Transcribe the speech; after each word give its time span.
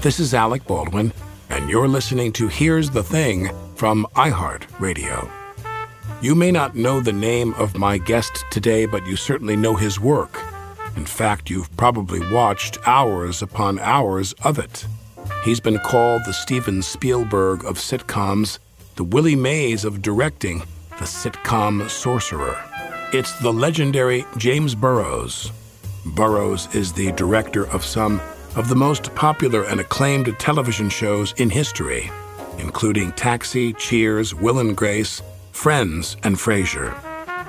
This 0.00 0.20
is 0.20 0.32
Alec 0.32 0.64
Baldwin, 0.64 1.12
and 1.50 1.68
you're 1.68 1.88
listening 1.88 2.32
to 2.34 2.46
Here's 2.46 2.88
the 2.88 3.02
Thing 3.02 3.50
from 3.74 4.06
iHeartRadio. 4.14 5.28
You 6.22 6.36
may 6.36 6.52
not 6.52 6.76
know 6.76 7.00
the 7.00 7.12
name 7.12 7.52
of 7.54 7.76
my 7.76 7.98
guest 7.98 8.44
today, 8.52 8.86
but 8.86 9.04
you 9.08 9.16
certainly 9.16 9.56
know 9.56 9.74
his 9.74 9.98
work. 9.98 10.40
In 10.94 11.04
fact, 11.04 11.50
you've 11.50 11.76
probably 11.76 12.20
watched 12.32 12.78
hours 12.86 13.42
upon 13.42 13.80
hours 13.80 14.34
of 14.44 14.60
it. 14.60 14.86
He's 15.44 15.58
been 15.58 15.80
called 15.80 16.22
the 16.24 16.32
Steven 16.32 16.80
Spielberg 16.80 17.64
of 17.64 17.76
sitcoms, 17.76 18.60
the 18.94 19.04
Willie 19.04 19.34
Mays 19.34 19.84
of 19.84 20.00
directing, 20.00 20.60
the 20.90 21.06
sitcom 21.06 21.90
sorcerer. 21.90 22.56
It's 23.12 23.36
the 23.40 23.52
legendary 23.52 24.24
James 24.36 24.76
Burrows. 24.76 25.50
Burrows 26.06 26.72
is 26.72 26.92
the 26.92 27.10
director 27.12 27.66
of 27.70 27.84
some 27.84 28.20
of 28.56 28.68
the 28.68 28.74
most 28.74 29.14
popular 29.14 29.64
and 29.64 29.80
acclaimed 29.80 30.34
television 30.38 30.88
shows 30.88 31.32
in 31.36 31.50
history, 31.50 32.10
including 32.58 33.12
Taxi, 33.12 33.72
Cheers, 33.74 34.34
Will 34.34 34.58
and 34.58 34.76
Grace, 34.76 35.22
Friends, 35.52 36.16
and 36.22 36.36
Frasier. 36.36 36.94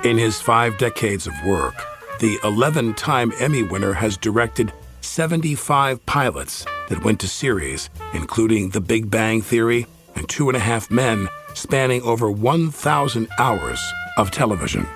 In 0.04 0.16
his 0.18 0.40
five 0.40 0.78
decades 0.78 1.26
of 1.26 1.34
work, 1.44 1.74
the 2.20 2.38
11 2.44 2.94
time 2.94 3.32
Emmy 3.38 3.62
winner 3.62 3.92
has 3.92 4.16
directed 4.16 4.72
75 5.00 6.04
pilots 6.06 6.64
that 6.88 7.04
went 7.04 7.20
to 7.20 7.28
series, 7.28 7.90
including 8.12 8.70
The 8.70 8.80
Big 8.80 9.10
Bang 9.10 9.42
Theory 9.42 9.86
and 10.14 10.28
Two 10.28 10.48
and 10.48 10.56
a 10.56 10.60
Half 10.60 10.90
Men, 10.90 11.28
spanning 11.54 12.02
over 12.02 12.30
1,000 12.30 13.28
hours 13.38 13.80
of 14.16 14.30
television. 14.30 14.86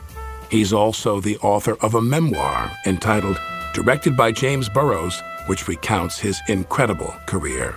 He's 0.50 0.72
also 0.72 1.20
the 1.20 1.38
author 1.38 1.76
of 1.81 1.94
a 1.94 2.03
memoir 2.03 2.70
entitled 2.87 3.41
Directed 3.75 4.16
by 4.16 4.31
James 4.31 4.69
Burrows 4.69 5.20
which 5.47 5.69
recounts 5.69 6.19
his 6.19 6.41
incredible 6.49 7.15
career. 7.27 7.75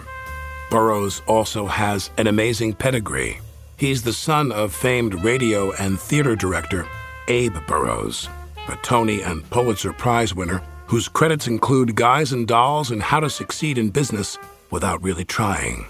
Burrows 0.69 1.21
also 1.27 1.65
has 1.65 2.09
an 2.17 2.27
amazing 2.27 2.73
pedigree. 2.73 3.39
He's 3.77 4.03
the 4.03 4.13
son 4.13 4.51
of 4.51 4.73
famed 4.73 5.23
radio 5.23 5.71
and 5.73 5.99
theater 5.99 6.35
director 6.35 6.87
Abe 7.27 7.57
Burrows, 7.67 8.29
a 8.67 8.75
Tony 8.77 9.21
and 9.21 9.47
Pulitzer 9.49 9.93
Prize 9.93 10.33
winner 10.33 10.61
whose 10.87 11.09
credits 11.09 11.47
include 11.47 11.95
Guys 11.95 12.31
and 12.31 12.47
Dolls 12.47 12.91
and 12.91 13.03
How 13.03 13.19
to 13.19 13.29
Succeed 13.29 13.77
in 13.77 13.89
Business 13.89 14.37
Without 14.71 15.03
Really 15.03 15.25
Trying. 15.25 15.85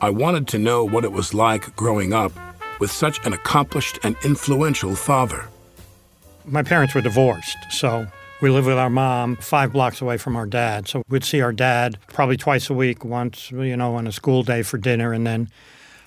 I 0.00 0.08
wanted 0.08 0.48
to 0.48 0.58
know 0.58 0.84
what 0.84 1.04
it 1.04 1.12
was 1.12 1.34
like 1.34 1.76
growing 1.76 2.14
up 2.14 2.32
with 2.80 2.90
such 2.90 3.24
an 3.26 3.34
accomplished 3.34 3.98
and 4.02 4.16
influential 4.24 4.96
father. 4.96 5.44
My 6.46 6.62
parents 6.62 6.94
were 6.94 7.02
divorced, 7.02 7.58
so 7.70 8.06
we 8.42 8.50
lived 8.50 8.66
with 8.66 8.76
our 8.76 8.90
mom 8.90 9.36
five 9.36 9.72
blocks 9.72 10.00
away 10.00 10.18
from 10.18 10.34
our 10.34 10.46
dad. 10.46 10.88
So 10.88 11.04
we'd 11.08 11.24
see 11.24 11.40
our 11.40 11.52
dad 11.52 11.96
probably 12.08 12.36
twice 12.36 12.68
a 12.68 12.74
week, 12.74 13.04
once, 13.04 13.52
you 13.52 13.76
know, 13.76 13.94
on 13.94 14.08
a 14.08 14.12
school 14.12 14.42
day 14.42 14.62
for 14.62 14.78
dinner 14.78 15.12
and 15.12 15.24
then 15.24 15.48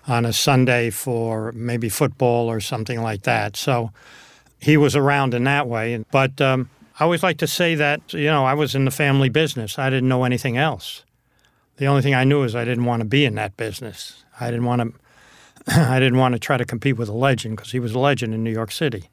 on 0.05 0.25
a 0.25 0.33
Sunday 0.33 0.89
for 0.89 1.53
maybe 1.53 1.87
football 1.87 2.51
or 2.51 2.59
something 2.59 3.01
like 3.01 3.21
that. 3.23 3.55
So 3.55 3.91
he 4.59 4.75
was 4.75 4.97
around 4.97 5.33
in 5.33 5.45
that 5.45 5.67
way. 5.67 6.03
But 6.11 6.41
um, 6.41 6.69
I 6.99 7.05
always 7.05 7.23
like 7.23 7.37
to 7.37 7.47
say 7.47 7.73
that, 7.75 8.13
you 8.13 8.25
know, 8.25 8.43
I 8.43 8.53
was 8.53 8.75
in 8.75 8.83
the 8.83 8.91
family 8.91 9.29
business. 9.29 9.79
I 9.79 9.89
didn't 9.89 10.09
know 10.09 10.25
anything 10.25 10.57
else. 10.57 11.03
The 11.77 11.85
only 11.85 12.01
thing 12.01 12.15
I 12.15 12.25
knew 12.25 12.43
is 12.43 12.53
I 12.53 12.65
didn't 12.65 12.85
want 12.85 12.99
to 12.99 13.05
be 13.05 13.23
in 13.23 13.35
that 13.35 13.55
business. 13.55 14.25
I 14.41 14.51
didn't 14.51 14.65
want 14.65 14.81
to. 15.67 15.71
I 15.73 15.99
didn't 15.99 16.19
want 16.19 16.33
to 16.33 16.39
try 16.39 16.57
to 16.57 16.65
compete 16.65 16.97
with 16.97 17.07
a 17.07 17.13
legend 17.13 17.55
because 17.55 17.71
he 17.71 17.79
was 17.79 17.93
a 17.93 17.99
legend 17.99 18.33
in 18.33 18.43
New 18.43 18.51
York 18.51 18.71
City. 18.73 19.09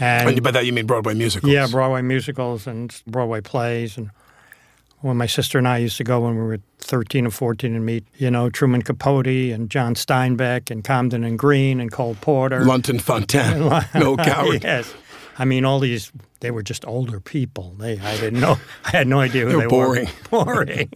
And, 0.00 0.28
and 0.28 0.42
by 0.42 0.50
that 0.52 0.64
you 0.64 0.72
mean 0.72 0.86
Broadway 0.86 1.14
musicals? 1.14 1.52
Yeah, 1.52 1.66
Broadway 1.66 2.02
musicals 2.02 2.66
and 2.66 2.94
Broadway 3.06 3.40
plays. 3.40 3.96
And 3.96 4.10
when 5.00 5.16
my 5.16 5.26
sister 5.26 5.58
and 5.58 5.66
I 5.66 5.78
used 5.78 5.96
to 5.96 6.04
go 6.04 6.20
when 6.20 6.36
we 6.36 6.42
were 6.42 6.60
13 6.78 7.26
and 7.26 7.34
14 7.34 7.74
and 7.74 7.84
meet, 7.84 8.04
you 8.16 8.30
know, 8.30 8.48
Truman 8.50 8.82
Capote 8.82 9.26
and 9.26 9.70
John 9.70 9.94
Steinbeck 9.94 10.70
and 10.70 10.84
Comden 10.84 11.26
and 11.26 11.38
Green 11.38 11.80
and 11.80 11.90
Cole 11.90 12.16
Porter. 12.20 12.64
Lunton 12.64 12.98
Fontanne. 12.98 13.88
no 13.94 14.16
Coward. 14.16 14.62
yes. 14.64 14.92
I 15.38 15.44
mean, 15.44 15.64
all 15.64 15.78
these, 15.78 16.10
they 16.40 16.50
were 16.50 16.62
just 16.62 16.84
older 16.86 17.20
people. 17.20 17.74
They, 17.78 17.98
I 17.98 18.16
didn't 18.18 18.40
know, 18.40 18.58
I 18.84 18.90
had 18.90 19.06
no 19.06 19.20
idea 19.20 19.46
who 19.46 19.52
they, 19.52 19.60
they 19.60 19.66
boring. 19.66 20.08
were. 20.30 20.44
Boring. 20.44 20.90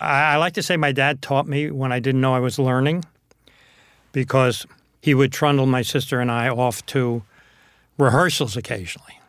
I, 0.00 0.34
I 0.34 0.36
like 0.36 0.54
to 0.54 0.62
say 0.62 0.76
my 0.76 0.92
dad 0.92 1.22
taught 1.22 1.46
me 1.46 1.70
when 1.70 1.92
I 1.92 2.00
didn't 2.00 2.20
know 2.20 2.34
I 2.34 2.40
was 2.40 2.58
learning 2.58 3.04
because 4.12 4.66
he 5.00 5.14
would 5.14 5.32
trundle 5.32 5.66
my 5.66 5.82
sister 5.82 6.20
and 6.20 6.30
I 6.30 6.48
off 6.48 6.84
to 6.86 7.22
rehearsals 7.98 8.56
occasionally. 8.56 9.20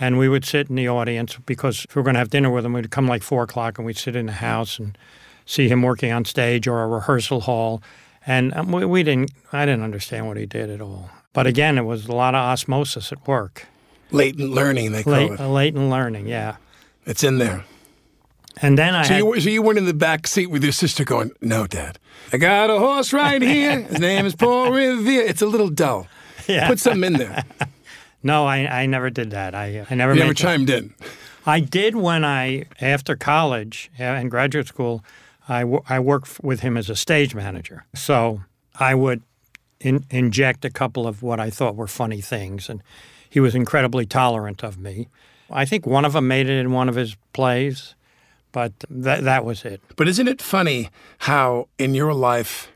And 0.00 0.18
we 0.18 0.28
would 0.28 0.44
sit 0.44 0.68
in 0.70 0.76
the 0.76 0.88
audience 0.88 1.36
because 1.44 1.84
if 1.84 1.96
we 1.96 2.00
were 2.00 2.04
going 2.04 2.14
to 2.14 2.20
have 2.20 2.30
dinner 2.30 2.50
with 2.50 2.64
him, 2.64 2.72
we'd 2.72 2.90
come 2.90 3.08
like 3.08 3.22
four 3.22 3.42
o'clock 3.42 3.78
and 3.78 3.86
we'd 3.86 3.96
sit 3.96 4.14
in 4.14 4.26
the 4.26 4.32
house 4.32 4.78
and 4.78 4.96
see 5.44 5.68
him 5.68 5.82
working 5.82 6.12
on 6.12 6.24
stage 6.24 6.68
or 6.68 6.82
a 6.82 6.86
rehearsal 6.86 7.40
hall. 7.40 7.82
And 8.26 8.54
um, 8.54 8.70
we, 8.70 8.84
we 8.84 9.02
didn't, 9.02 9.32
I 9.52 9.66
didn't 9.66 9.82
understand 9.82 10.28
what 10.28 10.36
he 10.36 10.46
did 10.46 10.70
at 10.70 10.80
all. 10.80 11.10
But 11.32 11.46
again, 11.46 11.78
it 11.78 11.82
was 11.82 12.06
a 12.06 12.12
lot 12.12 12.34
of 12.34 12.40
osmosis 12.40 13.10
at 13.10 13.26
work. 13.26 13.66
Latent 14.10 14.50
learning, 14.50 14.92
they 14.92 15.02
call 15.02 15.12
Late, 15.12 15.32
it. 15.32 15.40
Latent 15.40 15.90
learning, 15.90 16.28
yeah. 16.28 16.56
It's 17.04 17.24
in 17.24 17.38
there. 17.38 17.64
And 18.60 18.76
then 18.78 18.94
I 18.94 19.02
so, 19.02 19.14
had, 19.14 19.18
you, 19.18 19.40
so 19.40 19.50
you 19.50 19.62
weren't 19.62 19.78
in 19.78 19.84
the 19.84 19.94
back 19.94 20.26
seat 20.26 20.46
with 20.46 20.62
your 20.62 20.72
sister 20.72 21.04
going, 21.04 21.30
"No, 21.40 21.66
Dad, 21.66 21.98
I 22.32 22.38
got 22.38 22.70
a 22.70 22.78
horse 22.78 23.12
right 23.12 23.40
here. 23.40 23.82
His 23.82 24.00
name 24.00 24.26
is 24.26 24.34
Paul 24.34 24.72
Revere." 24.72 25.22
It's 25.22 25.42
a 25.42 25.46
little 25.46 25.68
dull. 25.68 26.08
Yeah. 26.48 26.66
Put 26.66 26.80
something 26.80 27.04
in 27.04 27.12
there. 27.14 27.44
No, 28.22 28.46
I, 28.46 28.82
I 28.82 28.86
never 28.86 29.10
did 29.10 29.30
that. 29.30 29.54
I 29.54 29.86
I 29.88 29.94
never 29.94 30.14
you 30.14 30.20
never 30.20 30.34
chimed 30.34 30.70
in. 30.70 30.94
I 31.46 31.60
did 31.60 31.94
when 31.94 32.24
I 32.24 32.64
after 32.80 33.16
college 33.16 33.90
uh, 33.98 34.02
and 34.02 34.30
graduate 34.30 34.66
school. 34.66 35.04
I, 35.50 35.60
w- 35.60 35.82
I 35.88 35.98
worked 35.98 36.40
with 36.42 36.60
him 36.60 36.76
as 36.76 36.90
a 36.90 36.94
stage 36.96 37.34
manager, 37.34 37.86
so 37.94 38.42
I 38.78 38.94
would 38.94 39.22
in, 39.80 40.04
inject 40.10 40.64
a 40.66 40.70
couple 40.70 41.06
of 41.06 41.22
what 41.22 41.40
I 41.40 41.48
thought 41.48 41.74
were 41.74 41.86
funny 41.86 42.20
things, 42.20 42.68
and 42.68 42.82
he 43.30 43.40
was 43.40 43.54
incredibly 43.54 44.04
tolerant 44.04 44.62
of 44.62 44.78
me. 44.78 45.08
I 45.50 45.64
think 45.64 45.86
one 45.86 46.04
of 46.04 46.12
them 46.12 46.28
made 46.28 46.48
it 46.48 46.58
in 46.60 46.72
one 46.72 46.88
of 46.90 46.96
his 46.96 47.16
plays, 47.32 47.94
but 48.52 48.72
that 48.90 49.24
that 49.24 49.44
was 49.44 49.64
it. 49.64 49.80
But 49.96 50.06
isn't 50.08 50.28
it 50.28 50.42
funny 50.42 50.90
how 51.20 51.68
in 51.78 51.94
your 51.94 52.12
life 52.12 52.70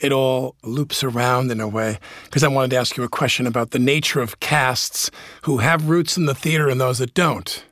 it 0.00 0.12
all 0.12 0.56
loops 0.62 1.02
around 1.02 1.50
in 1.50 1.60
a 1.60 1.68
way. 1.68 1.98
Because 2.24 2.44
I 2.44 2.48
wanted 2.48 2.70
to 2.70 2.76
ask 2.76 2.96
you 2.96 3.04
a 3.04 3.08
question 3.08 3.46
about 3.46 3.70
the 3.70 3.78
nature 3.78 4.20
of 4.20 4.40
casts 4.40 5.10
who 5.42 5.58
have 5.58 5.88
roots 5.88 6.16
in 6.16 6.26
the 6.26 6.34
theater 6.34 6.68
and 6.68 6.80
those 6.80 6.98
that 6.98 7.14
don't. 7.14 7.64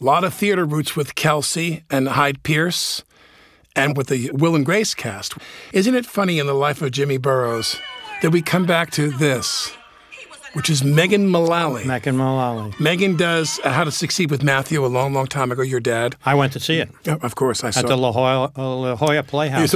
A 0.00 0.04
lot 0.04 0.24
of 0.24 0.34
theater 0.34 0.64
roots 0.64 0.96
with 0.96 1.14
Kelsey 1.14 1.84
and 1.90 2.08
Hyde 2.08 2.42
Pierce 2.42 3.04
and 3.76 3.96
with 3.96 4.08
the 4.08 4.30
Will 4.32 4.54
and 4.54 4.66
Grace 4.66 4.94
cast. 4.94 5.34
Isn't 5.72 5.94
it 5.94 6.06
funny 6.06 6.38
in 6.38 6.46
the 6.46 6.54
life 6.54 6.82
of 6.82 6.90
Jimmy 6.90 7.18
Burrows 7.18 7.76
that 8.20 8.30
we 8.30 8.42
come 8.42 8.66
back 8.66 8.90
to 8.92 9.10
this? 9.10 9.72
which 10.54 10.68
is 10.68 10.84
Megan 10.84 11.28
Mullally. 11.28 11.84
Megan 11.84 12.16
Mullally. 12.16 12.74
Megan 12.78 13.16
does 13.16 13.58
uh, 13.64 13.70
How 13.70 13.84
to 13.84 13.90
Succeed 13.90 14.30
with 14.30 14.42
Matthew 14.42 14.84
a 14.84 14.88
long, 14.88 15.12
long 15.12 15.26
time 15.26 15.50
ago. 15.50 15.62
Your 15.62 15.80
dad. 15.80 16.16
I 16.24 16.34
went 16.34 16.52
to 16.52 16.60
see 16.60 16.78
it 16.78 16.90
Yeah, 17.04 17.16
of 17.22 17.34
course, 17.34 17.64
I 17.64 17.70
saw 17.70 17.80
at 17.80 17.86
the. 17.86 17.96
La 17.96 18.12
Jolla, 18.12 18.52
La 18.56 18.96
Jolla 18.96 19.22
Playhouse. 19.22 19.74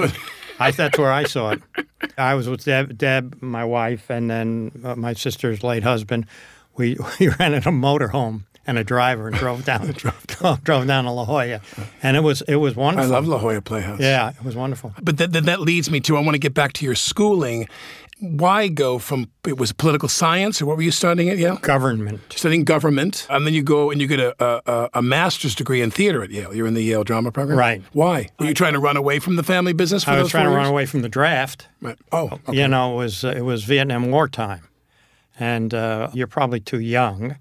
Saw 0.57 0.65
it? 0.65 0.69
I, 0.69 0.71
that's 0.71 0.99
where 0.99 1.13
I 1.13 1.25
saw 1.25 1.51
it. 1.51 1.63
I 2.19 2.35
was 2.35 2.49
with 2.49 2.65
Deb, 2.65 2.97
Deb 2.97 3.39
my 3.41 3.65
wife, 3.65 4.11
and 4.11 4.31
then 4.31 4.73
uh, 4.85 4.95
my 4.97 5.13
sister's 5.13 5.63
late 5.63 5.83
husband. 5.83 6.27
We, 6.77 6.97
we 7.21 7.29
rented 7.29 7.67
a 7.67 7.71
motorhome 7.71 8.43
and 8.67 8.79
a 8.79 8.85
driver 8.85 9.29
and 9.29 9.37
drove 9.37 9.65
down 9.65 9.87
drove, 10.27 10.65
drove 10.65 10.87
down 10.87 11.05
to 11.05 11.11
La 11.11 11.25
Jolla, 11.25 11.61
and 12.03 12.17
it 12.17 12.21
was 12.21 12.43
it 12.43 12.57
was 12.57 12.75
wonderful. 12.75 13.13
I 13.13 13.15
love 13.15 13.27
La 13.27 13.39
Jolla 13.39 13.61
Playhouse. 13.61 14.01
Yeah, 14.01 14.31
it 14.31 14.45
was 14.45 14.57
wonderful. 14.57 14.93
But 15.01 15.19
that, 15.19 15.33
that, 15.33 15.45
that 15.45 15.61
leads 15.61 15.91
me 15.91 16.01
to 16.01 16.17
I 16.17 16.21
want 16.21 16.35
to 16.35 16.41
get 16.41 16.55
back 16.55 16.73
to 16.75 16.85
your 16.85 16.95
schooling. 16.95 17.69
Why 18.19 18.69
go 18.69 18.99
from 18.99 19.31
it 19.47 19.59
was 19.59 19.73
political 19.73 20.09
science 20.09 20.63
or 20.63 20.67
what 20.67 20.77
were 20.77 20.83
you 20.83 20.91
studying 20.91 21.29
at 21.29 21.37
Yale? 21.37 21.57
Government. 21.57 22.21
Studying 22.33 22.65
government, 22.65 23.27
and 23.29 23.47
then 23.47 23.53
you 23.53 23.63
go 23.63 23.91
and 23.91 24.01
you 24.01 24.07
get 24.07 24.21
a, 24.21 24.35
a, 24.43 24.89
a 24.95 25.03
master's 25.03 25.55
degree 25.55 25.83
in 25.83 25.91
theater 25.91 26.23
at 26.23 26.31
Yale. 26.31 26.55
You're 26.55 26.67
in 26.67 26.73
the 26.75 26.83
Yale 26.83 27.05
drama 27.05 27.31
program, 27.31 27.59
Right. 27.59 27.83
Why 27.93 28.31
were 28.39 28.47
you 28.47 28.55
trying 28.55 28.73
to 28.73 28.79
run 28.79 28.97
away 28.97 29.19
from 29.19 29.37
the 29.37 29.43
family 29.43 29.75
business? 29.75 30.05
For 30.05 30.13
I 30.13 30.23
was 30.23 30.31
trying 30.31 30.47
to 30.47 30.57
run 30.57 30.67
away 30.67 30.87
from 30.87 31.03
the 31.03 31.11
draft. 31.11 31.69
Right. 31.83 31.99
Oh, 32.11 32.41
okay. 32.49 32.57
You 32.57 32.69
know, 32.69 32.95
it 32.95 32.97
was 32.97 33.23
it 33.23 33.45
was 33.45 33.65
Vietnam 33.65 34.11
War 34.11 34.29
time, 34.29 34.67
and 35.39 35.75
uh, 35.75 36.09
you're 36.15 36.27
probably 36.27 36.61
too 36.61 36.81
young. 36.81 37.37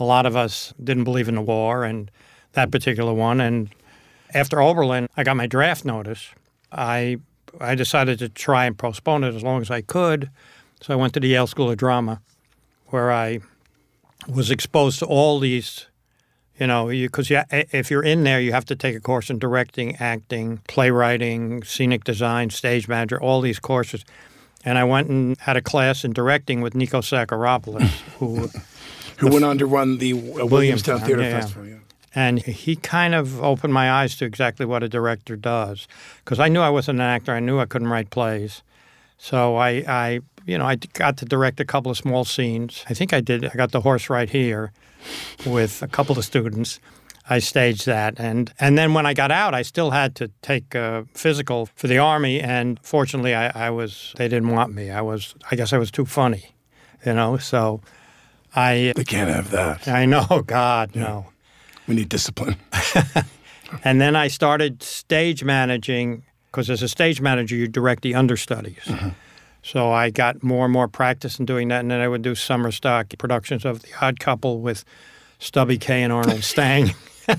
A 0.00 0.04
lot 0.04 0.24
of 0.24 0.36
us 0.36 0.72
didn't 0.82 1.04
believe 1.04 1.28
in 1.28 1.34
the 1.34 1.42
war, 1.42 1.84
and 1.84 2.10
that 2.52 2.70
particular 2.70 3.12
one. 3.12 3.42
And 3.42 3.68
after 4.32 4.62
Oberlin, 4.62 5.08
I 5.18 5.24
got 5.24 5.36
my 5.36 5.46
draft 5.46 5.84
notice. 5.84 6.30
I 6.72 7.18
I 7.60 7.74
decided 7.74 8.18
to 8.20 8.28
try 8.28 8.66
and 8.66 8.76
postpone 8.76 9.24
it 9.24 9.34
as 9.34 9.42
long 9.42 9.62
as 9.62 9.70
I 9.70 9.80
could. 9.80 10.30
So 10.80 10.92
I 10.92 10.96
went 10.96 11.14
to 11.14 11.20
the 11.20 11.28
Yale 11.28 11.46
School 11.46 11.70
of 11.70 11.76
Drama, 11.76 12.20
where 12.86 13.10
I 13.10 13.40
was 14.28 14.50
exposed 14.50 14.98
to 15.00 15.06
all 15.06 15.40
these. 15.40 15.86
You 16.58 16.66
know, 16.66 16.88
because 16.88 17.30
you, 17.30 17.40
if 17.52 17.88
you're 17.88 18.02
in 18.02 18.24
there, 18.24 18.40
you 18.40 18.50
have 18.50 18.64
to 18.64 18.74
take 18.74 18.96
a 18.96 19.00
course 19.00 19.30
in 19.30 19.38
directing, 19.38 19.94
acting, 19.96 20.60
playwriting, 20.66 21.62
scenic 21.62 22.02
design, 22.02 22.50
stage 22.50 22.88
manager, 22.88 23.20
all 23.20 23.40
these 23.40 23.60
courses. 23.60 24.04
And 24.64 24.76
I 24.76 24.82
went 24.82 25.08
and 25.08 25.38
had 25.38 25.56
a 25.56 25.62
class 25.62 26.04
in 26.04 26.12
directing 26.12 26.60
with 26.60 26.74
Nikos 26.74 27.06
Psacharopoulos, 27.06 27.88
who 28.18 28.50
Who 29.18 29.30
went 29.30 29.44
on 29.44 29.58
to 29.58 29.66
run 29.66 29.98
the 29.98 30.12
uh, 30.12 30.16
Williamstown 30.16 30.50
Williamstown, 30.50 31.00
Theater 31.00 31.22
yeah. 31.22 31.40
Festival? 31.40 31.66
Yeah. 31.66 31.76
And 32.18 32.40
he 32.40 32.74
kind 32.74 33.14
of 33.14 33.40
opened 33.44 33.72
my 33.72 33.92
eyes 33.92 34.16
to 34.16 34.24
exactly 34.24 34.66
what 34.66 34.82
a 34.82 34.88
director 34.88 35.36
does. 35.36 35.86
Because 36.24 36.40
I 36.40 36.48
knew 36.48 36.60
I 36.60 36.68
wasn't 36.68 36.98
an 36.98 37.06
actor, 37.06 37.32
I 37.32 37.38
knew 37.38 37.60
I 37.60 37.64
couldn't 37.64 37.86
write 37.86 38.10
plays. 38.10 38.64
So 39.18 39.54
I, 39.54 39.84
I, 39.86 40.20
you 40.44 40.58
know, 40.58 40.64
I 40.64 40.74
got 40.94 41.16
to 41.18 41.24
direct 41.24 41.60
a 41.60 41.64
couple 41.64 41.92
of 41.92 41.96
small 41.96 42.24
scenes. 42.24 42.84
I 42.90 42.94
think 42.94 43.12
I 43.12 43.20
did. 43.20 43.44
I 43.44 43.54
got 43.54 43.70
the 43.70 43.82
horse 43.82 44.10
right 44.10 44.28
here 44.28 44.72
with 45.46 45.80
a 45.80 45.86
couple 45.86 46.18
of 46.18 46.24
students. 46.24 46.80
I 47.30 47.38
staged 47.38 47.86
that, 47.86 48.18
and 48.18 48.52
and 48.58 48.76
then 48.76 48.94
when 48.94 49.06
I 49.06 49.14
got 49.14 49.30
out, 49.30 49.54
I 49.54 49.62
still 49.62 49.90
had 49.90 50.14
to 50.16 50.28
take 50.42 50.74
a 50.74 51.06
physical 51.14 51.66
for 51.76 51.86
the 51.86 51.98
army. 51.98 52.40
And 52.40 52.80
fortunately, 52.82 53.34
I, 53.34 53.66
I 53.66 53.70
was 53.70 54.14
they 54.16 54.28
didn't 54.28 54.50
want 54.50 54.74
me. 54.74 54.90
I 54.90 55.02
was 55.02 55.36
I 55.52 55.56
guess 55.56 55.72
I 55.72 55.78
was 55.78 55.90
too 55.90 56.06
funny, 56.06 56.54
you 57.06 57.12
know. 57.12 57.36
So 57.36 57.80
I 58.56 58.92
They 58.96 59.04
can't 59.04 59.30
have 59.30 59.50
that. 59.50 59.86
I 59.86 60.06
know 60.06 60.42
God 60.46 60.96
no. 60.96 61.26
We 61.88 61.94
need 61.94 62.08
discipline. 62.08 62.56
And 63.84 64.00
then 64.00 64.16
I 64.16 64.28
started 64.28 64.82
stage 64.82 65.44
managing 65.44 66.22
because 66.46 66.70
as 66.70 66.82
a 66.82 66.88
stage 66.88 67.20
manager, 67.20 67.54
you 67.54 67.68
direct 67.68 68.02
the 68.02 68.14
understudies. 68.14 68.90
So 69.62 69.92
I 69.92 70.10
got 70.10 70.42
more 70.42 70.64
and 70.64 70.72
more 70.72 70.88
practice 70.88 71.38
in 71.38 71.44
doing 71.44 71.68
that. 71.68 71.80
And 71.80 71.90
then 71.90 72.00
I 72.00 72.08
would 72.08 72.22
do 72.22 72.34
summer 72.34 72.72
stock 72.72 73.12
productions 73.18 73.64
of 73.64 73.82
The 73.82 73.88
Odd 74.00 74.20
Couple 74.20 74.60
with 74.60 74.84
Stubby 75.38 75.76
Kaye 75.76 76.02
and 76.02 76.12
Arnold 76.12 76.44
Stang. 76.44 76.94
you 77.28 77.34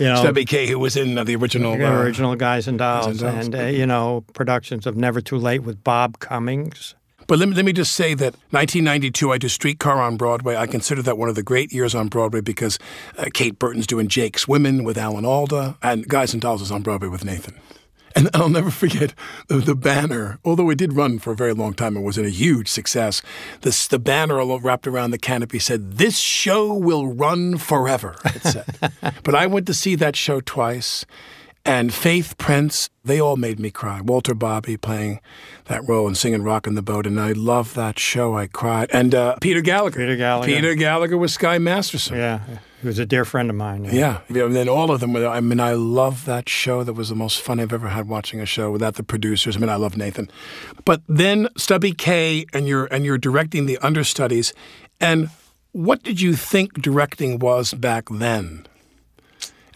know, 0.00 0.16
Stubby 0.16 0.44
Kaye, 0.44 0.66
who 0.66 0.78
was 0.78 0.96
in 0.96 1.16
uh, 1.16 1.22
the 1.22 1.36
original. 1.36 1.76
the 1.76 1.86
uh, 1.86 2.02
original 2.02 2.34
Guys 2.34 2.66
and 2.66 2.78
Dolls. 2.78 3.20
Dolls. 3.20 3.46
And, 3.46 3.54
uh, 3.54 3.66
you 3.66 3.86
know, 3.86 4.24
productions 4.32 4.86
of 4.86 4.96
Never 4.96 5.20
Too 5.20 5.38
Late 5.38 5.62
with 5.62 5.84
Bob 5.84 6.18
Cummings. 6.18 6.96
But 7.26 7.38
let 7.38 7.48
me, 7.48 7.54
let 7.54 7.64
me 7.64 7.72
just 7.72 7.92
say 7.92 8.14
that 8.14 8.34
1992, 8.50 9.32
I 9.32 9.38
do 9.38 9.48
Streetcar 9.48 10.00
on 10.00 10.16
Broadway. 10.16 10.56
I 10.56 10.66
consider 10.66 11.02
that 11.02 11.18
one 11.18 11.28
of 11.28 11.34
the 11.34 11.42
great 11.42 11.72
years 11.72 11.94
on 11.94 12.08
Broadway 12.08 12.40
because 12.40 12.78
uh, 13.16 13.26
Kate 13.32 13.58
Burton's 13.58 13.86
doing 13.86 14.08
Jake's 14.08 14.46
Women 14.46 14.84
with 14.84 14.98
Alan 14.98 15.24
Alda, 15.24 15.76
and 15.82 16.06
Guys 16.08 16.32
and 16.32 16.42
Dolls 16.42 16.62
is 16.62 16.70
on 16.70 16.82
Broadway 16.82 17.08
with 17.08 17.24
Nathan. 17.24 17.58
And 18.16 18.30
I'll 18.32 18.48
never 18.48 18.70
forget 18.70 19.12
the, 19.48 19.56
the 19.56 19.74
banner, 19.74 20.38
although 20.44 20.70
it 20.70 20.78
did 20.78 20.92
run 20.92 21.18
for 21.18 21.32
a 21.32 21.36
very 21.36 21.52
long 21.52 21.74
time 21.74 21.96
and 21.96 22.04
was 22.04 22.16
a 22.16 22.30
huge 22.30 22.68
success. 22.68 23.22
This, 23.62 23.88
the 23.88 23.98
banner 23.98 24.44
wrapped 24.58 24.86
around 24.86 25.10
the 25.10 25.18
canopy 25.18 25.58
said, 25.58 25.94
This 25.98 26.16
show 26.16 26.72
will 26.72 27.08
run 27.08 27.58
forever, 27.58 28.14
it 28.24 28.42
said. 28.42 28.66
but 29.24 29.34
I 29.34 29.46
went 29.46 29.66
to 29.66 29.74
see 29.74 29.96
that 29.96 30.14
show 30.14 30.40
twice. 30.40 31.04
And 31.66 31.94
Faith 31.94 32.36
Prince, 32.36 32.90
they 33.04 33.18
all 33.18 33.36
made 33.38 33.58
me 33.58 33.70
cry. 33.70 34.02
Walter 34.02 34.34
Bobbie 34.34 34.76
playing 34.76 35.20
that 35.64 35.80
role 35.88 36.06
and 36.06 36.14
singing 36.16 36.42
"Rockin' 36.42 36.74
the 36.74 36.82
Boat," 36.82 37.06
and 37.06 37.18
I 37.18 37.32
love 37.32 37.72
that 37.72 37.98
show. 37.98 38.36
I 38.36 38.48
cried. 38.48 38.90
And 38.92 39.14
uh, 39.14 39.36
Peter 39.40 39.62
Gallagher, 39.62 39.98
Peter 39.98 40.14
Gallagher. 40.16 40.52
Peter 40.54 40.74
Gallagher 40.74 41.16
was 41.16 41.32
Sky 41.32 41.56
Masterson. 41.56 42.16
Yeah, 42.18 42.40
he 42.82 42.86
was 42.86 42.98
a 42.98 43.06
dear 43.06 43.24
friend 43.24 43.48
of 43.48 43.56
mine. 43.56 43.84
Yeah, 43.84 44.20
yeah, 44.28 44.44
and 44.44 44.54
then 44.54 44.68
all 44.68 44.90
of 44.90 45.00
them. 45.00 45.14
were- 45.14 45.26
I 45.26 45.40
mean, 45.40 45.58
I 45.58 45.72
love 45.72 46.26
that 46.26 46.50
show. 46.50 46.84
That 46.84 46.92
was 46.92 47.08
the 47.08 47.14
most 47.14 47.40
fun 47.40 47.58
I've 47.58 47.72
ever 47.72 47.88
had 47.88 48.08
watching 48.08 48.40
a 48.40 48.46
show 48.46 48.70
without 48.70 48.96
the 48.96 49.02
producers. 49.02 49.56
I 49.56 49.60
mean, 49.60 49.70
I 49.70 49.76
love 49.76 49.96
Nathan, 49.96 50.30
but 50.84 51.00
then 51.08 51.48
Stubby 51.56 51.92
Kaye, 51.92 52.44
and 52.52 52.68
you're 52.68 52.86
and 52.92 53.06
you're 53.06 53.16
directing 53.16 53.64
the 53.64 53.78
understudies. 53.78 54.52
And 55.00 55.30
what 55.72 56.02
did 56.02 56.20
you 56.20 56.34
think 56.34 56.82
directing 56.82 57.38
was 57.38 57.72
back 57.72 58.04
then? 58.10 58.66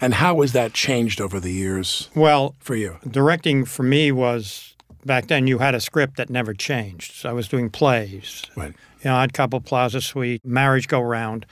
And 0.01 0.15
how 0.15 0.41
has 0.41 0.53
that 0.53 0.73
changed 0.75 1.21
over 1.21 1.41
the 1.41 1.53
years 1.53 2.09
Well, 2.15 2.55
for 2.61 2.75
you? 2.77 2.99
directing 3.11 3.65
for 3.65 3.83
me 3.83 4.13
was 4.13 4.75
back 5.05 5.27
then 5.27 5.47
you 5.47 5.59
had 5.59 5.75
a 5.75 5.81
script 5.81 6.17
that 6.17 6.31
never 6.31 6.55
changed. 6.55 7.13
So 7.15 7.29
I 7.31 7.33
was 7.33 7.49
doing 7.49 7.71
plays, 7.71 8.43
Right. 8.57 8.75
you 9.03 9.11
know, 9.11 9.17
Odd 9.17 9.33
Couple, 9.33 9.61
Plaza 9.61 10.01
Suite, 10.01 10.45
Marriage 10.45 10.87
Go 10.89 11.01
Round. 11.01 11.47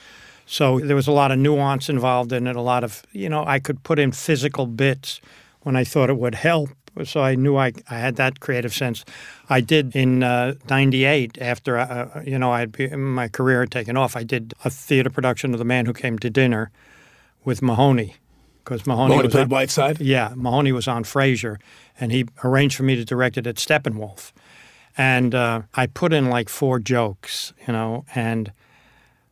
So 0.47 0.79
there 0.79 0.95
was 0.97 1.09
a 1.09 1.13
lot 1.13 1.33
of 1.33 1.39
nuance 1.39 1.89
involved 1.89 2.33
in 2.33 2.47
it. 2.47 2.55
A 2.55 2.61
lot 2.61 2.85
of, 2.85 3.03
you 3.13 3.29
know, 3.29 3.45
I 3.45 3.59
could 3.59 3.83
put 3.83 3.99
in 3.99 4.13
physical 4.13 4.67
bits 4.67 5.21
when 5.63 5.75
I 5.75 5.83
thought 5.85 6.09
it 6.11 6.19
would 6.19 6.37
help. 6.37 6.71
So 7.05 7.21
I 7.21 7.35
knew 7.35 7.57
I, 7.57 7.73
I 7.91 7.99
had 7.99 8.17
that 8.17 8.41
creative 8.41 8.73
sense. 8.73 9.05
I 9.51 9.61
did 9.61 9.95
in 9.95 10.23
uh, 10.23 10.55
'98 10.71 11.37
after 11.43 11.77
uh, 11.77 12.23
you 12.25 12.39
know 12.39 12.53
I'd 12.53 12.73
be, 12.73 12.89
my 12.89 13.29
career 13.29 13.61
had 13.61 13.71
taken 13.71 13.99
off. 13.99 14.17
I 14.17 14.23
did 14.23 14.55
a 14.65 14.71
theater 14.71 15.11
production 15.11 15.53
of 15.53 15.59
The 15.59 15.65
Man 15.67 15.85
Who 15.85 15.93
Came 15.93 16.19
to 16.21 16.31
Dinner 16.31 16.71
with 17.45 17.61
Mahoney 17.61 18.15
because 18.67 18.85
Mahoney, 18.85 19.11
Mahoney 19.11 19.27
was 19.29 19.33
played 19.33 19.43
on- 19.45 19.49
Whiteside? 19.49 20.01
Yeah, 20.01 20.33
Mahoney 20.35 20.73
was 20.73 20.89
on 20.89 21.05
Frasier, 21.05 21.59
and 22.01 22.11
he 22.11 22.27
arranged 22.43 22.77
for 22.77 22.83
me 22.83 22.97
to 22.97 23.05
direct 23.05 23.39
it 23.39 23.47
at 23.47 23.55
Steppenwolf. 23.57 24.33
And 24.99 25.35
uh, 25.35 25.63
I 25.75 25.87
put 25.87 26.13
in 26.13 26.29
like 26.29 26.49
four 26.49 26.81
jokes, 26.81 27.53
you 27.67 27.73
know, 27.73 28.05
and 28.15 28.53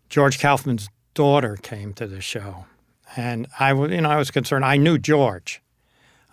George 0.08 0.38
Kaufman's 0.38 0.88
daughter 1.14 1.56
came 1.56 1.92
to 1.94 2.06
the 2.06 2.20
show, 2.20 2.66
and 3.16 3.48
I 3.58 3.72
was, 3.72 3.90
you 3.90 4.00
know, 4.00 4.10
I 4.10 4.16
was 4.16 4.30
concerned. 4.30 4.64
I 4.64 4.76
knew 4.76 4.98
George, 4.98 5.60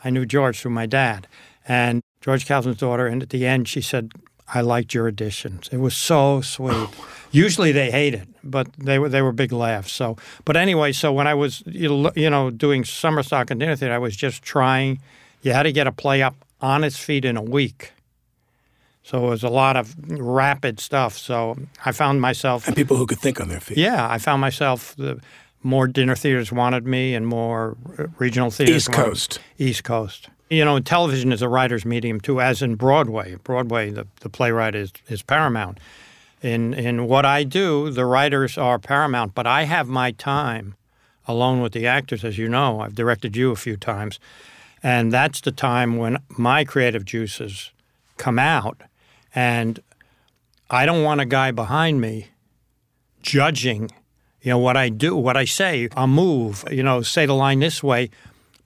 I 0.03 0.11
knew 0.11 0.25
George 0.25 0.59
through 0.59 0.71
my 0.71 0.85
dad, 0.85 1.27
and 1.67 2.01
George 2.21 2.47
Kaufman's 2.47 2.77
daughter. 2.77 3.07
And 3.07 3.23
at 3.23 3.31
the 3.31 3.47
end, 3.47 3.67
she 3.67 3.81
said, 3.81 4.11
"I 4.53 4.61
liked 4.61 4.93
your 4.93 5.07
additions. 5.07 5.69
It 5.71 5.77
was 5.77 5.95
so 5.95 6.41
sweet." 6.41 6.89
Usually 7.31 7.71
they 7.71 7.91
hate 7.91 8.13
it, 8.13 8.27
but 8.43 8.67
they 8.73 8.99
were 8.99 9.09
they 9.09 9.21
were 9.21 9.31
big 9.31 9.51
laughs. 9.51 9.93
So, 9.93 10.17
but 10.43 10.57
anyway, 10.57 10.91
so 10.91 11.13
when 11.13 11.27
I 11.27 11.33
was 11.33 11.63
you 11.65 12.11
you 12.15 12.29
know 12.29 12.49
doing 12.51 12.83
summer 12.85 13.23
stock 13.23 13.51
and 13.51 13.59
dinner 13.59 13.75
theater, 13.75 13.93
I 13.95 13.99
was 13.99 14.15
just 14.15 14.43
trying. 14.43 14.99
You 15.41 15.53
had 15.53 15.63
to 15.63 15.71
get 15.71 15.87
a 15.87 15.91
play 15.91 16.21
up 16.21 16.35
on 16.59 16.83
its 16.83 16.97
feet 16.97 17.25
in 17.25 17.37
a 17.37 17.41
week. 17.41 17.93
So 19.03 19.25
it 19.25 19.29
was 19.29 19.43
a 19.43 19.49
lot 19.49 19.75
of 19.77 19.95
rapid 20.07 20.79
stuff. 20.79 21.17
So 21.17 21.57
I 21.85 21.91
found 21.91 22.21
myself 22.21 22.67
And 22.67 22.75
people 22.75 22.97
who 22.97 23.07
could 23.07 23.17
think 23.19 23.41
on 23.41 23.49
their 23.49 23.59
feet. 23.59 23.77
yeah, 23.77 24.07
I 24.07 24.19
found 24.19 24.41
myself 24.41 24.95
the 24.95 25.19
more 25.63 25.87
dinner 25.87 26.15
theaters 26.15 26.51
wanted 26.51 26.85
me 26.85 27.15
and 27.15 27.25
more 27.25 27.77
uh, 27.97 28.05
regional 28.19 28.51
theaters. 28.51 28.75
East 28.75 28.91
Coast. 28.91 29.39
East 29.57 29.83
Coast. 29.83 30.29
You 30.51 30.65
know, 30.65 30.77
television 30.81 31.31
is 31.31 31.41
a 31.41 31.47
writer's 31.47 31.85
medium 31.85 32.19
too, 32.19 32.41
as 32.41 32.61
in 32.61 32.75
Broadway. 32.75 33.35
Broadway, 33.35 33.89
the, 33.89 34.05
the 34.19 34.27
playwright 34.27 34.75
is, 34.75 34.91
is 35.07 35.21
paramount. 35.21 35.79
In 36.41 36.73
in 36.73 37.07
what 37.07 37.25
I 37.25 37.45
do, 37.45 37.89
the 37.89 38.03
writers 38.03 38.57
are 38.57 38.77
paramount, 38.77 39.33
but 39.33 39.47
I 39.47 39.63
have 39.63 39.87
my 39.87 40.11
time 40.11 40.75
alone 41.25 41.61
with 41.61 41.71
the 41.71 41.87
actors, 41.87 42.25
as 42.25 42.37
you 42.37 42.49
know. 42.49 42.81
I've 42.81 42.95
directed 42.95 43.37
you 43.37 43.51
a 43.51 43.55
few 43.55 43.77
times. 43.77 44.19
And 44.83 45.13
that's 45.13 45.39
the 45.39 45.53
time 45.53 45.95
when 45.95 46.17
my 46.27 46.65
creative 46.65 47.05
juices 47.05 47.71
come 48.17 48.37
out. 48.37 48.81
And 49.33 49.79
I 50.69 50.85
don't 50.85 51.03
want 51.03 51.21
a 51.21 51.25
guy 51.25 51.51
behind 51.51 52.01
me 52.01 52.27
judging, 53.21 53.89
you 54.41 54.49
know, 54.49 54.57
what 54.57 54.75
I 54.75 54.89
do, 54.89 55.15
what 55.15 55.37
I 55.37 55.45
say, 55.45 55.87
a 55.95 56.07
move, 56.07 56.65
you 56.69 56.83
know, 56.83 57.03
say 57.03 57.25
the 57.25 57.35
line 57.35 57.59
this 57.59 57.81
way 57.81 58.09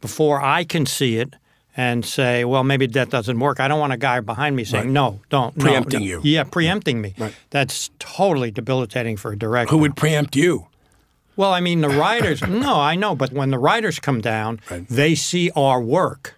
before 0.01 0.41
I 0.41 0.63
can 0.63 0.87
see 0.87 1.17
it 1.17 1.35
and 1.77 2.05
say, 2.05 2.45
well, 2.45 2.63
maybe 2.63 2.87
that 2.87 3.09
doesn't 3.09 3.39
work. 3.39 3.59
I 3.59 3.67
don't 3.67 3.79
want 3.79 3.91
a 3.93 3.97
guy 3.97 4.19
behind 4.21 4.55
me 4.55 4.63
saying, 4.63 4.85
Right. 4.85 4.93
no, 4.93 5.19
don't. 5.29 5.55
no, 5.57 5.63
Preempting 5.65 5.99
no." 5.99 6.05
you. 6.05 6.21
Yeah, 6.23 6.43
preempting 6.43 7.01
me. 7.01 7.13
Right. 7.17 7.35
That's 7.49 7.89
totally 7.99 8.49
debilitating 8.51 9.17
for 9.17 9.31
a 9.33 9.37
director. 9.37 9.71
Who 9.71 9.79
would 9.79 9.95
preempt 9.97 10.35
you? 10.35 10.67
Well, 11.35 11.51
I 11.51 11.59
mean, 11.59 11.81
the 11.81 11.89
writers, 11.89 12.41
no, 12.47 12.79
I 12.79 12.95
know, 12.95 13.13
but 13.15 13.33
when 13.33 13.49
the 13.51 13.59
writers 13.59 13.99
come 13.99 14.21
down, 14.21 14.61
Right. 14.71 14.87
they 14.87 15.15
see 15.15 15.51
our 15.55 15.81
work. 15.81 16.35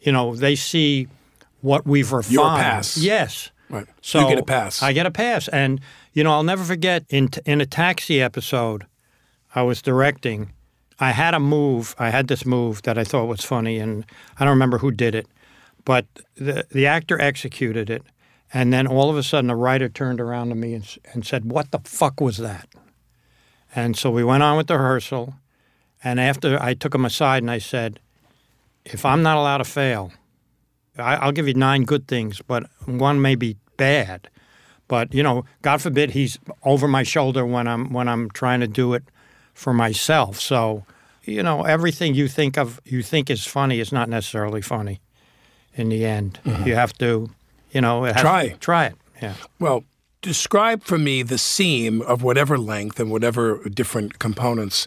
You 0.00 0.12
know, 0.12 0.34
they 0.34 0.56
see 0.56 1.08
what 1.60 1.86
we've 1.86 2.10
refined. 2.10 2.32
Your 2.32 2.48
pass. 2.48 2.96
Yes. 2.96 3.50
Right. 3.68 3.86
So 4.00 4.20
you 4.20 4.28
get 4.28 4.38
a 4.38 4.42
pass. 4.44 4.82
I 4.82 4.92
get 4.94 5.04
a 5.04 5.10
pass. 5.10 5.48
And, 5.48 5.80
you 6.14 6.22
know, 6.24 6.30
I'll 6.32 6.44
never 6.44 6.64
forget 6.64 7.04
in, 7.10 7.28
in 7.44 7.60
a 7.60 7.66
taxi 7.66 8.22
episode 8.22 8.86
I 9.54 9.62
was 9.62 9.82
directing, 9.82 10.52
I 10.98 11.10
had 11.10 11.34
a 11.34 11.40
move, 11.40 11.94
I 11.98 12.10
had 12.10 12.28
this 12.28 12.46
move 12.46 12.82
that 12.82 12.96
I 12.96 13.04
thought 13.04 13.26
was 13.26 13.44
funny, 13.44 13.78
and 13.78 14.04
I 14.38 14.44
don't 14.44 14.54
remember 14.54 14.78
who 14.78 14.90
did 14.90 15.14
it, 15.14 15.26
but 15.84 16.06
the, 16.36 16.66
the 16.70 16.86
actor 16.86 17.20
executed 17.20 17.90
it. 17.90 18.02
And 18.52 18.72
then 18.72 18.86
all 18.86 19.10
of 19.10 19.16
a 19.16 19.22
sudden, 19.22 19.48
the 19.48 19.56
writer 19.56 19.88
turned 19.88 20.20
around 20.20 20.48
to 20.48 20.54
me 20.54 20.74
and, 20.74 20.98
and 21.12 21.26
said, 21.26 21.44
What 21.44 21.70
the 21.70 21.80
fuck 21.84 22.20
was 22.20 22.38
that? 22.38 22.68
And 23.74 23.96
so 23.96 24.10
we 24.10 24.24
went 24.24 24.42
on 24.42 24.56
with 24.56 24.68
the 24.68 24.74
rehearsal. 24.74 25.34
And 26.02 26.20
after 26.20 26.60
I 26.62 26.74
took 26.74 26.94
him 26.94 27.04
aside 27.04 27.42
and 27.42 27.50
I 27.50 27.58
said, 27.58 28.00
If 28.84 29.04
I'm 29.04 29.22
not 29.22 29.36
allowed 29.36 29.58
to 29.58 29.64
fail, 29.64 30.12
I, 30.96 31.16
I'll 31.16 31.32
give 31.32 31.48
you 31.48 31.54
nine 31.54 31.82
good 31.82 32.08
things, 32.08 32.40
but 32.40 32.64
one 32.86 33.20
may 33.20 33.34
be 33.34 33.56
bad. 33.76 34.30
But 34.88 35.12
you 35.12 35.22
know, 35.22 35.44
God 35.62 35.82
forbid 35.82 36.12
he's 36.12 36.38
over 36.62 36.86
my 36.88 37.02
shoulder 37.02 37.44
when 37.44 37.66
I'm 37.66 37.92
when 37.92 38.08
I'm 38.08 38.30
trying 38.30 38.60
to 38.60 38.68
do 38.68 38.94
it 38.94 39.02
for 39.56 39.72
myself. 39.72 40.38
So, 40.38 40.84
you 41.24 41.42
know, 41.42 41.62
everything 41.62 42.14
you 42.14 42.28
think 42.28 42.58
of 42.58 42.80
you 42.84 43.02
think 43.02 43.30
is 43.30 43.46
funny 43.46 43.80
is 43.80 43.90
not 43.90 44.08
necessarily 44.08 44.62
funny. 44.62 45.00
In 45.74 45.88
the 45.88 46.06
end, 46.06 46.38
you 46.64 46.74
have 46.74 46.92
to, 46.98 47.30
you 47.70 47.80
know, 47.80 48.10
Try. 48.12 48.50
try 48.60 48.86
it. 48.86 48.94
Yeah. 49.20 49.34
Well, 49.58 49.84
describe 50.22 50.84
for 50.84 50.98
me 50.98 51.22
the 51.22 51.38
seam 51.38 52.00
of 52.02 52.22
whatever 52.22 52.56
length 52.56 53.00
and 53.00 53.10
whatever 53.10 53.60
different 53.68 54.18
components 54.18 54.86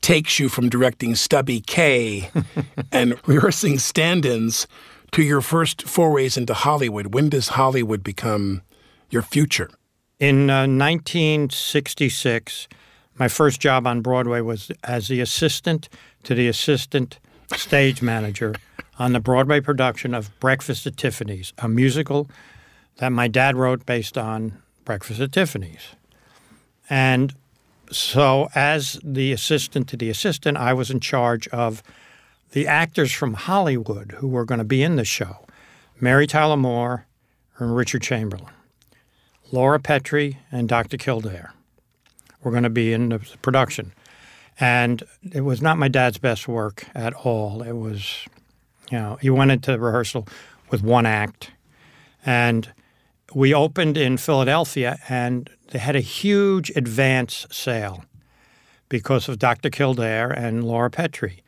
takes 0.00 0.38
you 0.40 0.48
from 0.48 0.68
directing 0.68 1.14
Stubby 1.14 1.60
Kaye 1.60 2.30
and 2.92 3.14
rehearsing 3.26 3.78
stand 3.78 4.26
ins 4.26 4.66
to 5.12 5.22
your 5.22 5.40
first 5.40 5.82
forays 5.82 6.36
into 6.36 6.54
Hollywood. 6.54 7.14
When 7.14 7.28
does 7.28 7.48
Hollywood 7.48 8.02
become 8.02 8.62
your 9.10 9.22
future? 9.22 9.70
In 10.18 10.50
uh, 10.50 10.66
1966, 10.66 12.68
my 13.18 13.28
first 13.28 13.60
job 13.60 13.86
on 13.86 14.00
Broadway 14.00 14.40
was 14.40 14.70
as 14.82 15.08
the 15.08 15.20
assistant 15.20 15.88
to 16.24 16.34
the 16.34 16.48
assistant 16.48 17.18
stage 17.56 18.02
manager 18.02 18.54
on 18.98 19.12
the 19.12 19.20
Broadway 19.20 19.60
production 19.60 20.14
of 20.14 20.30
Breakfast 20.40 20.86
at 20.86 20.96
Tiffany's, 20.96 21.52
a 21.58 21.68
musical 21.68 22.28
that 22.96 23.10
my 23.10 23.28
dad 23.28 23.56
wrote 23.56 23.86
based 23.86 24.16
on 24.16 24.58
Breakfast 24.84 25.20
at 25.20 25.32
Tiffany's. 25.32 25.94
And 26.88 27.34
so, 27.90 28.48
as 28.54 28.98
the 29.02 29.32
assistant 29.32 29.88
to 29.88 29.96
the 29.96 30.10
assistant, 30.10 30.56
I 30.56 30.72
was 30.72 30.90
in 30.90 31.00
charge 31.00 31.48
of 31.48 31.82
the 32.52 32.66
actors 32.66 33.12
from 33.12 33.34
Hollywood 33.34 34.12
who 34.18 34.28
were 34.28 34.44
going 34.44 34.58
to 34.58 34.64
be 34.64 34.82
in 34.82 34.96
the 34.96 35.04
show 35.04 35.44
Mary 36.00 36.26
Tyler 36.26 36.56
Moore 36.56 37.06
and 37.58 37.76
Richard 37.76 38.02
Chamberlain. 38.02 38.52
Laura 39.52 39.78
Petrie 39.78 40.38
and 40.50 40.68
Dr. 40.68 40.96
Kildare 40.96 41.52
were 42.44 42.50
going 42.50 42.62
to 42.62 42.70
be 42.70 42.92
in 42.92 43.08
the 43.08 43.18
production. 43.42 43.92
And 44.60 45.02
it 45.32 45.40
was 45.40 45.60
not 45.60 45.78
my 45.78 45.88
dad's 45.88 46.18
best 46.18 46.46
work 46.46 46.86
at 46.94 47.12
all. 47.14 47.62
It 47.62 47.72
was, 47.72 48.26
you 48.90 48.98
know, 48.98 49.18
he 49.20 49.30
went 49.30 49.50
into 49.50 49.76
rehearsal 49.78 50.28
with 50.70 50.82
one 50.82 51.06
act. 51.06 51.50
And 52.24 52.72
we 53.34 53.52
opened 53.52 53.96
in 53.96 54.16
Philadelphia 54.16 54.98
and 55.08 55.50
they 55.70 55.78
had 55.78 55.96
a 55.96 56.00
huge 56.00 56.70
advance 56.76 57.46
sale 57.50 58.04
because 58.88 59.28
of 59.28 59.38
Dr. 59.40 59.70
Kildare 59.70 60.30
and 60.30 60.62
Laura 60.62 60.90
Petrie. 60.90 61.42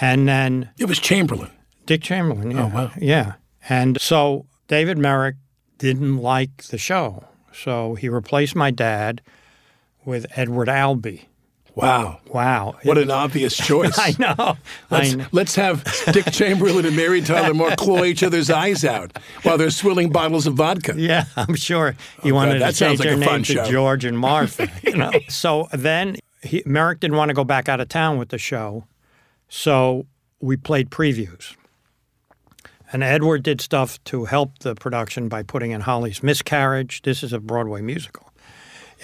And 0.00 0.28
then 0.28 0.70
It 0.78 0.86
was 0.86 0.98
Chamberlain. 0.98 1.50
Dick 1.86 2.02
Chamberlain, 2.02 2.52
yeah. 2.52 2.64
Oh, 2.64 2.74
wow. 2.74 2.92
Yeah. 2.98 3.34
And 3.68 4.00
so 4.00 4.46
David 4.68 4.96
Merrick 4.98 5.36
didn't 5.78 6.18
like 6.18 6.64
the 6.64 6.78
show. 6.78 7.24
So 7.52 7.94
he 7.94 8.08
replaced 8.08 8.54
my 8.54 8.70
dad 8.70 9.22
with 10.04 10.26
Edward 10.36 10.68
Albee. 10.68 11.28
Wow. 11.74 12.20
Wow. 12.28 12.76
What 12.84 12.98
an 12.98 13.10
obvious 13.10 13.56
choice. 13.66 13.98
I 13.98 14.14
know. 14.18 14.56
Let's, 14.90 15.14
know. 15.14 15.26
let's 15.32 15.54
have 15.56 15.84
Dick 16.12 16.26
Chamberlain 16.32 16.86
and 16.86 16.94
Mary 16.94 17.20
Tyler 17.20 17.52
Moore 17.52 17.74
claw 17.76 18.04
each 18.04 18.22
other's 18.22 18.48
eyes 18.48 18.84
out 18.84 19.18
while 19.42 19.58
they're 19.58 19.70
swilling 19.70 20.10
bottles 20.10 20.46
of 20.46 20.54
vodka. 20.54 20.94
Yeah, 20.96 21.24
I'm 21.36 21.56
sure 21.56 21.96
he 22.22 22.30
oh, 22.30 22.34
wanted 22.34 22.60
that 22.60 22.74
to 22.74 22.78
change 22.78 23.00
like 23.00 23.08
their 23.08 23.18
a 23.18 23.24
fun 23.24 23.42
name 23.42 23.64
to. 23.64 23.70
George 23.70 24.04
and 24.04 24.18
Martha. 24.18 24.70
You 24.84 24.96
know. 24.96 25.12
so 25.28 25.68
then 25.72 26.16
he, 26.42 26.62
Merrick 26.66 27.00
didn't 27.00 27.16
want 27.16 27.30
to 27.30 27.34
go 27.34 27.42
back 27.42 27.68
out 27.68 27.80
of 27.80 27.88
town 27.88 28.18
with 28.18 28.28
the 28.28 28.38
show, 28.38 28.84
so 29.48 30.06
we 30.40 30.56
played 30.56 30.90
previews. 30.90 31.56
And 32.92 33.02
Edward 33.02 33.42
did 33.42 33.60
stuff 33.60 34.02
to 34.04 34.26
help 34.26 34.58
the 34.60 34.74
production 34.74 35.28
by 35.28 35.42
putting 35.42 35.70
in 35.72 35.80
Holly's 35.80 36.22
Miscarriage. 36.22 37.02
This 37.02 37.22
is 37.22 37.32
a 37.32 37.40
Broadway 37.40 37.80
musical. 37.80 38.23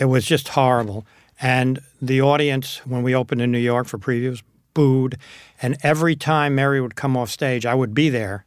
It 0.01 0.07
was 0.07 0.25
just 0.25 0.49
horrible. 0.49 1.07
And 1.41 1.81
the 2.03 2.21
audience, 2.21 2.79
when 2.87 3.03
we 3.03 3.15
opened 3.15 3.41
in 3.41 3.53
New 3.53 3.59
York 3.59 3.87
for 3.87 3.99
previews, 3.99 4.43
booed. 4.75 5.17
And 5.63 5.77
every 5.83 6.17
time 6.17 6.55
Mary 6.55 6.81
would 6.81 6.97
come 6.97 7.17
off 7.17 7.31
stage, 7.31 7.67
I 7.67 7.75
would 7.75 7.95
be 7.95 8.09
there 8.09 8.45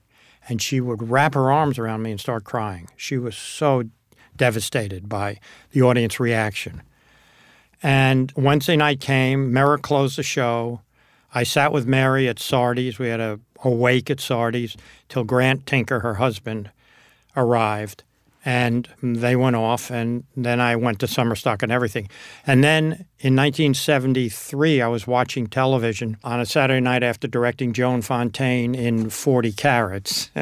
and 0.50 0.62
she 0.62 0.82
would 0.82 1.10
wrap 1.10 1.36
her 1.36 1.52
arms 1.52 1.80
around 1.80 2.02
me 2.02 2.12
and 2.12 2.20
start 2.20 2.44
crying. 2.44 2.90
She 2.98 3.18
was 3.18 3.36
so 3.38 3.84
devastated 4.36 5.08
by 5.08 5.40
the 5.72 5.82
audience 5.82 6.20
reaction. 6.20 6.82
And 7.82 8.32
Wednesday 8.36 8.76
night 8.76 9.00
came, 9.00 9.54
Merrick 9.54 9.82
closed 9.82 10.18
the 10.18 10.24
show. 10.24 10.82
I 11.34 11.44
sat 11.44 11.72
with 11.72 11.86
Mary 11.86 12.28
at 12.28 12.40
Sardi's. 12.40 13.00
We 13.00 13.08
had 13.10 13.20
a, 13.20 13.40
a 13.64 13.70
wake 13.70 14.10
at 14.10 14.20
Sardi's 14.20 14.76
till 15.10 15.24
Grant 15.24 15.66
Tinker, 15.66 16.00
her 16.00 16.16
husband, 16.16 16.72
arrived. 17.36 18.04
And 18.46 18.90
they 19.02 19.38
went 19.38 19.56
off, 19.56 19.90
and 19.90 20.26
then 20.36 20.60
I 20.60 20.76
went 20.76 21.00
to 21.00 21.08
summer 21.08 21.36
stock 21.36 21.64
and 21.64 21.72
everything. 21.72 22.10
And 22.46 22.62
then 22.62 23.06
in 23.20 23.38
1973, 23.38 24.82
I 24.82 24.88
was 24.88 25.08
watching 25.08 25.48
television 25.48 26.18
on 26.26 26.42
a 26.42 26.46
Saturday 26.46 26.82
night 26.82 27.04
after 27.04 27.28
directing 27.28 27.72
Joan 27.72 28.02
Fontaine 28.02 28.76
in 28.76 29.10
40 29.10 29.54
Carats. 29.54 30.30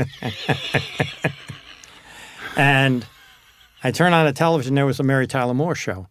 and 2.57 3.05
I 3.83 3.91
turned 3.91 4.15
on 4.15 4.25
the 4.25 4.33
television, 4.33 4.75
there 4.75 4.85
was 4.85 4.97
the 4.97 5.03
Mary 5.03 5.27
Tyler 5.27 5.53
Moore 5.53 5.75
show. 5.75 6.07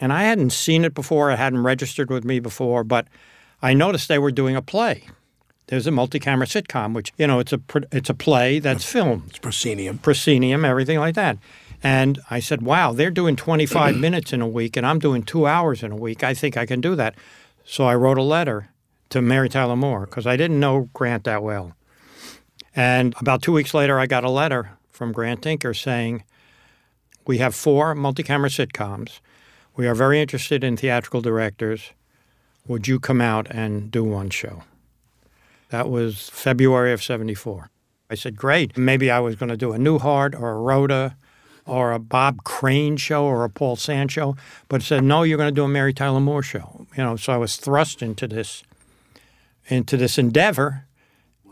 And 0.00 0.12
I 0.12 0.24
hadn't 0.24 0.50
seen 0.50 0.84
it 0.84 0.94
before, 0.94 1.30
it 1.30 1.38
hadn't 1.38 1.62
registered 1.62 2.10
with 2.10 2.24
me 2.24 2.40
before, 2.40 2.82
but 2.82 3.06
I 3.62 3.74
noticed 3.74 4.08
they 4.08 4.18
were 4.18 4.30
doing 4.30 4.56
a 4.56 4.62
play. 4.62 5.04
There's 5.68 5.86
a 5.86 5.90
multi-camera 5.90 6.46
sitcom, 6.46 6.94
which 6.94 7.12
you 7.16 7.26
know 7.26 7.38
it's 7.38 7.52
a 7.52 7.60
it's 7.90 8.10
a 8.10 8.14
play 8.14 8.58
that's 8.58 8.84
filmed, 8.84 9.24
It's 9.28 9.38
proscenium. 9.38 9.98
proscenium, 9.98 10.64
everything 10.64 10.98
like 10.98 11.14
that. 11.14 11.38
And 11.82 12.18
I 12.30 12.40
said, 12.40 12.62
"Wow, 12.62 12.92
they're 12.92 13.10
doing 13.10 13.36
25 13.36 13.96
minutes 14.06 14.32
in 14.32 14.40
a 14.40 14.48
week, 14.48 14.76
and 14.76 14.86
I'm 14.86 14.98
doing 14.98 15.22
two 15.22 15.46
hours 15.46 15.82
in 15.82 15.90
a 15.92 15.96
week. 15.96 16.22
I 16.22 16.34
think 16.34 16.56
I 16.56 16.66
can 16.66 16.80
do 16.80 16.94
that." 16.96 17.14
So 17.64 17.84
I 17.84 17.94
wrote 17.94 18.18
a 18.18 18.22
letter 18.22 18.68
to 19.10 19.22
Mary 19.22 19.48
Tyler 19.48 19.76
Moore 19.76 20.06
because 20.06 20.26
I 20.26 20.36
didn't 20.36 20.60
know 20.60 20.88
Grant 20.92 21.24
that 21.24 21.42
well. 21.42 21.74
And 22.76 23.14
about 23.20 23.40
two 23.42 23.52
weeks 23.52 23.72
later, 23.72 23.98
I 23.98 24.06
got 24.06 24.24
a 24.24 24.30
letter 24.30 24.72
from 24.90 25.12
Grant 25.12 25.42
Tinker 25.42 25.72
saying, 25.72 26.24
"We 27.26 27.38
have 27.38 27.54
four 27.54 27.94
multi-camera 27.94 28.50
sitcoms. 28.50 29.20
We 29.76 29.86
are 29.86 29.94
very 29.94 30.20
interested 30.20 30.62
in 30.62 30.76
theatrical 30.76 31.22
directors. 31.22 31.92
Would 32.66 32.86
you 32.86 33.00
come 33.00 33.22
out 33.22 33.46
and 33.50 33.90
do 33.90 34.04
one 34.04 34.28
show?" 34.28 34.62
That 35.74 35.90
was 35.90 36.28
February 36.28 36.92
of 36.92 37.02
74. 37.02 37.68
I 38.08 38.14
said, 38.14 38.36
great. 38.36 38.78
Maybe 38.78 39.10
I 39.10 39.18
was 39.18 39.34
going 39.34 39.48
to 39.48 39.56
do 39.56 39.72
a 39.72 39.76
Newhart 39.76 40.40
or 40.40 40.52
a 40.52 40.60
Rhoda 40.60 41.16
or 41.66 41.90
a 41.90 41.98
Bob 41.98 42.44
Crane 42.44 42.96
show 42.96 43.24
or 43.24 43.42
a 43.42 43.50
Paul 43.50 43.74
Sand 43.74 44.12
show, 44.12 44.36
but 44.68 44.82
said, 44.82 45.02
no, 45.02 45.24
you're 45.24 45.36
going 45.36 45.52
to 45.52 45.60
do 45.60 45.64
a 45.64 45.68
Mary 45.68 45.92
Tyler 45.92 46.20
Moore 46.20 46.44
show. 46.44 46.86
You 46.96 47.02
know, 47.02 47.16
so 47.16 47.32
I 47.32 47.38
was 47.38 47.56
thrust 47.56 48.02
into 48.02 48.28
this, 48.28 48.62
into 49.66 49.96
this 49.96 50.16
endeavor. 50.16 50.86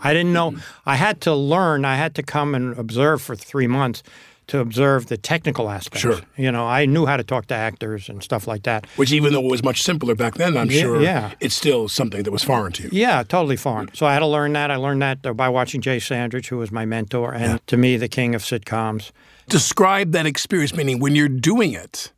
I 0.05 0.13
didn't 0.13 0.33
know. 0.33 0.53
Mm-hmm. 0.53 0.89
I 0.89 0.95
had 0.95 1.21
to 1.23 1.35
learn. 1.35 1.85
I 1.85 1.97
had 1.97 2.15
to 2.15 2.23
come 2.23 2.55
and 2.55 2.79
observe 2.79 3.23
for 3.23 3.35
three 3.35 3.67
months 3.67 4.05
to 4.49 4.59
observe 4.59 5.07
the 5.07 5.17
technical 5.17 5.71
aspects. 5.71 6.01
Sure. 6.01 6.21
You 6.37 6.51
know, 6.53 6.67
I 6.67 6.85
knew 6.87 7.07
how 7.07 7.17
to 7.17 7.23
talk 7.25 7.47
to 7.47 7.55
actors 7.55 8.09
and 8.09 8.23
stuff 8.23 8.47
like 8.47 8.65
that. 8.65 8.87
Which, 8.97 9.13
even 9.13 9.33
though 9.33 9.45
it 9.45 9.51
was 9.51 9.63
much 9.63 9.83
simpler 9.83 10.15
back 10.15 10.35
then, 10.35 10.57
I'm 10.57 10.71
Yeah, 10.71 10.81
sure 10.81 11.01
yeah. 11.03 11.33
it's 11.41 11.55
still 11.55 11.89
something 11.89 12.23
that 12.25 12.31
was 12.33 12.43
foreign 12.43 12.73
to 12.73 12.83
you. 12.85 12.89
Yeah, 12.93 13.23
totally 13.23 13.57
foreign. 13.57 13.91
So 13.95 14.05
I 14.07 14.13
had 14.13 14.21
to 14.21 14.27
learn 14.27 14.53
that. 14.55 14.71
I 14.71 14.77
learned 14.77 15.01
that 15.03 15.25
uh, 15.25 15.33
by 15.33 15.49
watching 15.49 15.81
Jay 15.81 15.99
Sandrich, 15.99 16.47
who 16.49 16.59
was 16.59 16.71
my 16.73 16.85
mentor, 16.85 17.33
and 17.35 17.65
to 17.69 17.77
me, 17.77 17.97
the 17.97 18.09
king 18.09 18.35
of 18.35 18.43
sitcoms. 18.43 19.11
Describe 19.49 20.13
that 20.13 20.27
experience, 20.27 20.75
meaning 20.75 20.99
when 21.01 21.15
you're 21.15 21.29
doing 21.29 21.73
it 21.73 22.13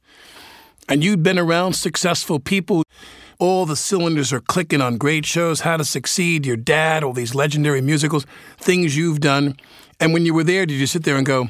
and 0.88 1.02
you've 1.02 1.22
been 1.22 1.38
around 1.38 1.72
successful 1.74 2.38
people, 2.38 2.82
all 3.38 3.66
the 3.66 3.76
cylinders 3.76 4.32
are 4.32 4.40
clicking 4.40 4.80
on 4.80 4.96
great 4.98 5.26
shows, 5.26 5.60
How 5.60 5.76
to 5.76 5.84
Succeed, 5.84 6.46
Your 6.46 6.56
Dad, 6.56 7.02
all 7.02 7.12
these 7.12 7.34
legendary 7.34 7.80
musicals, 7.80 8.26
things 8.58 8.96
you've 8.96 9.20
done. 9.20 9.56
And 10.00 10.12
when 10.12 10.24
you 10.26 10.34
were 10.34 10.44
there, 10.44 10.66
did 10.66 10.74
you 10.74 10.86
sit 10.86 11.04
there 11.04 11.16
and 11.16 11.26
go, 11.26 11.48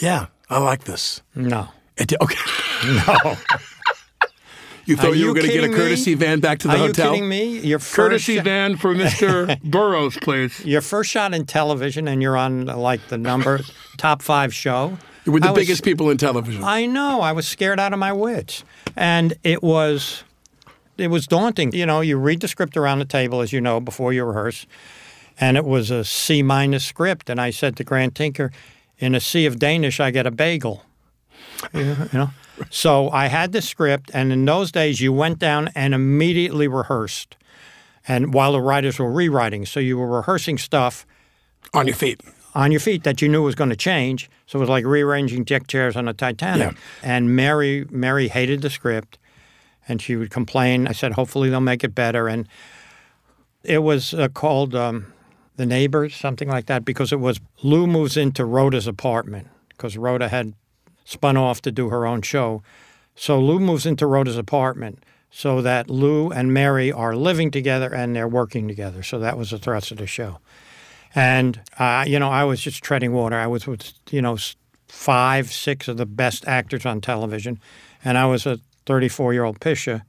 yeah, 0.00 0.26
I 0.50 0.58
like 0.58 0.84
this? 0.84 1.22
No. 1.34 1.68
It 1.96 2.12
okay. 2.20 2.36
No. 2.84 3.36
You 4.86 4.96
thought 4.96 5.06
Are 5.06 5.14
you, 5.14 5.22
you 5.22 5.26
were 5.28 5.32
going 5.34 5.46
to 5.46 5.52
get 5.52 5.60
a 5.64 5.68
kidding 5.68 5.70
me? 5.72 5.76
courtesy 5.78 6.12
van 6.12 6.40
back 6.40 6.58
to 6.58 6.68
the 6.68 6.76
hotel? 6.76 7.06
Are 7.12 7.14
you 7.16 7.22
kidding 7.22 7.28
me? 7.30 7.58
Your 7.60 7.78
first 7.78 7.94
Courtesy 7.94 8.34
shot- 8.36 8.44
van 8.44 8.76
for 8.76 8.94
Mr. 8.94 9.58
Burrows, 9.64 10.18
please. 10.18 10.62
Your 10.62 10.82
first 10.82 11.10
shot 11.10 11.32
in 11.32 11.46
television, 11.46 12.06
and 12.06 12.20
you're 12.20 12.36
on 12.36 12.66
like 12.66 13.08
the 13.08 13.16
number 13.16 13.60
top 13.96 14.20
five 14.20 14.52
show. 14.54 14.98
You 15.24 15.32
were 15.32 15.40
the 15.40 15.48
I 15.48 15.50
was- 15.52 15.58
biggest 15.60 15.84
people 15.84 16.10
in 16.10 16.18
television. 16.18 16.62
I 16.62 16.84
know. 16.84 17.22
I 17.22 17.32
was 17.32 17.48
scared 17.48 17.80
out 17.80 17.94
of 17.94 17.98
my 17.98 18.12
wits, 18.12 18.62
and 18.94 19.32
it 19.42 19.62
was, 19.62 20.22
it 20.98 21.08
was 21.08 21.26
daunting. 21.26 21.72
You 21.72 21.86
know, 21.86 22.02
you 22.02 22.18
read 22.18 22.42
the 22.42 22.48
script 22.48 22.76
around 22.76 22.98
the 22.98 23.06
table, 23.06 23.40
as 23.40 23.54
you 23.54 23.62
know, 23.62 23.80
before 23.80 24.12
you 24.12 24.22
rehearse, 24.26 24.66
and 25.40 25.56
it 25.56 25.64
was 25.64 25.90
a 25.90 26.04
C 26.04 26.42
minus 26.42 26.84
script. 26.84 27.30
And 27.30 27.40
I 27.40 27.48
said 27.48 27.74
to 27.76 27.84
Grant 27.84 28.14
Tinker, 28.14 28.52
"In 28.98 29.14
a 29.14 29.20
sea 29.20 29.46
of 29.46 29.58
Danish, 29.58 30.00
I 30.00 30.10
get 30.10 30.26
a 30.26 30.30
bagel." 30.30 30.84
you 31.72 31.96
know. 32.12 32.30
So 32.70 33.10
I 33.10 33.26
had 33.26 33.52
the 33.52 33.62
script, 33.62 34.10
and 34.14 34.32
in 34.32 34.44
those 34.44 34.70
days, 34.70 35.00
you 35.00 35.12
went 35.12 35.38
down 35.38 35.70
and 35.74 35.94
immediately 35.94 36.68
rehearsed, 36.68 37.36
and 38.06 38.32
while 38.32 38.52
the 38.52 38.60
writers 38.60 38.98
were 38.98 39.10
rewriting, 39.10 39.66
so 39.66 39.80
you 39.80 39.98
were 39.98 40.06
rehearsing 40.06 40.58
stuff 40.58 41.06
on 41.72 41.86
your 41.86 41.96
feet. 41.96 42.20
on 42.54 42.70
your 42.70 42.80
feet 42.80 43.02
that 43.02 43.20
you 43.20 43.28
knew 43.28 43.42
was 43.42 43.54
going 43.54 43.70
to 43.70 43.76
change. 43.76 44.30
So 44.46 44.58
it 44.58 44.60
was 44.60 44.68
like 44.68 44.84
rearranging 44.84 45.44
deck 45.44 45.66
chairs 45.66 45.96
on 45.96 46.06
a 46.06 46.12
Titanic. 46.12 46.72
Yeah. 46.72 46.78
And 47.02 47.34
Mary, 47.34 47.86
Mary 47.90 48.28
hated 48.28 48.62
the 48.62 48.70
script, 48.70 49.18
and 49.88 50.00
she 50.00 50.16
would 50.16 50.30
complain. 50.30 50.86
I 50.86 50.92
said, 50.92 51.12
hopefully 51.12 51.50
they'll 51.50 51.60
make 51.60 51.82
it 51.82 51.94
better. 51.94 52.28
And 52.28 52.46
it 53.64 53.78
was 53.78 54.14
uh, 54.14 54.28
called 54.28 54.74
um, 54.74 55.12
The 55.56 55.66
Neighbors, 55.66 56.14
something 56.14 56.48
like 56.48 56.66
that, 56.66 56.84
because 56.84 57.12
it 57.12 57.20
was 57.20 57.40
Lou 57.62 57.86
moves 57.86 58.16
into 58.16 58.44
Rhoda's 58.44 58.86
apartment 58.86 59.48
because 59.68 59.96
Rhoda 59.96 60.28
had 60.28 60.54
spun 61.04 61.36
off 61.36 61.62
to 61.62 61.72
do 61.72 61.90
her 61.90 62.06
own 62.06 62.22
show. 62.22 62.62
So 63.14 63.38
Lou 63.40 63.60
moves 63.60 63.86
into 63.86 64.06
Rhoda's 64.06 64.38
apartment 64.38 65.04
so 65.30 65.62
that 65.62 65.90
Lou 65.90 66.30
and 66.30 66.52
Mary 66.52 66.90
are 66.90 67.14
living 67.14 67.50
together 67.50 67.92
and 67.92 68.14
they're 68.14 68.28
working 68.28 68.68
together. 68.68 69.02
So 69.02 69.18
that 69.18 69.36
was 69.36 69.50
the 69.50 69.58
thrust 69.58 69.90
of 69.90 69.98
the 69.98 70.06
show. 70.06 70.38
And, 71.14 71.60
uh, 71.78 72.04
you 72.06 72.18
know, 72.18 72.30
I 72.30 72.44
was 72.44 72.60
just 72.60 72.82
treading 72.82 73.12
water. 73.12 73.36
I 73.36 73.46
was 73.46 73.66
with, 73.66 73.92
you 74.10 74.22
know, 74.22 74.36
five, 74.88 75.52
six 75.52 75.88
of 75.88 75.96
the 75.96 76.06
best 76.06 76.46
actors 76.46 76.86
on 76.86 77.00
television. 77.00 77.60
And 78.04 78.18
I 78.18 78.26
was 78.26 78.46
a 78.46 78.58
34 78.86 79.32
year 79.32 79.44
old 79.44 79.60
Pisha 79.60 80.02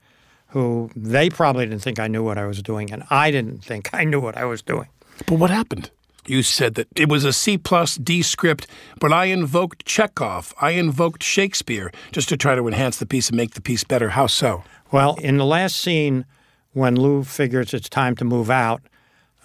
who 0.49 0.89
they 0.95 1.29
probably 1.29 1.65
didn't 1.65 1.81
think 1.81 1.99
I 1.99 2.07
knew 2.07 2.23
what 2.23 2.37
I 2.37 2.45
was 2.45 2.61
doing. 2.61 2.91
And 2.91 3.03
I 3.09 3.29
didn't 3.31 3.63
think 3.63 3.89
I 3.93 4.03
knew 4.03 4.19
what 4.19 4.37
I 4.37 4.45
was 4.45 4.61
doing. 4.61 4.87
But 5.25 5.39
what 5.39 5.49
happened? 5.49 5.91
You 6.27 6.41
said 6.41 6.75
that 6.75 6.87
it 6.95 7.07
was 7.07 7.23
a 7.23 7.33
C 7.33 7.57
plus 7.57 7.95
D 7.95 8.21
script, 8.21 8.67
but 8.99 9.13
I 9.13 9.25
invoked 9.25 9.85
Chekhov. 9.85 10.53
I 10.59 10.71
invoked 10.71 11.21
Shakespeare 11.21 11.91
just 12.11 12.29
to 12.29 12.37
try 12.37 12.55
to 12.55 12.67
enhance 12.67 12.97
the 12.97 13.05
piece 13.05 13.29
and 13.29 13.37
make 13.37 13.53
the 13.53 13.61
piece 13.61 13.83
better. 13.83 14.09
How 14.09 14.27
so? 14.27 14.63
Well, 14.91 15.15
in 15.21 15.37
the 15.37 15.45
last 15.45 15.75
scene, 15.75 16.25
when 16.73 16.95
Lou 16.95 17.23
figures 17.23 17.73
it's 17.73 17.89
time 17.89 18.15
to 18.15 18.25
move 18.25 18.49
out, 18.49 18.81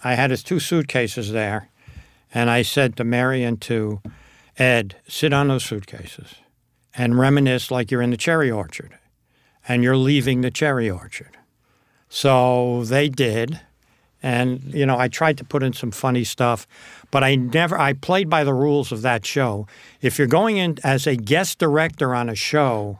I 0.03 0.15
had 0.15 0.31
his 0.31 0.43
two 0.43 0.59
suitcases 0.59 1.31
there, 1.31 1.69
and 2.33 2.49
I 2.49 2.63
said 2.63 2.97
to 2.97 3.03
Mary 3.03 3.43
and 3.43 3.61
to 3.61 4.01
Ed, 4.57 4.95
sit 5.07 5.33
on 5.33 5.47
those 5.47 5.63
suitcases 5.63 6.35
and 6.95 7.17
reminisce 7.17 7.71
like 7.71 7.91
you're 7.91 8.01
in 8.01 8.11
the 8.11 8.17
cherry 8.17 8.51
orchard 8.51 8.97
and 9.67 9.83
you're 9.83 9.97
leaving 9.97 10.41
the 10.41 10.51
cherry 10.51 10.89
orchard. 10.89 11.37
So 12.09 12.83
they 12.83 13.07
did. 13.09 13.61
And, 14.23 14.73
you 14.73 14.85
know, 14.85 14.99
I 14.99 15.07
tried 15.07 15.37
to 15.39 15.43
put 15.43 15.63
in 15.63 15.73
some 15.73 15.91
funny 15.91 16.23
stuff, 16.23 16.67
but 17.09 17.23
I 17.23 17.35
never, 17.35 17.77
I 17.79 17.93
played 17.93 18.29
by 18.29 18.43
the 18.43 18.53
rules 18.53 18.91
of 18.91 19.01
that 19.01 19.25
show. 19.25 19.65
If 20.01 20.19
you're 20.19 20.27
going 20.27 20.57
in 20.57 20.77
as 20.83 21.07
a 21.07 21.15
guest 21.15 21.57
director 21.57 22.13
on 22.13 22.29
a 22.29 22.35
show, 22.35 22.99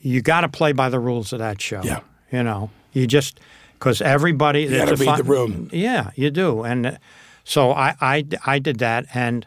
you 0.00 0.20
got 0.20 0.40
to 0.40 0.48
play 0.48 0.72
by 0.72 0.88
the 0.88 0.98
rules 0.98 1.32
of 1.32 1.38
that 1.38 1.60
show. 1.60 1.80
Yeah. 1.84 2.00
You 2.32 2.42
know, 2.42 2.70
you 2.92 3.06
just, 3.06 3.38
because 3.78 4.02
everybody, 4.02 4.62
You 4.62 4.82
it's 4.82 5.00
a 5.00 5.04
read 5.04 5.18
the 5.18 5.24
room. 5.24 5.70
Yeah, 5.72 6.10
you 6.16 6.30
do. 6.30 6.64
And 6.64 6.86
uh, 6.86 6.96
so 7.44 7.70
I, 7.70 7.94
I, 8.00 8.26
I 8.44 8.58
did 8.58 8.78
that. 8.80 9.06
And 9.14 9.46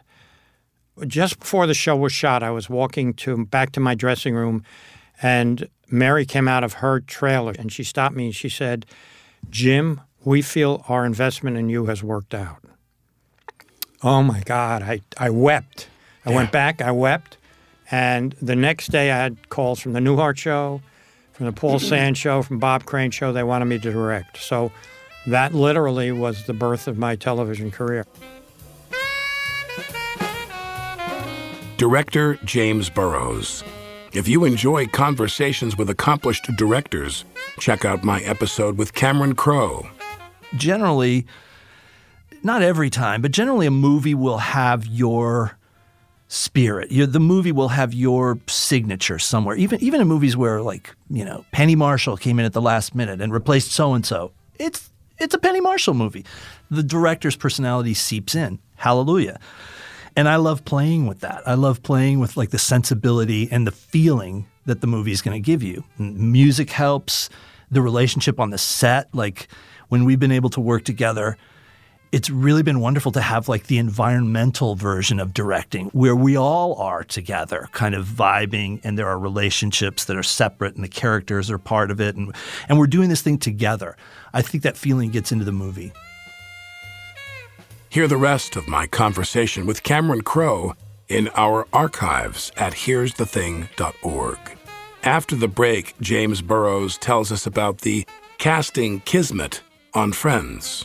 just 1.06 1.38
before 1.40 1.66
the 1.66 1.74
show 1.74 1.94
was 1.94 2.12
shot, 2.12 2.42
I 2.42 2.50
was 2.50 2.70
walking 2.70 3.12
to 3.14 3.44
back 3.44 3.72
to 3.72 3.80
my 3.80 3.94
dressing 3.94 4.34
room, 4.34 4.64
and 5.20 5.68
Mary 5.90 6.24
came 6.24 6.48
out 6.48 6.64
of 6.64 6.74
her 6.74 7.00
trailer 7.00 7.54
and 7.58 7.70
she 7.70 7.84
stopped 7.84 8.16
me 8.16 8.26
and 8.26 8.34
she 8.34 8.48
said, 8.48 8.86
Jim, 9.50 10.00
we 10.24 10.42
feel 10.42 10.84
our 10.88 11.04
investment 11.04 11.56
in 11.56 11.68
you 11.68 11.86
has 11.86 12.02
worked 12.02 12.34
out. 12.34 12.62
Oh 14.02 14.22
my 14.22 14.40
God, 14.44 14.82
I, 14.82 15.00
I 15.16 15.30
wept. 15.30 15.88
I 16.24 16.32
went 16.32 16.52
back, 16.52 16.80
I 16.80 16.90
wept. 16.92 17.36
And 17.90 18.32
the 18.42 18.54
next 18.54 18.88
day 18.92 19.10
I 19.10 19.16
had 19.16 19.48
calls 19.48 19.80
from 19.80 19.92
the 19.94 20.00
Newhart 20.00 20.36
Show, 20.36 20.82
from 21.32 21.46
the 21.46 21.52
Paul 21.52 21.78
Sand 21.78 22.18
Show, 22.18 22.42
from 22.42 22.58
Bob 22.58 22.84
Crane 22.84 23.10
Show. 23.10 23.32
They 23.32 23.42
wanted 23.42 23.64
me 23.64 23.78
to 23.78 23.90
direct. 23.90 24.36
So 24.36 24.70
that 25.26 25.54
literally 25.54 26.12
was 26.12 26.44
the 26.44 26.52
birth 26.52 26.86
of 26.86 26.98
my 26.98 27.16
television 27.16 27.70
career. 27.70 28.06
Director 31.76 32.34
James 32.44 32.90
Burrows. 32.90 33.62
If 34.12 34.26
you 34.26 34.44
enjoy 34.44 34.86
conversations 34.86 35.76
with 35.76 35.90
accomplished 35.90 36.46
directors, 36.56 37.24
check 37.58 37.84
out 37.84 38.02
my 38.02 38.20
episode 38.22 38.76
with 38.76 38.94
Cameron 38.94 39.34
Crowe. 39.34 39.88
Generally, 40.56 41.26
not 42.42 42.62
every 42.62 42.90
time, 42.90 43.22
but 43.22 43.30
generally, 43.32 43.66
a 43.66 43.70
movie 43.70 44.14
will 44.14 44.38
have 44.38 44.86
your 44.86 45.56
spirit. 46.28 46.88
The 46.90 47.20
movie 47.20 47.52
will 47.52 47.68
have 47.68 47.94
your 47.94 48.38
signature 48.46 49.18
somewhere. 49.18 49.56
Even 49.56 49.82
even 49.82 50.00
in 50.00 50.08
movies 50.08 50.36
where, 50.36 50.62
like, 50.62 50.94
you 51.10 51.24
know, 51.24 51.44
Penny 51.52 51.74
Marshall 51.74 52.16
came 52.16 52.38
in 52.38 52.44
at 52.44 52.52
the 52.52 52.62
last 52.62 52.94
minute 52.94 53.20
and 53.20 53.32
replaced 53.32 53.72
so 53.72 53.94
and 53.94 54.04
so. 54.04 54.32
It's 54.58 54.90
it's 55.18 55.34
a 55.34 55.38
Penny 55.38 55.60
Marshall 55.60 55.94
movie. 55.94 56.24
The 56.70 56.82
director's 56.82 57.36
personality 57.36 57.94
seeps 57.94 58.34
in. 58.34 58.58
Hallelujah. 58.76 59.40
And 60.16 60.28
I 60.28 60.36
love 60.36 60.64
playing 60.64 61.06
with 61.06 61.20
that. 61.20 61.42
I 61.46 61.54
love 61.54 61.82
playing 61.82 62.18
with 62.18 62.36
like 62.36 62.50
the 62.50 62.58
sensibility 62.58 63.48
and 63.50 63.66
the 63.66 63.72
feeling 63.72 64.46
that 64.66 64.80
the 64.80 64.86
movie 64.86 65.12
is 65.12 65.22
going 65.22 65.40
to 65.40 65.44
give 65.44 65.62
you. 65.62 65.84
Music 65.98 66.70
helps. 66.70 67.30
The 67.70 67.82
relationship 67.82 68.40
on 68.40 68.50
the 68.50 68.58
set, 68.58 69.14
like 69.14 69.46
when 69.88 70.04
we've 70.04 70.20
been 70.20 70.32
able 70.32 70.50
to 70.50 70.60
work 70.60 70.84
together, 70.84 71.36
it's 72.10 72.30
really 72.30 72.62
been 72.62 72.80
wonderful 72.80 73.12
to 73.12 73.20
have 73.20 73.48
like 73.48 73.66
the 73.66 73.78
environmental 73.78 74.74
version 74.74 75.20
of 75.20 75.34
directing 75.34 75.86
where 75.88 76.16
we 76.16 76.36
all 76.36 76.74
are 76.76 77.04
together, 77.04 77.68
kind 77.72 77.94
of 77.94 78.06
vibing, 78.06 78.80
and 78.82 78.98
there 78.98 79.08
are 79.08 79.18
relationships 79.18 80.06
that 80.06 80.16
are 80.16 80.22
separate 80.22 80.74
and 80.74 80.82
the 80.82 80.88
characters 80.88 81.50
are 81.50 81.58
part 81.58 81.90
of 81.90 82.00
it. 82.00 82.16
And, 82.16 82.34
and 82.68 82.78
we're 82.78 82.86
doing 82.86 83.10
this 83.10 83.20
thing 83.20 83.38
together. 83.38 83.96
I 84.32 84.42
think 84.42 84.62
that 84.62 84.76
feeling 84.76 85.10
gets 85.10 85.32
into 85.32 85.44
the 85.44 85.52
movie. 85.52 85.92
Hear 87.90 88.08
the 88.08 88.16
rest 88.16 88.56
of 88.56 88.68
my 88.68 88.86
conversation 88.86 89.66
with 89.66 89.82
Cameron 89.82 90.22
Crowe 90.22 90.74
in 91.08 91.28
our 91.34 91.66
archives 91.72 92.52
at 92.56 92.72
here'sthething.org. 92.72 94.38
After 95.02 95.36
the 95.36 95.48
break, 95.48 95.94
James 96.00 96.42
Burrows 96.42 96.98
tells 96.98 97.32
us 97.32 97.46
about 97.46 97.78
the 97.78 98.06
casting 98.36 99.00
kismet 99.00 99.62
on 99.94 100.12
Friends. 100.12 100.84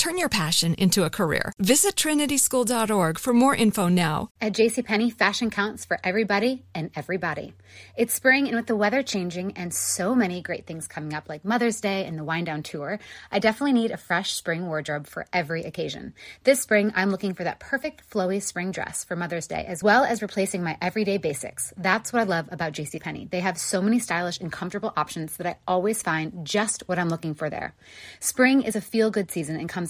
Turn 0.00 0.16
your 0.16 0.30
passion 0.30 0.72
into 0.78 1.04
a 1.04 1.10
career. 1.10 1.52
Visit 1.58 1.94
trinityschool.org 1.94 3.18
for 3.18 3.34
more 3.34 3.54
info 3.54 3.88
now. 3.88 4.30
At 4.40 4.54
JCPenney, 4.54 5.12
fashion 5.12 5.50
counts 5.50 5.84
for 5.84 5.98
everybody 6.02 6.64
and 6.74 6.90
everybody. 6.96 7.52
It's 7.98 8.14
spring, 8.14 8.46
and 8.46 8.56
with 8.56 8.66
the 8.66 8.74
weather 8.74 9.02
changing 9.02 9.58
and 9.58 9.74
so 9.74 10.14
many 10.14 10.40
great 10.40 10.66
things 10.66 10.88
coming 10.88 11.12
up, 11.12 11.28
like 11.28 11.44
Mother's 11.44 11.82
Day 11.82 12.06
and 12.06 12.18
the 12.18 12.24
Wind 12.24 12.46
Down 12.46 12.62
Tour, 12.62 12.98
I 13.30 13.40
definitely 13.40 13.74
need 13.74 13.90
a 13.90 13.98
fresh 13.98 14.32
spring 14.32 14.68
wardrobe 14.68 15.06
for 15.06 15.26
every 15.34 15.64
occasion. 15.64 16.14
This 16.44 16.62
spring, 16.62 16.92
I'm 16.96 17.10
looking 17.10 17.34
for 17.34 17.44
that 17.44 17.60
perfect 17.60 18.08
flowy 18.08 18.42
spring 18.42 18.70
dress 18.70 19.04
for 19.04 19.16
Mother's 19.16 19.48
Day, 19.48 19.66
as 19.68 19.82
well 19.82 20.04
as 20.04 20.22
replacing 20.22 20.62
my 20.62 20.78
everyday 20.80 21.18
basics. 21.18 21.74
That's 21.76 22.10
what 22.10 22.20
I 22.20 22.24
love 22.24 22.48
about 22.50 22.72
JCPenney. 22.72 23.28
They 23.28 23.40
have 23.40 23.58
so 23.58 23.82
many 23.82 23.98
stylish 23.98 24.40
and 24.40 24.50
comfortable 24.50 24.94
options 24.96 25.36
that 25.36 25.46
I 25.46 25.58
always 25.68 26.02
find 26.02 26.46
just 26.46 26.84
what 26.86 26.98
I'm 26.98 27.10
looking 27.10 27.34
for 27.34 27.50
there. 27.50 27.74
Spring 28.18 28.62
is 28.62 28.74
a 28.74 28.80
feel 28.80 29.10
good 29.10 29.30
season 29.30 29.56
and 29.56 29.68
comes 29.68 29.89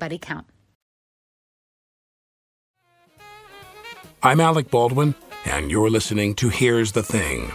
everybody 0.00 0.18
count. 0.18 0.46
I'm 4.22 4.40
Alec 4.40 4.70
Baldwin, 4.70 5.14
and 5.44 5.70
you're 5.70 5.90
listening 5.90 6.34
to 6.36 6.48
Here's 6.48 6.92
the 6.92 7.02
Thing. 7.02 7.52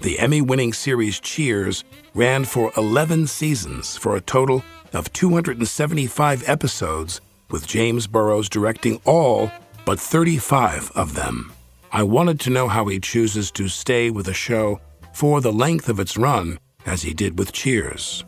The 0.00 0.18
Emmy 0.18 0.40
winning 0.40 0.72
series 0.72 1.20
Cheers 1.20 1.84
ran 2.14 2.46
for 2.46 2.72
11 2.76 3.28
seasons 3.28 3.96
for 3.96 4.16
a 4.16 4.20
total 4.20 4.64
of 4.92 5.12
275 5.12 6.48
episodes, 6.48 7.20
with 7.50 7.66
James 7.66 8.08
Burrows 8.08 8.48
directing 8.48 9.00
all 9.04 9.52
but 9.84 10.00
35 10.00 10.90
of 10.96 11.14
them. 11.14 11.52
I 11.92 12.02
wanted 12.02 12.40
to 12.40 12.50
know 12.50 12.66
how 12.66 12.86
he 12.86 12.98
chooses 12.98 13.52
to 13.52 13.68
stay 13.68 14.10
with 14.10 14.26
a 14.26 14.34
show 14.34 14.80
for 15.12 15.40
the 15.40 15.52
length 15.52 15.88
of 15.88 16.00
its 16.00 16.16
run, 16.16 16.58
as 16.86 17.02
he 17.02 17.14
did 17.14 17.38
with 17.38 17.52
Cheers. 17.52 18.24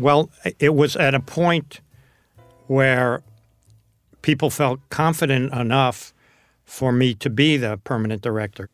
Well, 0.00 0.30
it 0.58 0.74
was 0.74 0.96
at 0.96 1.14
a 1.14 1.20
point 1.20 1.80
where 2.66 3.22
people 4.22 4.50
felt 4.50 4.80
confident 4.90 5.52
enough 5.52 6.12
for 6.64 6.92
me 6.92 7.14
to 7.14 7.30
be 7.30 7.56
the 7.56 7.78
permanent 7.84 8.22
director. 8.22 8.68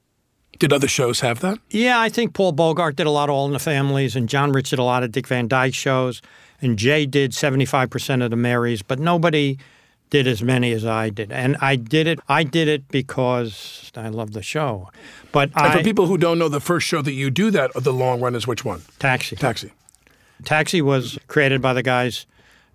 Did 0.59 0.73
other 0.73 0.89
shows 0.89 1.21
have 1.21 1.41
that? 1.41 1.59
Yeah, 1.71 2.01
I 2.01 2.09
think 2.09 2.35
Paul 2.35 2.53
Bogart 2.53 2.97
did 2.97 3.07
a 3.07 3.11
lot 3.11 3.29
of 3.29 3.35
All 3.35 3.47
in 3.47 3.53
the 3.53 3.59
Families, 3.59 4.15
and 4.17 4.29
John 4.29 4.53
Rich 4.53 4.71
did 4.71 4.79
a 4.79 4.85
lot 4.85 5.03
of 5.03 5.13
Dick 5.13 5.27
Van 5.27 5.49
Dyke 5.49 5.75
shows, 5.75 6.23
and 6.61 6.79
Jay 6.79 7.05
did 7.05 7.33
75% 7.33 8.25
of 8.25 8.31
the 8.31 8.37
Marys, 8.37 8.83
but 8.83 8.99
nobody 8.99 9.59
did 10.13 10.27
as 10.27 10.43
many 10.43 10.73
as 10.73 10.85
I 10.85 11.09
did. 11.09 11.33
And 11.33 11.57
I 11.63 11.75
did 11.75 12.07
it 12.07 12.21
I 12.29 12.45
did 12.45 12.69
it 12.69 12.87
because 12.89 13.91
I 13.97 14.09
love 14.09 14.33
the 14.33 14.43
show. 14.43 14.91
But 15.33 15.51
And 15.57 15.67
I, 15.67 15.79
for 15.79 15.83
people 15.83 16.07
who 16.07 16.19
don't 16.19 16.39
know, 16.39 16.49
the 16.51 16.61
first 16.61 16.87
show 16.87 17.01
that 17.01 17.13
you 17.13 17.31
do 17.31 17.51
that, 17.51 17.73
the 17.75 17.95
long 17.95 18.21
run, 18.21 18.35
is 18.35 18.47
which 18.47 18.63
one? 18.63 18.83
Taxi. 18.99 19.37
Taxi. 19.37 19.73
Taxi 20.45 20.83
was 20.83 21.19
created 21.29 21.63
by 21.63 21.73
the 21.73 21.83
guys, 21.83 22.27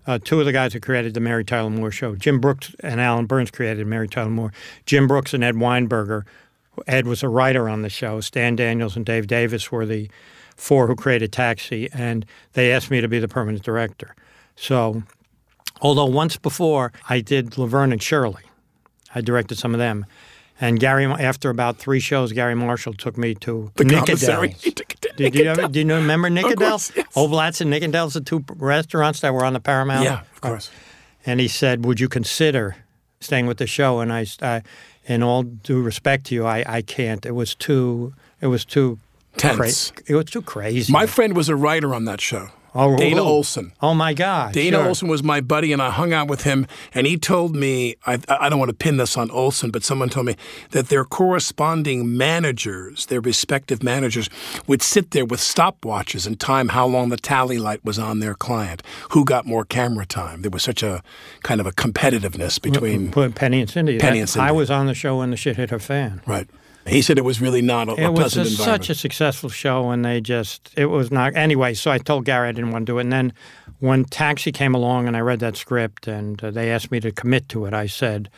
uh, 0.07 0.17
two 0.23 0.39
of 0.39 0.45
the 0.45 0.53
guys 0.53 0.73
who 0.73 0.79
created 0.79 1.13
the 1.13 1.19
Mary 1.19 1.43
Tyler 1.43 1.69
Moore 1.69 1.91
Show. 1.91 2.15
Jim 2.15 2.39
Brooks 2.39 2.73
and 2.79 2.99
Allan 2.99 3.25
Burns 3.25 3.51
created 3.51 3.85
Mary 3.85 4.07
Tyler 4.07 4.29
Moore. 4.29 4.53
Jim 4.85 5.07
Brooks 5.07 5.33
and 5.33 5.43
Ed 5.43 5.55
Weinberger. 5.55 6.23
Ed 6.87 7.05
was 7.05 7.23
a 7.23 7.29
writer 7.29 7.67
on 7.67 7.81
the 7.81 7.89
show. 7.89 8.21
Stan 8.21 8.55
Daniels 8.55 8.95
and 8.95 9.05
Dave 9.05 9.27
Davis 9.27 9.71
were 9.71 9.85
the 9.85 10.09
four 10.55 10.87
who 10.87 10.95
created 10.95 11.31
Taxi, 11.31 11.89
and 11.93 12.25
they 12.53 12.71
asked 12.71 12.89
me 12.89 13.01
to 13.01 13.07
be 13.07 13.19
the 13.19 13.27
permanent 13.27 13.63
director. 13.63 14.15
So, 14.55 15.03
although 15.81 16.05
once 16.05 16.37
before 16.37 16.91
I 17.09 17.19
did 17.19 17.57
Laverne 17.57 17.91
and 17.91 18.01
Shirley, 18.01 18.43
I 19.13 19.21
directed 19.21 19.57
some 19.57 19.73
of 19.73 19.79
them. 19.79 20.05
And 20.59 20.79
Gary, 20.79 21.05
after 21.05 21.49
about 21.49 21.77
three 21.77 21.99
shows, 21.99 22.33
Garry 22.33 22.55
Marshall 22.55 22.93
took 22.93 23.17
me 23.17 23.35
to 23.35 23.71
The 23.75 23.85
commissary. 23.85 24.49
Nickodell's. 24.49 24.63
He 24.63 24.71
took 24.71 24.93
it 24.93 25.15
Did 25.15 25.35
you 25.35 25.45
ever? 25.45 25.67
Do 25.67 25.79
you 25.79 25.85
know, 25.85 25.97
remember 25.97 26.29
course, 26.29 26.91
yes. 26.95 27.05
Oblath's 27.15 27.61
and 27.61 27.71
Nickodell's, 27.71 28.15
the 28.15 28.21
two 28.21 28.43
restaurants 28.55 29.19
that 29.21 29.33
were 29.33 29.45
on 29.45 29.53
the 29.53 29.59
Paramount. 29.59 30.03
Yeah, 30.03 30.21
of 30.21 30.27
uh, 30.41 30.47
course. 30.49 30.71
And 31.25 31.39
he 31.39 31.47
said, 31.47 31.85
"Would 31.85 31.99
you 31.99 32.09
consider 32.09 32.77
staying 33.19 33.45
with 33.45 33.57
the 33.57 33.67
show?" 33.67 33.99
And 33.99 34.11
I, 34.11 34.25
I 34.41 34.63
in 35.05 35.21
all 35.21 35.43
due 35.43 35.81
respect 35.81 36.25
to 36.27 36.35
you, 36.35 36.45
I, 36.45 36.63
I 36.67 36.81
can't. 36.81 37.25
It 37.25 37.35
was 37.35 37.53
too. 37.53 38.13
It 38.41 38.47
was 38.47 38.65
too 38.65 38.99
Tense. 39.37 39.91
Cra- 39.91 40.03
it 40.07 40.15
was 40.15 40.25
too 40.25 40.41
crazy. 40.41 40.91
My 40.91 41.05
friend 41.05 41.35
was 41.35 41.49
a 41.49 41.55
writer 41.55 41.93
on 41.93 42.05
that 42.05 42.19
show. 42.19 42.49
Oh, 42.79 42.93
oh, 42.93 42.97
Dana 42.97 43.23
who? 43.23 43.27
Olson. 43.27 43.73
Oh 43.81 43.95
my 43.95 44.13
God. 44.13 44.53
Dana 44.53 44.77
sure. 44.77 44.87
Olson 44.87 45.07
was 45.07 45.23
my 45.23 45.41
buddy, 45.41 45.73
and 45.73 45.81
I 45.81 45.89
hung 45.89 46.13
out 46.13 46.27
with 46.27 46.43
him. 46.43 46.67
And 46.93 47.07
he 47.07 47.17
told 47.17 47.55
me, 47.55 47.95
I, 48.05 48.19
I 48.29 48.49
don't 48.49 48.59
want 48.59 48.69
to 48.69 48.75
pin 48.75 48.97
this 48.97 49.17
on 49.17 49.31
Olson, 49.31 49.71
but 49.71 49.83
someone 49.83 50.09
told 50.09 50.27
me 50.27 50.35
that 50.71 50.89
their 50.89 51.03
corresponding 51.03 52.15
managers, 52.15 53.07
their 53.07 53.19
respective 53.19 53.81
managers, 53.81 54.29
would 54.67 54.83
sit 54.83 55.11
there 55.11 55.25
with 55.25 55.39
stopwatches 55.39 56.27
and 56.27 56.39
time 56.39 56.69
how 56.69 56.85
long 56.85 57.09
the 57.09 57.17
tally 57.17 57.57
light 57.57 57.83
was 57.83 57.97
on 57.97 58.19
their 58.19 58.35
client, 58.35 58.83
who 59.09 59.25
got 59.25 59.45
more 59.47 59.65
camera 59.65 60.05
time. 60.05 60.43
There 60.43 60.51
was 60.51 60.63
such 60.63 60.83
a 60.83 61.01
kind 61.41 61.59
of 61.59 61.65
a 61.65 61.71
competitiveness 61.71 62.61
between. 62.61 63.11
Penny 63.33 63.61
and 63.61 63.69
Cindy. 63.69 63.97
Penny 63.97 64.17
That- 64.17 64.21
and 64.21 64.29
Cindy. 64.29 64.47
I 64.47 64.51
was 64.51 64.69
on 64.69 64.85
the 64.85 64.93
show 64.93 65.17
when 65.17 65.31
the 65.31 65.37
shit 65.37 65.55
hit 65.57 65.71
her 65.71 65.79
fan. 65.79 66.21
Right. 66.27 66.47
He 66.87 67.01
said 67.01 67.17
it 67.17 67.25
was 67.25 67.41
really 67.41 67.61
not 67.61 67.89
a, 67.89 67.91
a 67.91 68.05
It 68.05 68.09
was 68.11 68.19
pleasant 68.19 68.47
a, 68.47 68.49
environment. 68.51 68.83
such 68.85 68.89
a 68.89 68.95
successful 68.95 69.49
show, 69.49 69.89
and 69.89 70.03
they 70.05 70.21
just 70.21 70.73
it 70.77 70.87
was 70.87 71.11
not 71.11 71.35
anyway. 71.35 71.73
So 71.73 71.91
I 71.91 71.97
told 71.97 72.25
Gary 72.25 72.49
I 72.49 72.51
didn't 72.51 72.71
want 72.71 72.85
to 72.85 72.91
do 72.91 72.97
it, 72.97 73.01
and 73.01 73.11
then 73.13 73.33
when 73.79 74.05
Taxi 74.05 74.51
came 74.51 74.73
along 74.73 75.07
and 75.07 75.15
I 75.15 75.19
read 75.19 75.39
that 75.39 75.55
script 75.57 76.07
and 76.07 76.43
uh, 76.43 76.51
they 76.51 76.71
asked 76.71 76.89
me 76.91 76.99
to 77.01 77.11
commit 77.11 77.47
to 77.49 77.65
it, 77.65 77.73
I 77.73 77.87
said, 77.87 78.29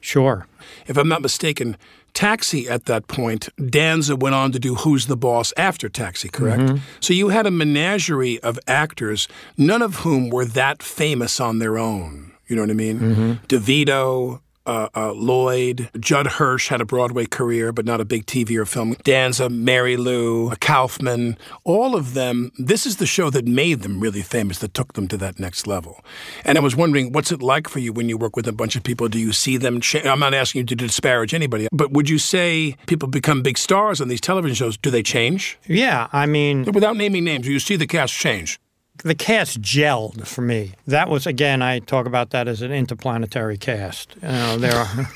"Sure." 0.00 0.46
if 0.86 0.96
I'm 0.96 1.08
not 1.08 1.22
mistaken, 1.22 1.76
Taxi 2.14 2.68
at 2.68 2.84
that 2.86 3.08
point, 3.08 3.48
Danza 3.70 4.14
went 4.16 4.34
on 4.34 4.52
to 4.52 4.58
do 4.58 4.76
Who's 4.76 5.06
the 5.06 5.16
Boss 5.16 5.52
after 5.56 5.88
Taxi, 5.88 6.28
correct? 6.28 6.62
Mm-hmm. 6.62 6.76
So 7.00 7.12
you 7.12 7.30
had 7.30 7.46
a 7.46 7.50
menagerie 7.50 8.38
of 8.40 8.58
actors, 8.68 9.26
none 9.58 9.82
of 9.82 9.96
whom 9.96 10.30
were 10.30 10.44
that 10.44 10.82
famous 10.82 11.40
on 11.40 11.58
their 11.58 11.76
own. 11.76 12.32
You 12.46 12.56
know 12.56 12.62
what 12.62 12.70
I 12.70 12.74
mean? 12.74 13.00
Mm-hmm. 13.00 13.32
DeVito, 13.48 14.40
uh, 14.66 14.88
uh, 14.94 15.12
Lloyd, 15.12 15.90
Judd 15.98 16.26
Hirsch 16.26 16.68
had 16.68 16.80
a 16.80 16.84
Broadway 16.84 17.26
career, 17.26 17.72
but 17.72 17.84
not 17.84 18.00
a 18.00 18.04
big 18.04 18.26
TV 18.26 18.56
or 18.56 18.64
film. 18.64 18.96
Danza, 19.04 19.48
Mary 19.48 19.96
Lou, 19.96 20.50
Kaufman, 20.56 21.36
all 21.64 21.94
of 21.94 22.14
them. 22.14 22.50
This 22.58 22.86
is 22.86 22.96
the 22.96 23.06
show 23.06 23.30
that 23.30 23.46
made 23.46 23.82
them 23.82 24.00
really 24.00 24.22
famous, 24.22 24.58
that 24.58 24.74
took 24.74 24.94
them 24.94 25.08
to 25.08 25.16
that 25.18 25.38
next 25.38 25.66
level. 25.66 26.00
And 26.44 26.58
I 26.58 26.60
was 26.60 26.74
wondering, 26.74 27.12
what's 27.12 27.30
it 27.32 27.42
like 27.42 27.68
for 27.68 27.78
you 27.78 27.92
when 27.92 28.08
you 28.08 28.16
work 28.16 28.36
with 28.36 28.48
a 28.48 28.52
bunch 28.52 28.76
of 28.76 28.82
people? 28.82 29.08
Do 29.08 29.18
you 29.18 29.32
see 29.32 29.56
them? 29.56 29.80
Cha- 29.80 30.10
I'm 30.10 30.20
not 30.20 30.34
asking 30.34 30.60
you 30.60 30.66
to 30.66 30.74
disparage 30.76 31.34
anybody, 31.34 31.68
but 31.72 31.92
would 31.92 32.08
you 32.08 32.18
say 32.18 32.76
people 32.86 33.08
become 33.08 33.42
big 33.42 33.58
stars 33.58 34.00
on 34.00 34.08
these 34.08 34.20
television 34.20 34.54
shows? 34.54 34.76
Do 34.76 34.90
they 34.90 35.02
change? 35.02 35.58
Yeah, 35.66 36.08
I 36.12 36.26
mean, 36.26 36.64
Without 36.72 36.96
naming 36.96 37.24
names, 37.24 37.46
do 37.46 37.52
you 37.52 37.60
see 37.60 37.76
the 37.76 37.86
cast 37.86 38.12
change? 38.14 38.58
The 39.02 39.14
cast 39.14 39.60
gelled 39.60 40.26
for 40.26 40.42
me. 40.42 40.72
That 40.86 41.08
was 41.08 41.26
again, 41.26 41.62
I 41.62 41.78
talk 41.80 42.06
about 42.06 42.30
that 42.30 42.48
as 42.48 42.62
an 42.62 42.72
interplanetary 42.72 43.58
cast. 43.58 44.14
You 44.22 44.28
know, 44.28 44.58
there 44.58 44.76
are 44.76 45.10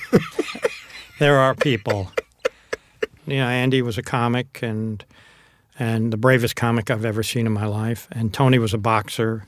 there 1.19 1.37
are 1.39 1.55
people. 1.55 2.11
You 3.27 3.37
know, 3.39 3.47
Andy 3.49 3.83
was 3.83 3.99
a 3.99 4.03
comic 4.03 4.63
and 4.63 5.05
and 5.79 6.13
the 6.13 6.17
bravest 6.17 6.57
comic 6.57 6.91
I've 6.91 7.05
ever 7.05 7.23
seen 7.23 7.47
in 7.47 7.53
my 7.53 7.67
life, 7.67 8.09
and 8.11 8.35
Tony 8.35 8.59
was 8.59 8.75
a 8.75 8.79
boxer. 8.79 9.47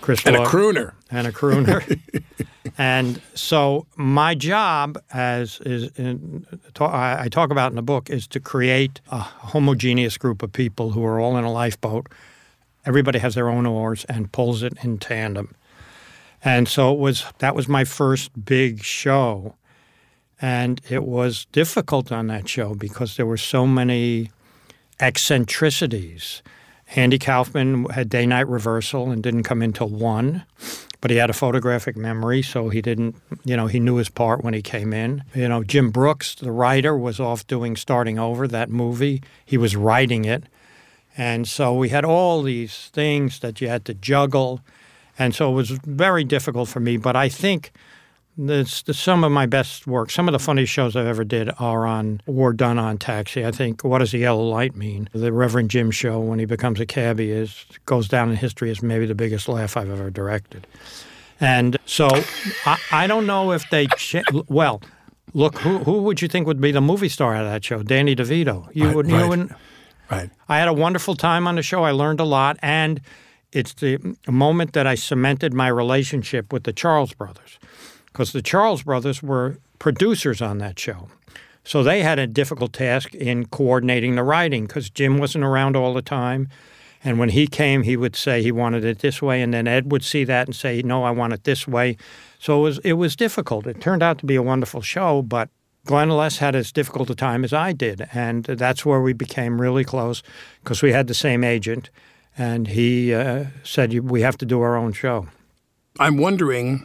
Chris 0.00 0.24
And 0.24 0.36
a 0.36 0.44
crooner. 0.44 0.92
and 1.10 1.26
a 1.26 1.32
crooner. 1.32 2.00
and 2.78 3.20
so 3.34 3.86
my 3.96 4.34
job, 4.34 4.96
as 5.12 5.60
is 5.60 5.90
in, 5.98 6.46
I 6.80 7.24
I 7.24 7.28
talk 7.28 7.50
about 7.50 7.72
in 7.72 7.76
the 7.76 7.82
book, 7.82 8.08
is 8.08 8.26
to 8.28 8.40
create 8.40 9.00
a 9.10 9.18
homogeneous 9.18 10.16
group 10.16 10.42
of 10.42 10.52
people 10.52 10.90
who 10.90 11.04
are 11.04 11.18
all 11.18 11.36
in 11.36 11.44
a 11.44 11.52
lifeboat. 11.52 12.06
Everybody 12.84 13.18
has 13.18 13.34
their 13.34 13.48
own 13.48 13.66
oars 13.66 14.04
and 14.06 14.32
pulls 14.32 14.62
it 14.62 14.74
in 14.82 14.98
tandem. 14.98 15.54
And 16.44 16.68
so 16.68 16.92
it 16.92 16.98
was 16.98 17.24
that 17.38 17.54
was 17.54 17.68
my 17.68 17.84
first 17.84 18.44
big 18.44 18.82
show. 18.82 19.54
And 20.40 20.80
it 20.88 21.04
was 21.04 21.46
difficult 21.46 22.12
on 22.12 22.28
that 22.28 22.48
show 22.48 22.74
because 22.74 23.16
there 23.16 23.26
were 23.26 23.36
so 23.36 23.66
many 23.66 24.30
eccentricities. 25.00 26.42
Andy 26.96 27.18
Kaufman 27.18 27.84
had 27.86 28.08
day 28.08 28.24
night 28.24 28.48
reversal 28.48 29.10
and 29.10 29.22
didn't 29.22 29.42
come 29.42 29.62
in 29.62 29.72
till 29.72 29.88
one, 29.88 30.44
but 31.00 31.10
he 31.10 31.18
had 31.18 31.28
a 31.28 31.34
photographic 31.34 31.96
memory, 31.96 32.40
so 32.40 32.70
he 32.70 32.80
didn't, 32.80 33.14
you 33.44 33.56
know, 33.56 33.66
he 33.66 33.78
knew 33.78 33.96
his 33.96 34.08
part 34.08 34.42
when 34.42 34.54
he 34.54 34.62
came 34.62 34.92
in. 34.94 35.22
You 35.34 35.48
know, 35.48 35.62
Jim 35.62 35.90
Brooks, 35.90 36.34
the 36.34 36.52
writer, 36.52 36.96
was 36.96 37.20
off 37.20 37.46
doing 37.46 37.76
Starting 37.76 38.18
Over, 38.18 38.48
that 38.48 38.70
movie. 38.70 39.22
He 39.44 39.58
was 39.58 39.76
writing 39.76 40.24
it. 40.24 40.44
And 41.18 41.46
so 41.48 41.74
we 41.74 41.88
had 41.90 42.04
all 42.04 42.42
these 42.42 42.88
things 42.94 43.40
that 43.40 43.60
you 43.60 43.68
had 43.68 43.84
to 43.86 43.94
juggle. 43.94 44.60
And 45.18 45.34
so 45.34 45.50
it 45.50 45.54
was 45.54 45.70
very 45.70 46.22
difficult 46.24 46.68
for 46.68 46.78
me. 46.80 46.96
But 46.96 47.16
I 47.16 47.28
think 47.28 47.72
this, 48.36 48.82
the, 48.82 48.94
some 48.94 49.24
of 49.24 49.32
my 49.32 49.44
best 49.46 49.88
work, 49.88 50.12
some 50.12 50.28
of 50.28 50.32
the 50.32 50.38
funniest 50.38 50.72
shows 50.72 50.94
I've 50.94 51.06
ever 51.06 51.24
did 51.24 51.50
are 51.58 51.86
on 51.86 52.20
or 52.26 52.52
done 52.52 52.78
on 52.78 52.98
Taxi. 52.98 53.44
I 53.44 53.50
think 53.50 53.82
What 53.82 53.98
Does 53.98 54.12
the 54.12 54.18
Yellow 54.18 54.44
Light 54.48 54.76
Mean? 54.76 55.08
The 55.12 55.32
Reverend 55.32 55.70
Jim 55.70 55.90
show 55.90 56.20
when 56.20 56.38
he 56.38 56.44
becomes 56.44 56.78
a 56.78 56.86
cabbie 56.86 57.32
is 57.32 57.66
goes 57.84 58.06
down 58.06 58.30
in 58.30 58.36
history 58.36 58.70
as 58.70 58.80
maybe 58.80 59.06
the 59.06 59.16
biggest 59.16 59.48
laugh 59.48 59.76
I've 59.76 59.90
ever 59.90 60.10
directed. 60.10 60.68
And 61.40 61.76
so 61.84 62.08
I, 62.64 62.78
I 62.92 63.06
don't 63.08 63.26
know 63.26 63.50
if 63.52 63.68
they 63.70 63.88
ch- 63.96 64.22
well. 64.48 64.80
Look, 65.34 65.58
who 65.58 65.78
who 65.78 66.02
would 66.02 66.22
you 66.22 66.28
think 66.28 66.46
would 66.46 66.60
be 66.60 66.70
the 66.72 66.80
movie 66.80 67.08
star 67.08 67.34
out 67.34 67.44
of 67.44 67.50
that 67.50 67.64
show? 67.64 67.82
Danny 67.82 68.16
DeVito. 68.16 68.68
You 68.72 68.86
Right, 68.86 68.96
would 68.96 69.10
right. 69.10 69.22
you 69.22 69.28
wouldn't. 69.28 69.52
Right. 70.10 70.30
I 70.48 70.58
had 70.58 70.68
a 70.68 70.72
wonderful 70.72 71.14
time 71.14 71.46
on 71.46 71.56
the 71.56 71.62
show. 71.62 71.84
I 71.84 71.90
learned 71.90 72.20
a 72.20 72.24
lot, 72.24 72.58
and 72.62 73.00
it's 73.52 73.74
the 73.74 73.98
moment 74.26 74.72
that 74.72 74.86
I 74.86 74.94
cemented 74.94 75.52
my 75.52 75.68
relationship 75.68 76.52
with 76.52 76.64
the 76.64 76.72
Charles 76.72 77.12
brothers, 77.12 77.58
because 78.06 78.32
the 78.32 78.42
Charles 78.42 78.82
brothers 78.82 79.22
were 79.22 79.58
producers 79.78 80.40
on 80.40 80.58
that 80.58 80.78
show. 80.78 81.08
So 81.64 81.82
they 81.82 82.02
had 82.02 82.18
a 82.18 82.26
difficult 82.26 82.72
task 82.72 83.14
in 83.14 83.46
coordinating 83.46 84.14
the 84.14 84.22
writing 84.22 84.66
because 84.66 84.88
Jim 84.88 85.18
wasn't 85.18 85.44
around 85.44 85.76
all 85.76 85.92
the 85.92 86.02
time. 86.02 86.48
And 87.04 87.18
when 87.18 87.28
he 87.28 87.46
came, 87.46 87.82
he 87.82 87.96
would 87.96 88.16
say 88.16 88.42
he 88.42 88.50
wanted 88.50 88.84
it 88.84 89.00
this 89.00 89.22
way, 89.22 89.42
and 89.42 89.54
then 89.54 89.68
Ed 89.68 89.92
would 89.92 90.04
see 90.04 90.24
that 90.24 90.46
and 90.46 90.56
say, 90.56 90.82
"No, 90.82 91.04
I 91.04 91.10
want 91.10 91.32
it 91.32 91.44
this 91.44 91.68
way." 91.68 91.96
So 92.38 92.58
it 92.58 92.62
was 92.62 92.78
it 92.78 92.92
was 92.94 93.14
difficult. 93.14 93.66
It 93.66 93.80
turned 93.80 94.02
out 94.02 94.18
to 94.18 94.26
be 94.26 94.34
a 94.34 94.42
wonderful 94.42 94.80
show, 94.80 95.22
but 95.22 95.48
Glen 95.88 96.10
Les 96.10 96.36
had 96.36 96.54
as 96.54 96.70
difficult 96.70 97.08
a 97.08 97.14
time 97.14 97.44
as 97.44 97.54
I 97.54 97.72
did, 97.72 98.06
and 98.12 98.44
that's 98.44 98.84
where 98.84 99.00
we 99.00 99.14
became 99.14 99.58
really 99.58 99.84
close 99.84 100.22
because 100.62 100.82
we 100.82 100.92
had 100.92 101.06
the 101.06 101.14
same 101.14 101.42
agent, 101.42 101.88
and 102.36 102.68
he 102.68 103.14
uh, 103.14 103.46
said 103.64 103.98
we 104.00 104.20
have 104.20 104.36
to 104.36 104.44
do 104.44 104.60
our 104.60 104.76
own 104.76 104.92
show. 104.92 105.28
I'm 105.98 106.18
wondering, 106.18 106.84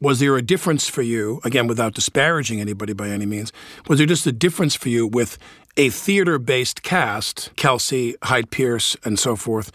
was 0.00 0.20
there 0.20 0.36
a 0.36 0.40
difference 0.40 0.88
for 0.88 1.02
you, 1.02 1.40
again, 1.42 1.66
without 1.66 1.94
disparaging 1.94 2.60
anybody 2.60 2.92
by 2.92 3.08
any 3.08 3.26
means, 3.26 3.52
was 3.88 3.98
there 3.98 4.06
just 4.06 4.24
a 4.24 4.30
difference 4.30 4.76
for 4.76 4.88
you 4.88 5.08
with 5.08 5.36
a 5.76 5.90
theater 5.90 6.38
based 6.38 6.84
cast, 6.84 7.50
Kelsey, 7.56 8.14
Hyde 8.22 8.52
Pierce, 8.52 8.96
and 9.04 9.18
so 9.18 9.34
forth, 9.34 9.72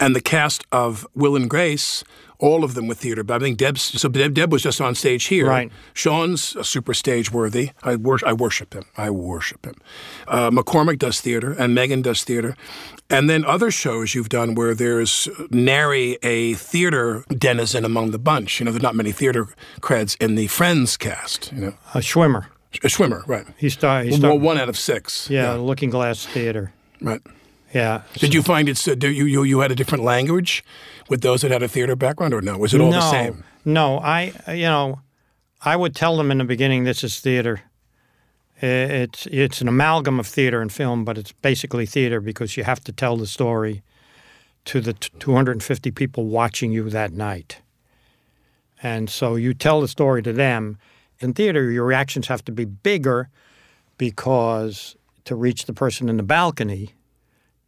and 0.00 0.16
the 0.16 0.22
cast 0.22 0.64
of 0.72 1.06
Will 1.14 1.36
and 1.36 1.50
Grace? 1.50 2.02
All 2.40 2.64
of 2.64 2.74
them 2.74 2.88
with 2.88 2.98
theater, 2.98 3.22
but 3.22 3.34
I 3.40 3.44
think 3.44 3.58
Deb's. 3.58 3.80
So 3.82 4.08
Deb, 4.08 4.34
Deb 4.34 4.50
was 4.52 4.62
just 4.62 4.80
on 4.80 4.94
stage 4.94 5.24
here. 5.26 5.46
Right. 5.46 5.70
Sean's 5.94 6.56
a 6.56 6.64
super 6.64 6.92
stage 6.92 7.30
worthy. 7.32 7.70
I, 7.82 7.94
wor- 7.96 8.18
I 8.26 8.32
worship 8.32 8.74
him. 8.74 8.84
I 8.96 9.08
worship 9.10 9.64
him. 9.64 9.74
Uh, 10.26 10.50
McCormick 10.50 10.98
does 10.98 11.20
theater, 11.20 11.52
and 11.52 11.74
Megan 11.74 12.02
does 12.02 12.24
theater. 12.24 12.56
And 13.08 13.30
then 13.30 13.44
other 13.44 13.70
shows 13.70 14.14
you've 14.14 14.28
done 14.30 14.54
where 14.56 14.74
there's 14.74 15.28
nary 15.50 16.18
a 16.22 16.54
theater 16.54 17.24
denizen 17.28 17.84
among 17.84 18.10
the 18.10 18.18
bunch. 18.18 18.58
You 18.58 18.64
know, 18.66 18.72
there's 18.72 18.82
not 18.82 18.96
many 18.96 19.12
theater 19.12 19.46
creds 19.80 20.16
in 20.20 20.34
the 20.34 20.48
Friends 20.48 20.96
cast. 20.96 21.52
You 21.52 21.60
know, 21.60 21.74
A 21.94 21.98
Schwimmer. 21.98 22.46
a 22.82 22.88
swimmer, 22.88 23.22
right? 23.28 23.46
He 23.56 23.68
started. 23.70 24.12
He 24.12 24.20
Well, 24.20 24.38
one 24.38 24.58
out 24.58 24.68
of 24.68 24.76
six. 24.76 25.30
yeah, 25.30 25.52
Looking 25.52 25.90
Glass 25.90 26.26
Theater. 26.26 26.72
right. 27.00 27.20
Yeah. 27.72 28.02
Did 28.14 28.32
you 28.34 28.42
find 28.42 28.68
it's 28.68 28.86
uh, 28.86 28.94
you, 29.02 29.08
you 29.26 29.42
you 29.42 29.58
had 29.60 29.72
a 29.72 29.74
different 29.74 30.04
language 30.04 30.62
with 31.08 31.20
those 31.20 31.42
that 31.42 31.50
had 31.50 31.62
a 31.62 31.68
theater 31.68 31.96
background, 31.96 32.34
or 32.34 32.40
no? 32.40 32.58
Was 32.58 32.74
it 32.74 32.80
all 32.80 32.90
no, 32.90 33.00
the 33.00 33.10
same? 33.10 33.44
No, 33.64 33.98
I 33.98 34.32
you 34.48 34.64
know, 34.64 35.00
I 35.62 35.76
would 35.76 35.94
tell 35.94 36.16
them 36.16 36.30
in 36.30 36.38
the 36.38 36.44
beginning 36.44 36.84
this 36.84 37.04
is 37.04 37.20
theater. 37.20 37.62
It's 38.60 39.26
it's 39.26 39.60
an 39.60 39.68
amalgam 39.68 40.20
of 40.20 40.26
theater 40.26 40.60
and 40.60 40.72
film, 40.72 41.04
but 41.04 41.18
it's 41.18 41.32
basically 41.32 41.86
theater 41.86 42.20
because 42.20 42.56
you 42.56 42.64
have 42.64 42.82
to 42.84 42.92
tell 42.92 43.16
the 43.16 43.26
story 43.26 43.82
to 44.66 44.80
the 44.80 44.94
t- 44.94 45.10
250 45.18 45.90
people 45.90 46.26
watching 46.26 46.72
you 46.72 46.88
that 46.90 47.12
night. 47.12 47.60
And 48.82 49.08
so 49.10 49.36
you 49.36 49.54
tell 49.54 49.80
the 49.80 49.88
story 49.88 50.22
to 50.22 50.32
them. 50.32 50.78
In 51.20 51.32
theater, 51.32 51.70
your 51.70 51.84
reactions 51.84 52.28
have 52.28 52.44
to 52.44 52.52
be 52.52 52.64
bigger 52.64 53.28
because 53.98 54.96
to 55.24 55.34
reach 55.34 55.66
the 55.66 55.72
person 55.72 56.08
in 56.08 56.16
the 56.16 56.22
balcony, 56.22 56.90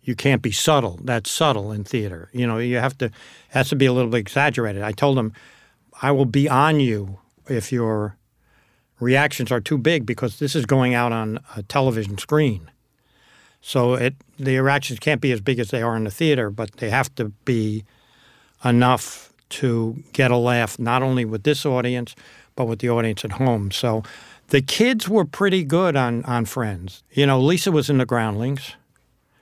you 0.07 0.15
can't 0.15 0.41
be 0.41 0.53
subtle. 0.53 1.01
That's 1.03 1.31
subtle 1.31 1.73
in 1.73 1.83
theater. 1.83 2.31
You 2.33 2.47
know, 2.47 2.59
you 2.59 2.77
have 2.77 2.97
to 2.99 3.11
has 3.49 3.69
to 3.71 3.77
be 3.77 3.87
a 3.87 3.93
little 3.93 4.11
bit 4.11 4.19
exaggerated. 4.19 4.83
I 4.83 4.93
told 4.93 5.19
him, 5.19 5.33
I 6.01 6.13
will 6.13 6.25
be 6.25 6.49
on 6.49 6.79
you 6.79 7.19
if 7.49 7.73
your 7.73 8.17
reactions 9.01 9.51
are 9.51 9.61
too 9.61 9.77
big 9.77 10.07
because 10.07 10.39
this 10.39 10.55
is 10.55 10.65
going 10.65 10.95
out 10.95 11.13
on 11.13 11.41
a 11.57 11.65
television 11.65 12.19
screen. 12.19 12.71
So 13.61 13.95
it 13.95 14.15
the 14.39 14.61
reactions 14.61 15.01
can't 15.01 15.21
be 15.21 15.33
as 15.33 15.41
big 15.41 15.59
as 15.59 15.71
they 15.71 15.83
are 15.83 15.97
in 15.97 16.05
the 16.05 16.11
theater, 16.11 16.51
but 16.51 16.77
they 16.77 16.91
have 16.91 17.13
to 17.17 17.31
be 17.45 17.85
enough 18.65 19.33
to 19.49 20.03
get 20.13 20.31
a 20.31 20.37
laugh 20.37 20.79
not 20.79 21.03
only 21.03 21.25
with 21.25 21.43
this 21.43 21.67
audience 21.67 22.15
but 22.55 22.67
with 22.67 22.79
the 22.79 22.89
audience 22.89 23.25
at 23.25 23.33
home. 23.33 23.71
So 23.71 24.03
the 24.49 24.63
kids 24.63 25.09
were 25.09 25.25
pretty 25.25 25.65
good 25.65 25.97
on 25.97 26.25
on 26.27 26.45
Friends. 26.45 27.03
You 27.11 27.27
know, 27.27 27.41
Lisa 27.41 27.73
was 27.73 27.91
in 27.91 27.99
the 27.99 28.07
Groundlings. 28.07 28.77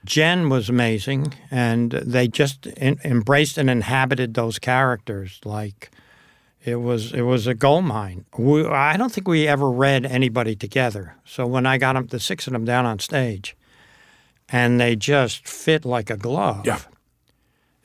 Jen 0.05 0.49
was 0.49 0.69
amazing, 0.69 1.33
and 1.51 1.91
they 1.91 2.27
just 2.27 2.67
en- 2.77 2.99
embraced 3.03 3.57
and 3.57 3.69
inhabited 3.69 4.35
those 4.35 4.59
characters 4.59 5.39
like 5.43 5.91
it 6.63 6.75
was 6.81 7.13
it 7.13 7.21
was 7.21 7.47
a 7.47 7.53
gold 7.53 7.85
mine. 7.85 8.25
We, 8.37 8.65
I 8.65 8.97
don't 8.97 9.11
think 9.11 9.27
we 9.27 9.47
ever 9.47 9.69
read 9.69 10.05
anybody 10.05 10.55
together. 10.55 11.15
So 11.25 11.45
when 11.45 11.65
I 11.65 11.77
got 11.77 11.93
them, 11.93 12.07
the 12.07 12.19
six 12.19 12.47
of 12.47 12.53
them 12.53 12.65
down 12.65 12.85
on 12.85 12.99
stage, 12.99 13.55
and 14.49 14.79
they 14.79 14.95
just 14.95 15.47
fit 15.47 15.85
like 15.85 16.09
a 16.09 16.17
glove. 16.17 16.65
Yeah. 16.65 16.79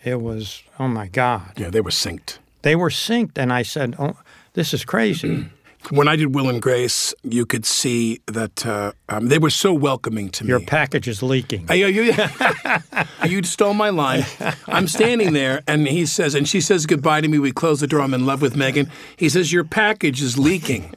It 0.03 0.21
was 0.21 0.63
oh 0.79 0.89
my 0.89 1.09
god. 1.09 1.53
Yeah, 1.57 1.71
they 1.71 1.81
were 1.81 1.91
synced. 1.91 2.39
They 2.63 2.77
were 2.77 2.91
synced, 2.91 3.37
and 3.37 3.53
I 3.53 3.63
said, 3.63 3.97
"Oh, 3.99 4.17
this 4.55 4.73
is 4.73 4.85
crazy." 4.85 5.47
When 5.88 6.07
I 6.07 6.14
did 6.14 6.35
Will 6.35 6.49
and 6.49 6.61
Grace, 6.61 7.14
you 7.25 7.47
could 7.47 7.64
see 7.64 8.21
that 8.27 8.64
uh, 8.66 8.93
um, 9.09 9.29
they 9.29 9.38
were 9.38 9.51
so 9.51 9.73
welcoming 9.73 10.29
to 10.31 10.45
me. 10.45 10.51
Your 10.51 10.61
package 10.61 11.09
is 11.09 11.23
leaking. 11.23 11.69
Uh, 11.69 11.75
you, 11.75 11.87
you, 13.27 13.43
stole 13.43 13.75
my 13.75 13.88
line. 13.88 14.25
I'm 14.69 14.87
standing 14.87 15.33
there, 15.33 15.62
and 15.66 15.88
he 15.88 16.07
says, 16.07 16.35
and 16.35 16.47
she 16.47 16.61
says 16.61 16.87
goodbye 16.87 17.23
to 17.23 17.29
me. 17.29 17.38
We 17.38 17.51
close 17.51 17.81
the 17.81 17.87
door. 17.87 18.03
I'm 18.03 18.14
in 18.14 18.27
love 18.27 18.43
with 18.43 18.55
Megan. 18.55 18.90
He 19.16 19.29
says, 19.29 19.53
Your 19.53 19.64
package 19.64 20.23
is 20.23 20.38
leaking. 20.38 20.95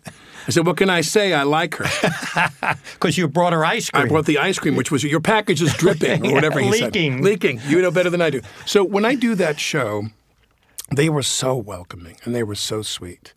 I 0.47 0.51
said, 0.51 0.65
What 0.65 0.77
can 0.77 0.89
I 0.89 1.01
say? 1.01 1.33
I 1.33 1.43
like 1.43 1.75
her. 1.75 2.75
Because 2.93 3.17
you 3.17 3.27
brought 3.27 3.53
her 3.53 3.65
ice 3.65 3.89
cream. 3.89 4.05
I 4.05 4.07
brought 4.07 4.25
the 4.25 4.37
ice 4.37 4.59
cream, 4.59 4.75
which 4.75 4.91
was, 4.91 5.03
Your 5.03 5.21
package 5.21 5.61
is 5.61 5.73
dripping, 5.73 6.27
or 6.27 6.33
whatever 6.35 6.59
he 6.59 6.69
Leaking. 6.69 7.17
said. 7.17 7.23
Leaking. 7.23 7.61
You 7.67 7.81
know 7.81 7.91
better 7.91 8.09
than 8.09 8.21
I 8.21 8.29
do. 8.29 8.41
So 8.65 8.83
when 8.83 9.05
I 9.05 9.15
do 9.15 9.35
that 9.35 9.59
show, 9.59 10.03
they 10.95 11.09
were 11.09 11.23
so 11.23 11.55
welcoming 11.55 12.17
and 12.23 12.35
they 12.35 12.43
were 12.43 12.55
so 12.55 12.81
sweet. 12.81 13.33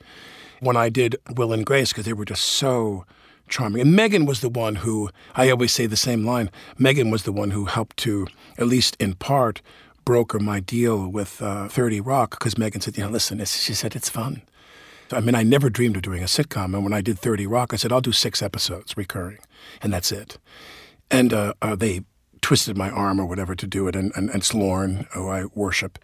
When 0.61 0.77
I 0.77 0.89
did 0.89 1.17
Will 1.37 1.53
and 1.53 1.67
Grace, 1.67 1.93
because 1.93 2.05
they 2.05 2.13
were 2.13 2.25
just 2.25 2.45
so 2.45 3.05
charming. 3.49 3.81
And 3.83 3.95
Megan 3.95 4.27
was 4.27 4.41
the 4.41 4.49
one 4.49 4.77
who, 4.77 5.11
I 5.35 5.51
always 5.51 5.73
say 5.73 5.87
the 5.87 5.97
same 5.97 6.25
line, 6.25 6.51
Megan 6.79 7.11
was 7.11 7.23
the 7.23 7.33
one 7.33 7.51
who 7.51 7.67
helped 7.67 7.97
to, 7.99 8.27
at 8.59 8.67
least 8.67 8.97
in 8.99 9.15
part, 9.15 9.63
broker 10.05 10.39
my 10.39 10.61
deal 10.61 11.09
with 11.09 11.43
uh, 11.43 11.69
30 11.69 12.01
Rock, 12.01 12.31
because 12.31 12.59
Megan 12.59 12.81
said, 12.81 12.97
you 12.97 13.05
know, 13.05 13.11
listen, 13.11 13.45
she 13.45 13.75
said, 13.75 13.97
it's 13.97 14.09
fun. 14.09 14.43
I 15.13 15.21
mean, 15.21 15.35
I 15.35 15.43
never 15.43 15.71
dreamed 15.71 15.97
of 15.97 16.03
doing 16.03 16.23
a 16.23 16.27
sitcom. 16.27 16.75
And 16.75 16.83
when 16.83 16.93
I 16.93 17.01
did 17.01 17.19
30 17.19 17.47
Rock, 17.47 17.73
I 17.73 17.77
said, 17.77 17.93
I'll 17.93 18.01
do 18.01 18.13
six 18.13 18.43
episodes 18.43 18.97
recurring, 18.97 19.39
and 19.81 19.93
that's 19.93 20.11
it. 20.11 20.39
And 21.11 21.33
uh, 21.33 21.55
uh, 21.63 21.77
they 21.77 22.03
twisted 22.41 22.77
my 22.77 22.91
arm 22.91 23.21
or 23.21 23.27
whatever 23.27 23.55
to 23.55 23.67
do 23.67 23.87
it, 23.89 23.95
and, 23.95 24.13
and, 24.17 24.31
and 24.31 24.39
it's 24.39 24.55
Lorne, 24.55 25.07
who 25.13 25.29
I 25.29 25.45
worship. 25.55 25.99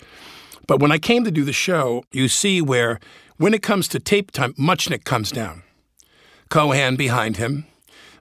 But 0.67 0.81
when 0.81 0.93
I 0.93 0.99
came 0.99 1.25
to 1.25 1.31
do 1.31 1.45
the 1.45 1.53
show, 1.53 2.05
you 2.13 2.29
see 2.29 2.61
where, 2.61 3.01
when 3.37 3.55
it 3.55 3.63
comes 3.63 3.89
to 3.89 3.99
tape 3.99 4.31
time, 4.31 4.55
Mutchnick 4.55 5.05
comes 5.05 5.31
down. 5.31 5.63
Kohan 6.51 6.97
behind 6.97 7.39
him, 7.39 7.67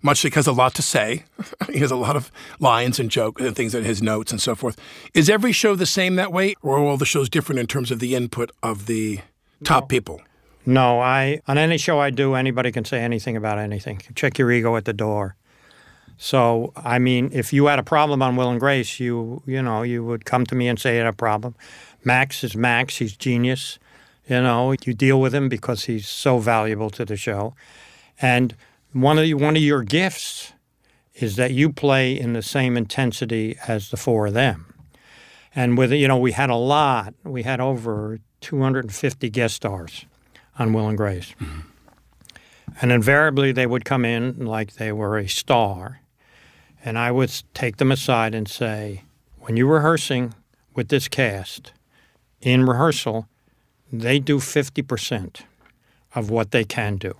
much 0.01 0.23
like 0.23 0.33
he 0.33 0.37
has 0.37 0.47
a 0.47 0.51
lot 0.51 0.73
to 0.75 0.81
say. 0.81 1.25
he 1.71 1.79
has 1.79 1.91
a 1.91 1.95
lot 1.95 2.15
of 2.15 2.31
lines 2.59 2.99
and 2.99 3.11
jokes 3.11 3.41
and 3.41 3.51
uh, 3.51 3.53
things 3.53 3.75
in 3.75 3.83
his 3.83 4.01
notes 4.01 4.31
and 4.31 4.41
so 4.41 4.55
forth. 4.55 4.79
Is 5.13 5.29
every 5.29 5.51
show 5.51 5.75
the 5.75 5.85
same 5.85 6.15
that 6.15 6.31
way, 6.31 6.55
or 6.61 6.77
are 6.77 6.83
all 6.83 6.97
the 6.97 7.05
shows 7.05 7.29
different 7.29 7.59
in 7.59 7.67
terms 7.67 7.91
of 7.91 7.99
the 7.99 8.15
input 8.15 8.51
of 8.63 8.85
the 8.85 9.19
top 9.63 9.89
people? 9.89 10.21
No, 10.65 10.99
I 10.99 11.41
on 11.47 11.57
any 11.57 11.77
show 11.77 11.99
I 11.99 12.09
do, 12.09 12.35
anybody 12.35 12.71
can 12.71 12.85
say 12.85 12.99
anything 13.01 13.35
about 13.35 13.57
anything. 13.57 14.01
Check 14.15 14.37
your 14.37 14.51
ego 14.51 14.75
at 14.75 14.85
the 14.85 14.93
door. 14.93 15.35
So, 16.17 16.71
I 16.75 16.99
mean, 16.99 17.31
if 17.33 17.51
you 17.51 17.65
had 17.65 17.79
a 17.79 17.83
problem 17.83 18.21
on 18.21 18.35
Will 18.35 18.51
and 18.51 18.59
Grace, 18.59 18.99
you 18.99 19.41
you 19.47 19.61
know 19.61 19.81
you 19.81 20.05
would 20.05 20.23
come 20.23 20.45
to 20.45 20.55
me 20.55 20.67
and 20.67 20.79
say 20.79 20.93
you 20.93 20.99
had 20.99 21.07
a 21.07 21.13
problem. 21.13 21.55
Max 22.03 22.43
is 22.43 22.55
Max; 22.55 22.97
he's 22.97 23.15
genius. 23.15 23.79
You 24.27 24.41
know, 24.41 24.73
you 24.85 24.93
deal 24.93 25.19
with 25.19 25.33
him 25.33 25.49
because 25.49 25.85
he's 25.85 26.07
so 26.07 26.37
valuable 26.37 26.89
to 26.91 27.05
the 27.05 27.17
show. 27.17 27.53
And 28.21 28.55
one 28.93 29.17
of 29.17 29.23
the, 29.23 29.33
one 29.33 29.55
of 29.55 29.61
your 29.61 29.83
gifts 29.83 30.53
is 31.15 31.35
that 31.35 31.51
you 31.51 31.71
play 31.71 32.17
in 32.17 32.33
the 32.33 32.41
same 32.41 32.77
intensity 32.77 33.57
as 33.67 33.89
the 33.89 33.97
four 33.97 34.27
of 34.27 34.33
them. 34.33 34.73
And 35.53 35.77
with 35.77 35.91
you 35.91 36.07
know, 36.07 36.17
we 36.17 36.31
had 36.31 36.49
a 36.49 36.55
lot. 36.55 37.13
We 37.23 37.43
had 37.43 37.59
over 37.59 38.19
250 38.41 39.29
guest 39.29 39.55
stars 39.55 40.05
on 40.57 40.73
Will 40.73 40.87
and 40.87 40.97
Grace. 40.97 41.33
Mm-hmm. 41.39 41.59
And 42.81 42.91
invariably, 42.91 43.51
they 43.51 43.67
would 43.67 43.83
come 43.83 44.05
in 44.05 44.45
like 44.45 44.75
they 44.75 44.91
were 44.91 45.17
a 45.17 45.27
star. 45.27 45.99
And 46.83 46.97
I 46.97 47.11
would 47.11 47.31
take 47.53 47.77
them 47.77 47.91
aside 47.91 48.33
and 48.33 48.47
say, 48.47 49.03
when 49.39 49.57
you're 49.57 49.73
rehearsing 49.73 50.33
with 50.73 50.87
this 50.87 51.07
cast, 51.07 51.73
in 52.41 52.65
rehearsal, 52.65 53.27
they 53.91 54.19
do 54.19 54.37
50% 54.37 55.41
of 56.15 56.29
what 56.29 56.51
they 56.51 56.63
can 56.63 56.97
do. 56.97 57.13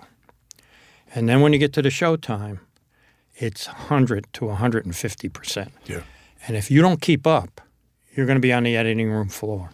And 1.14 1.28
then 1.28 1.42
when 1.42 1.54
you 1.54 1.60
get 1.60 1.74
to 1.74 1.82
the 1.82 1.90
showtime, 1.90 2.60
it's 3.36 3.68
100 3.68 4.28
to 4.34 4.46
150%. 4.46 5.72
Yeah. 5.86 6.02
And 6.48 6.58
if 6.58 6.72
you 6.72 6.82
don't 6.82 7.02
keep 7.02 7.28
up, 7.28 7.62
you're 8.16 8.26
going 8.26 8.38
to 8.38 8.42
be 8.42 8.54
on 8.54 8.64
the 8.64 8.76
editing 8.76 9.10
room 9.10 9.30
floor. 9.30 9.72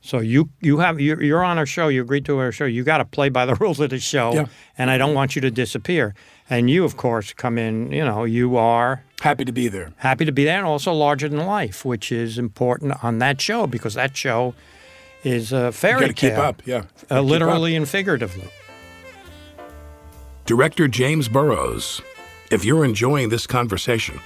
So 0.00 0.20
you 0.20 0.48
you 0.60 0.78
have 0.78 1.00
you're, 1.00 1.22
you're 1.22 1.44
on 1.44 1.58
our 1.58 1.66
show. 1.66 1.88
You 1.88 2.02
agreed 2.02 2.24
to 2.26 2.38
our 2.38 2.52
show. 2.52 2.64
You 2.64 2.84
got 2.84 2.98
to 2.98 3.04
play 3.04 3.28
by 3.28 3.46
the 3.46 3.54
rules 3.60 3.80
of 3.80 3.90
the 3.90 3.98
show. 3.98 4.32
Yeah. 4.32 4.46
And 4.76 4.90
I 4.90 4.98
don't 4.98 5.14
want 5.14 5.34
you 5.34 5.42
to 5.42 5.50
disappear. 5.50 6.14
And 6.48 6.70
you, 6.70 6.84
of 6.84 6.96
course, 6.96 7.32
come 7.32 7.58
in. 7.58 7.92
You 7.92 8.04
know, 8.04 8.24
you 8.24 8.56
are 8.56 9.02
happy 9.20 9.44
to 9.44 9.52
be 9.52 9.68
there. 9.68 9.92
Happy 9.98 10.24
to 10.24 10.32
be 10.32 10.44
there, 10.44 10.58
and 10.58 10.66
also 10.66 10.92
larger 10.92 11.28
than 11.28 11.44
life, 11.46 11.84
which 11.84 12.12
is 12.12 12.38
important 12.38 13.02
on 13.02 13.18
that 13.18 13.40
show 13.40 13.66
because 13.66 13.94
that 13.94 14.16
show 14.16 14.54
is 15.24 15.52
a 15.52 15.72
fairy 15.72 16.00
tale. 16.00 16.08
you 16.08 16.14
tale. 16.14 16.30
Keep 16.30 16.38
up, 16.38 16.66
yeah. 16.66 16.84
Uh, 17.10 17.20
literally 17.20 17.74
and 17.74 17.88
figuratively. 17.88 18.48
Director 20.46 20.88
James 20.88 21.28
Burrows. 21.28 22.00
If 22.50 22.64
you're 22.64 22.84
enjoying 22.84 23.28
this 23.28 23.46
conversation, 23.46 24.20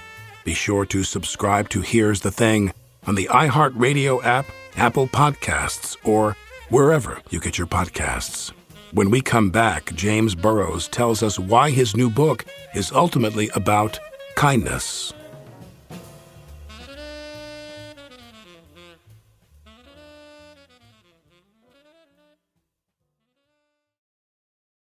be 0.45 0.53
sure 0.53 0.85
to 0.85 1.03
subscribe 1.03 1.67
to 1.69 1.81
Here's 1.81 2.21
the 2.21 2.31
Thing 2.31 2.71
on 3.05 3.15
the 3.15 3.27
iHeartRadio 3.31 4.23
app 4.23 4.45
Apple 4.75 5.07
Podcasts, 5.07 5.97
or 6.03 6.35
wherever 6.69 7.21
you 7.29 7.39
get 7.39 7.57
your 7.57 7.67
podcasts. 7.67 8.51
When 8.91 9.09
we 9.09 9.21
come 9.21 9.49
back, 9.49 9.93
James 9.95 10.35
Burrows 10.35 10.87
tells 10.87 11.23
us 11.23 11.39
why 11.39 11.71
his 11.71 11.95
new 11.95 12.09
book 12.09 12.45
is 12.75 12.91
ultimately 12.91 13.49
about 13.49 13.99
kindness. 14.35 15.13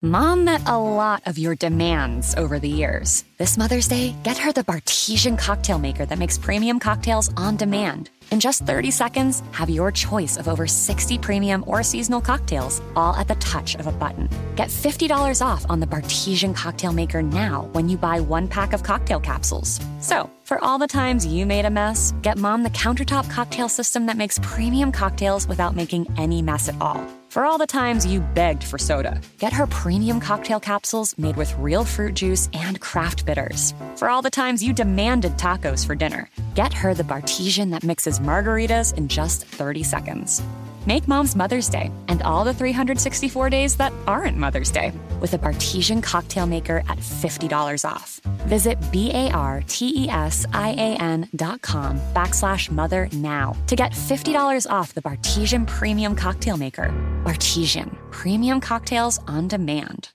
Mom 0.05 0.43
met 0.45 0.61
a 0.67 0.77
lot 0.77 1.23
of 1.25 1.39
your 1.39 1.55
demands 1.55 2.35
over 2.35 2.59
the 2.59 2.69
years. 2.69 3.23
This 3.39 3.57
Mother's 3.57 3.87
Day, 3.87 4.15
get 4.21 4.37
her 4.37 4.51
the 4.51 4.63
Bartesian 4.63 5.35
cocktail 5.35 5.79
maker 5.79 6.05
that 6.05 6.19
makes 6.19 6.37
premium 6.37 6.79
cocktails 6.79 7.33
on 7.35 7.57
demand. 7.57 8.11
In 8.31 8.39
just 8.39 8.65
30 8.65 8.91
seconds, 8.91 9.43
have 9.51 9.69
your 9.69 9.91
choice 9.91 10.35
of 10.37 10.47
over 10.47 10.65
60 10.67 11.17
premium 11.19 11.63
or 11.67 11.83
seasonal 11.83 12.21
cocktails, 12.21 12.81
all 12.95 13.15
at 13.15 13.27
the 13.27 13.35
touch 13.35 13.75
of 13.75 13.85
a 13.85 13.91
button. 13.91 14.27
Get 14.55 14.69
$50 14.69 15.45
off 15.45 15.65
on 15.69 15.79
the 15.79 15.87
Bartesian 15.87 16.55
cocktail 16.55 16.91
maker 16.91 17.21
now 17.21 17.69
when 17.73 17.87
you 17.87 17.97
buy 17.97 18.19
one 18.19 18.47
pack 18.47 18.73
of 18.73 18.81
cocktail 18.81 19.19
capsules. 19.19 19.79
So, 19.99 20.29
for 20.43 20.63
all 20.63 20.79
the 20.79 20.87
times 20.87 21.25
you 21.25 21.45
made 21.45 21.65
a 21.65 21.69
mess, 21.69 22.13
get 22.23 22.37
mom 22.37 22.63
the 22.63 22.69
countertop 22.71 23.29
cocktail 23.29 23.69
system 23.69 24.07
that 24.07 24.17
makes 24.17 24.39
premium 24.41 24.91
cocktails 24.91 25.47
without 25.47 25.75
making 25.75 26.07
any 26.17 26.41
mess 26.41 26.67
at 26.67 26.79
all. 26.81 27.05
For 27.35 27.43
all 27.43 27.57
the 27.57 27.67
times 27.67 28.05
you 28.05 28.21
begged 28.21 28.63
for 28.63 28.77
soda, 28.77 29.19
get 29.39 29.51
her 29.51 29.67
premium 29.67 30.21
cocktail 30.21 30.57
capsules 30.57 31.17
made 31.17 31.35
with 31.35 31.53
real 31.57 31.83
fruit 31.83 32.13
juice 32.13 32.47
and 32.53 32.79
craft 32.79 33.25
bitters. 33.25 33.73
For 33.97 34.07
all 34.07 34.21
the 34.21 34.29
times 34.29 34.63
you 34.63 34.71
demanded 34.71 35.33
tacos 35.33 35.85
for 35.85 35.95
dinner, 35.95 36.29
get 36.55 36.73
her 36.73 36.93
the 36.93 37.03
Bartesian 37.03 37.69
that 37.71 37.83
mixes 37.83 38.19
margaritas 38.19 38.93
in 38.97 39.07
just 39.07 39.45
30 39.45 39.83
seconds. 39.83 40.41
Make 40.87 41.07
mom's 41.07 41.35
Mother's 41.35 41.67
Day 41.67 41.91
and 42.07 42.21
all 42.21 42.43
the 42.45 42.53
364 42.53 43.49
days 43.49 43.75
that 43.77 43.91
aren't 44.07 44.37
Mother's 44.37 44.71
Day 44.71 44.93
with 45.19 45.33
a 45.33 45.37
Bartesian 45.37 46.01
cocktail 46.01 46.45
maker 46.45 46.83
at 46.87 46.99
$50 46.99 47.89
off. 47.89 48.21
Visit 48.47 48.77
B-A-R-T-E-S-I-A-N 48.91 49.59
dot 51.35 51.61
com 51.61 51.99
backslash 52.13 52.71
mother 52.71 53.09
now 53.13 53.55
to 53.67 53.75
get 53.75 53.91
$50 53.91 54.69
off 54.69 54.93
the 54.93 55.01
Bartesian 55.01 55.67
Premium 55.67 56.15
Cocktail 56.15 56.57
Maker. 56.57 56.93
Bartesian, 57.23 57.97
premium 58.11 58.61
cocktails 58.61 59.19
on 59.27 59.47
demand. 59.47 60.14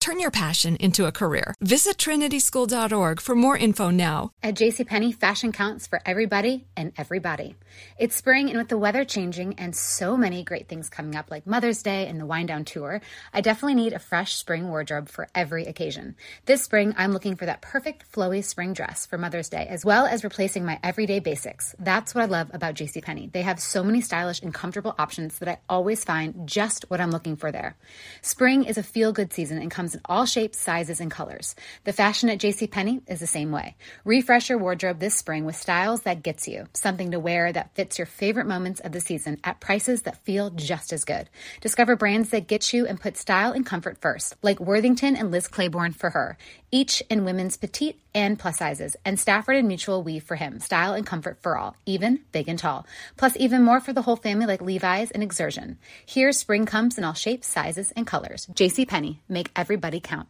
Turn 0.00 0.20
your 0.20 0.30
passion 0.30 0.76
into 0.76 1.06
a 1.06 1.12
career. 1.12 1.54
Visit 1.60 1.98
trinityschool.org 1.98 3.20
for 3.20 3.34
more 3.34 3.56
info 3.56 3.90
now. 3.90 4.30
At 4.42 4.54
JCPenney, 4.54 5.14
fashion 5.14 5.50
counts 5.50 5.86
for 5.88 6.00
everybody 6.06 6.66
and 6.76 6.92
everybody. 6.96 7.56
It's 7.98 8.14
spring, 8.14 8.48
and 8.48 8.56
with 8.56 8.68
the 8.68 8.78
weather 8.78 9.04
changing 9.04 9.54
and 9.58 9.74
so 9.74 10.16
many 10.16 10.44
great 10.44 10.68
things 10.68 10.88
coming 10.88 11.16
up, 11.16 11.30
like 11.30 11.46
Mother's 11.46 11.82
Day 11.82 12.06
and 12.06 12.20
the 12.20 12.26
Wind 12.26 12.48
Down 12.48 12.64
Tour, 12.64 13.00
I 13.34 13.40
definitely 13.40 13.74
need 13.74 13.92
a 13.92 13.98
fresh 13.98 14.34
spring 14.34 14.68
wardrobe 14.68 15.08
for 15.08 15.28
every 15.34 15.64
occasion. 15.64 16.14
This 16.46 16.62
spring, 16.62 16.94
I'm 16.96 17.12
looking 17.12 17.34
for 17.34 17.46
that 17.46 17.60
perfect 17.60 18.10
flowy 18.10 18.42
spring 18.42 18.72
dress 18.72 19.04
for 19.04 19.18
Mother's 19.18 19.48
Day, 19.48 19.66
as 19.68 19.84
well 19.84 20.06
as 20.06 20.24
replacing 20.24 20.64
my 20.64 20.78
everyday 20.82 21.18
basics. 21.18 21.74
That's 21.78 22.14
what 22.14 22.22
I 22.22 22.26
love 22.26 22.50
about 22.54 22.76
JCPenney. 22.76 23.32
They 23.32 23.42
have 23.42 23.60
so 23.60 23.82
many 23.82 24.00
stylish 24.00 24.42
and 24.42 24.54
comfortable 24.54 24.94
options 24.96 25.38
that 25.40 25.48
I 25.48 25.58
always 25.68 26.04
find 26.04 26.48
just 26.48 26.84
what 26.88 27.00
I'm 27.00 27.10
looking 27.10 27.36
for 27.36 27.50
there. 27.50 27.76
Spring 28.22 28.64
is 28.64 28.78
a 28.78 28.82
feel 28.82 29.12
good 29.12 29.32
season 29.32 29.58
and 29.58 29.70
comes 29.70 29.87
in 29.94 30.00
all 30.04 30.26
shapes, 30.26 30.58
sizes, 30.58 31.00
and 31.00 31.10
colors. 31.10 31.54
The 31.84 31.92
fashion 31.92 32.28
at 32.28 32.38
JCPenney 32.38 33.02
is 33.08 33.20
the 33.20 33.26
same 33.26 33.52
way. 33.52 33.76
Refresh 34.04 34.48
your 34.48 34.58
wardrobe 34.58 34.98
this 34.98 35.14
spring 35.14 35.44
with 35.44 35.56
styles 35.56 36.02
that 36.02 36.22
gets 36.22 36.48
you, 36.48 36.66
something 36.72 37.10
to 37.10 37.20
wear 37.20 37.52
that 37.52 37.74
fits 37.74 37.98
your 37.98 38.06
favorite 38.06 38.46
moments 38.46 38.80
of 38.80 38.92
the 38.92 39.00
season 39.00 39.38
at 39.44 39.60
prices 39.60 40.02
that 40.02 40.24
feel 40.24 40.50
just 40.50 40.92
as 40.92 41.04
good. 41.04 41.28
Discover 41.60 41.96
brands 41.96 42.30
that 42.30 42.46
get 42.46 42.72
you 42.72 42.86
and 42.86 43.00
put 43.00 43.16
style 43.16 43.52
and 43.52 43.64
comfort 43.64 43.98
first, 44.00 44.36
like 44.42 44.60
Worthington 44.60 45.16
and 45.16 45.30
Liz 45.30 45.48
Claiborne 45.48 45.92
for 45.92 46.10
her, 46.10 46.36
each 46.70 47.02
in 47.10 47.24
women's 47.24 47.56
petite 47.56 48.00
and 48.14 48.38
plus 48.38 48.58
sizes, 48.58 48.96
and 49.04 49.18
Stafford 49.18 49.56
and 49.56 49.68
Mutual 49.68 50.02
weave 50.02 50.24
for 50.24 50.36
him, 50.36 50.60
style 50.60 50.94
and 50.94 51.06
comfort 51.06 51.38
for 51.40 51.56
all, 51.56 51.76
even 51.86 52.20
big 52.32 52.48
and 52.48 52.58
tall. 52.58 52.86
Plus, 53.16 53.36
even 53.36 53.62
more 53.62 53.80
for 53.80 53.92
the 53.92 54.02
whole 54.02 54.16
family 54.16 54.46
like 54.46 54.60
Levi's 54.60 55.10
and 55.10 55.22
Xersion. 55.30 55.76
Here, 56.04 56.32
spring 56.32 56.66
comes 56.66 56.98
in 56.98 57.04
all 57.04 57.14
shapes, 57.14 57.46
sizes, 57.46 57.92
and 57.92 58.06
colors. 58.06 58.46
JCPenney, 58.52 59.18
make 59.28 59.50
everybody 59.56 60.00
count. 60.00 60.28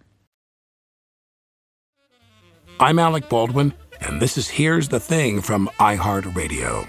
I'm 2.80 2.98
Alec 2.98 3.28
Baldwin, 3.28 3.74
and 4.00 4.22
this 4.22 4.38
is 4.38 4.48
Here's 4.48 4.88
the 4.88 5.00
Thing 5.00 5.40
from 5.40 5.68
iHeartRadio. 5.80 6.88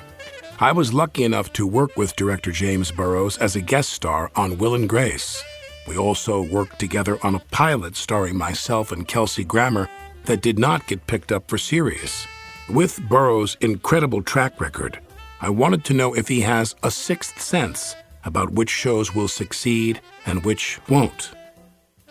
I 0.59 0.71
was 0.73 0.93
lucky 0.93 1.23
enough 1.23 1.53
to 1.53 1.65
work 1.65 1.95
with 1.95 2.15
director 2.15 2.51
James 2.51 2.91
Burrows 2.91 3.37
as 3.37 3.55
a 3.55 3.61
guest 3.61 3.93
star 3.93 4.29
on 4.35 4.57
Will 4.57 4.75
and 4.75 4.89
Grace. 4.89 5.41
We 5.89 5.97
also 5.97 6.43
worked 6.43 6.77
together 6.77 7.17
on 7.23 7.33
a 7.33 7.39
pilot 7.39 7.95
starring 7.95 8.37
myself 8.37 8.91
and 8.91 9.07
Kelsey 9.07 9.43
Grammer 9.43 9.89
that 10.25 10.39
did 10.39 10.59
not 10.59 10.85
get 10.85 11.07
picked 11.07 11.31
up 11.31 11.49
for 11.49 11.57
series. 11.57 12.27
With 12.69 13.01
Burrows' 13.09 13.57
incredible 13.59 14.21
track 14.21 14.61
record, 14.61 14.99
I 15.41 15.49
wanted 15.49 15.83
to 15.85 15.95
know 15.95 16.13
if 16.13 16.27
he 16.27 16.41
has 16.41 16.75
a 16.83 16.91
sixth 16.91 17.41
sense 17.41 17.95
about 18.23 18.51
which 18.51 18.69
shows 18.69 19.15
will 19.15 19.27
succeed 19.27 19.99
and 20.27 20.45
which 20.45 20.79
won't. 20.87 21.31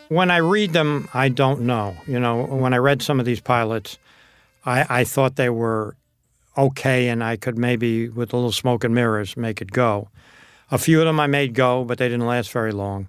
When 0.08 0.32
I 0.32 0.38
read 0.38 0.72
them, 0.72 1.08
I 1.14 1.28
don't 1.28 1.60
know. 1.60 1.96
You 2.08 2.18
know, 2.18 2.46
when 2.46 2.74
I 2.74 2.78
read 2.78 3.00
some 3.00 3.20
of 3.20 3.26
these 3.26 3.40
pilots, 3.40 3.96
I, 4.66 4.86
I 4.90 5.04
thought 5.04 5.36
they 5.36 5.50
were 5.50 5.94
okay, 6.56 7.06
and 7.08 7.22
I 7.22 7.36
could 7.36 7.56
maybe, 7.56 8.08
with 8.08 8.32
a 8.32 8.36
little 8.36 8.50
smoke 8.50 8.82
and 8.82 8.92
mirrors, 8.92 9.36
make 9.36 9.62
it 9.62 9.70
go. 9.70 10.08
A 10.72 10.78
few 10.78 10.98
of 10.98 11.06
them 11.06 11.20
I 11.20 11.28
made 11.28 11.54
go, 11.54 11.84
but 11.84 11.98
they 11.98 12.08
didn't 12.08 12.26
last 12.26 12.50
very 12.50 12.72
long. 12.72 13.08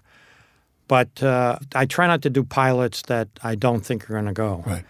But 0.89 1.23
uh, 1.23 1.59
I 1.73 1.85
try 1.85 2.07
not 2.07 2.21
to 2.23 2.29
do 2.29 2.43
pilots 2.43 3.03
that 3.03 3.29
I 3.43 3.55
don't 3.55 3.85
think 3.85 4.09
are 4.09 4.13
going 4.13 4.25
to 4.25 4.33
go. 4.33 4.63
Right. 4.65 4.83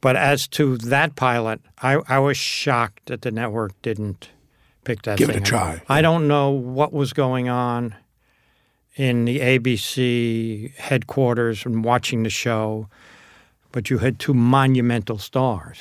But 0.00 0.14
as 0.14 0.46
to 0.48 0.76
that 0.76 1.16
pilot, 1.16 1.60
I, 1.82 1.94
I 2.08 2.18
was 2.20 2.36
shocked 2.36 3.06
that 3.06 3.22
the 3.22 3.30
network 3.32 3.72
didn't 3.82 4.28
pick 4.84 5.02
that 5.02 5.18
Give 5.18 5.30
it 5.30 5.36
a 5.36 5.38
up. 5.38 5.44
try. 5.44 5.82
I 5.88 6.02
don't 6.02 6.28
know 6.28 6.50
what 6.50 6.92
was 6.92 7.12
going 7.12 7.48
on 7.48 7.94
in 8.96 9.24
the 9.24 9.40
ABC 9.40 10.74
headquarters 10.76 11.64
and 11.66 11.82
watching 11.84 12.22
the 12.22 12.30
show, 12.30 12.88
but 13.72 13.90
you 13.90 13.98
had 13.98 14.18
two 14.18 14.34
monumental 14.34 15.18
stars 15.18 15.78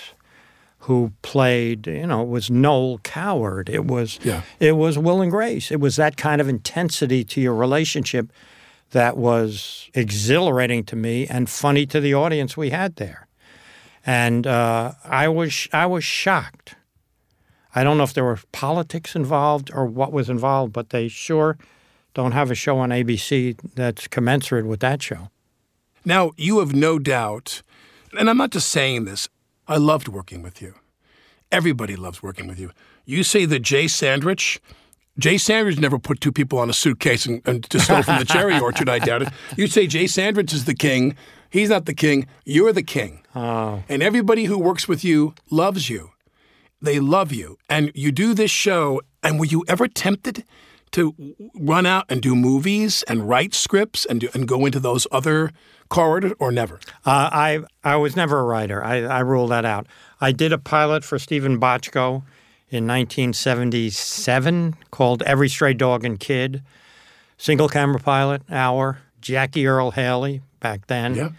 who 0.80 1.11
played, 1.21 1.88
you 1.88 2.07
know, 2.07 2.21
it 2.23 2.28
was 2.30 2.49
Noel 2.49 2.99
Coward. 2.99 3.69
It 3.69 3.86
was 3.86 4.19
Yeah. 4.23 4.41
it 4.59 4.73
was 4.78 4.97
Will 4.97 5.21
and 5.21 5.32
Grace. 5.32 5.71
It 5.71 5.80
was 5.80 5.95
that 5.97 6.15
kind 6.15 6.39
of 6.41 6.47
intensity 6.47 7.23
to 7.26 7.41
your 7.41 7.55
relationship 7.55 8.32
that 8.95 9.17
was 9.17 9.89
exhilarating 9.93 10.81
to 10.85 10.95
me 10.95 11.27
and 11.27 11.49
funny 11.49 11.85
to 11.85 11.99
the 11.99 12.13
audience 12.13 12.55
we 12.55 12.69
had 12.69 12.95
there. 12.95 13.27
And 14.05 14.47
uh, 14.47 14.93
I 15.03 15.27
was 15.27 15.67
I 15.73 15.85
was 15.85 16.05
shocked. 16.05 16.75
I 17.75 17.83
don't 17.83 17.97
know 17.97 18.05
if 18.05 18.13
there 18.13 18.23
were 18.23 18.39
politics 18.53 19.13
involved 19.13 19.69
or 19.73 19.85
what 19.85 20.13
was 20.13 20.29
involved, 20.29 20.71
but 20.71 20.91
they 20.91 21.09
sure 21.09 21.57
don't 22.13 22.31
have 22.31 22.49
a 22.49 22.55
show 22.55 22.77
on 22.77 22.89
ABC 22.91 23.57
that's 23.75 24.07
commensurate 24.07 24.65
with 24.65 24.79
that 24.79 25.01
show. 25.01 25.29
Now, 26.05 26.31
you 26.37 26.59
have 26.59 26.73
no 26.73 26.97
doubt, 26.97 27.63
and 28.17 28.29
I'm 28.29 28.37
not 28.37 28.51
just 28.51 28.69
saying 28.69 29.03
this, 29.03 29.27
I 29.67 29.75
loved 29.75 30.07
working 30.07 30.41
with 30.41 30.61
you. 30.61 30.75
Everybody 31.51 31.97
loves 31.97 32.23
working 32.23 32.47
with 32.47 32.61
you. 32.61 32.71
You 33.03 33.23
say 33.23 33.43
the 33.43 33.59
Jay 33.59 33.85
Sandrich, 33.87 34.59
Jay 35.18 35.36
Sandrich 35.36 35.80
never 35.80 35.97
put 35.97 36.20
two 36.20 36.32
people 36.32 36.59
on 36.59 36.70
a 36.70 36.74
suitcase 36.74 37.26
and, 37.26 37.41
and 37.45 37.70
just 37.70 37.86
stole 37.86 38.03
from 38.03 38.20
the 38.20 38.26
cherry 38.26 38.59
orchard, 38.61 38.89
I 38.89 38.99
doubt 38.99 39.22
it. 39.22 39.30
You 39.55 39.68
say 39.68 39.88
Jay 39.88 40.05
Sandrich 40.05 40.53
is 40.53 40.66
the 40.66 40.74
king. 40.74 41.16
He's 41.49 41.70
not 41.70 41.86
the 41.86 41.93
king. 41.93 42.28
You're 42.43 42.74
the 42.74 42.84
king. 42.84 43.24
Oh. 43.34 43.84
And 43.88 44.03
everybody 44.03 44.45
who 44.45 44.57
works 44.57 44.88
with 44.88 45.03
you 45.03 45.34
loves 45.49 45.89
you. 45.89 46.11
They 46.82 46.99
love 46.99 47.32
you. 47.32 47.57
And 47.70 47.91
you 47.95 48.11
do 48.11 48.34
this 48.34 48.51
show, 48.51 49.01
and 49.24 49.39
were 49.39 49.45
you 49.45 49.63
ever 49.68 49.88
tempted 49.88 50.43
to 50.91 51.16
run 51.55 51.86
out 51.86 52.05
and 52.09 52.22
do 52.22 52.36
movies 52.36 53.03
and 53.03 53.28
write 53.28 53.53
scripts 53.53 54.05
and, 54.05 54.22
do, 54.22 54.30
and 54.34 54.47
go 54.47 54.66
into 54.66 54.80
those 54.80 55.07
other 55.11 55.51
corridors 55.89 56.34
or 56.39 56.51
never? 56.51 56.76
Uh, 57.05 57.30
I 57.32 57.59
I 57.84 57.95
was 57.95 58.16
never 58.16 58.39
a 58.39 58.43
writer. 58.43 58.84
I, 58.84 59.03
I 59.03 59.20
ruled 59.20 59.51
that 59.51 59.66
out. 59.66 59.88
I 60.20 60.32
did 60.32 60.51
a 60.51 60.57
pilot 60.57 61.03
for 61.03 61.18
Steven 61.18 61.59
Bochco 61.59 62.24
in 62.70 62.88
1977 62.88 64.76
called 64.91 65.22
Every 65.24 65.49
Stray 65.49 65.74
Dog 65.74 66.03
and 66.05 66.20
Kid, 66.20 66.61
single 67.38 67.70
camera 67.70 67.99
pilot, 67.99 68.41
hour. 68.49 68.99
Jackie 69.22 69.66
Earle 69.66 69.89
Haley 69.91 70.41
back 70.59 70.86
then, 70.86 71.16
Yeah. 71.16 71.30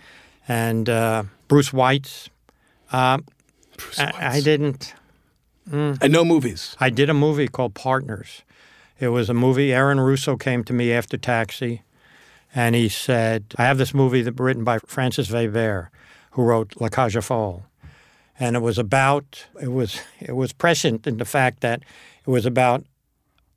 and 0.49 0.89
uh, 0.89 1.23
Bruce 1.47 1.71
Weitz. 1.71 2.29
Uh, 2.91 3.19
Bruce 3.77 3.99
I. 4.01 4.13
I 4.37 4.41
didn't. 4.41 4.93
And 5.71 6.13
no 6.13 6.25
movies. 6.25 6.77
I 6.81 6.91
did 6.91 7.09
a 7.11 7.15
movie 7.15 7.47
called 7.49 7.75
Partners. 7.75 8.43
It 8.99 9.09
was 9.09 9.29
a 9.31 9.35
movie. 9.35 9.73
Aaron 9.73 10.01
Russo 10.01 10.37
came 10.37 10.65
to 10.65 10.73
me 10.73 10.93
after 10.93 11.17
Taxi, 11.17 11.83
and 12.55 12.75
he 12.75 12.89
said, 12.89 13.45
"I 13.57 13.63
have 13.65 13.79
this 13.79 13.95
movie 13.95 14.23
that 14.23 14.39
written 14.41 14.65
by 14.65 14.79
Francis 14.87 15.29
Veber, 15.29 15.91
who 16.33 16.43
wrote 16.43 16.75
La 16.81 16.89
Cage 16.89 17.17
aux 17.17 17.21
Folles, 17.21 17.63
and 18.39 18.57
it 18.57 18.61
was 18.63 18.79
about 18.79 19.47
it 19.61 19.73
was 19.73 20.01
it 20.21 20.33
was 20.37 20.53
prescient 20.53 21.07
in 21.07 21.17
the 21.19 21.25
fact 21.25 21.61
that 21.61 21.83
it 22.27 22.31
was 22.31 22.47
about 22.47 22.85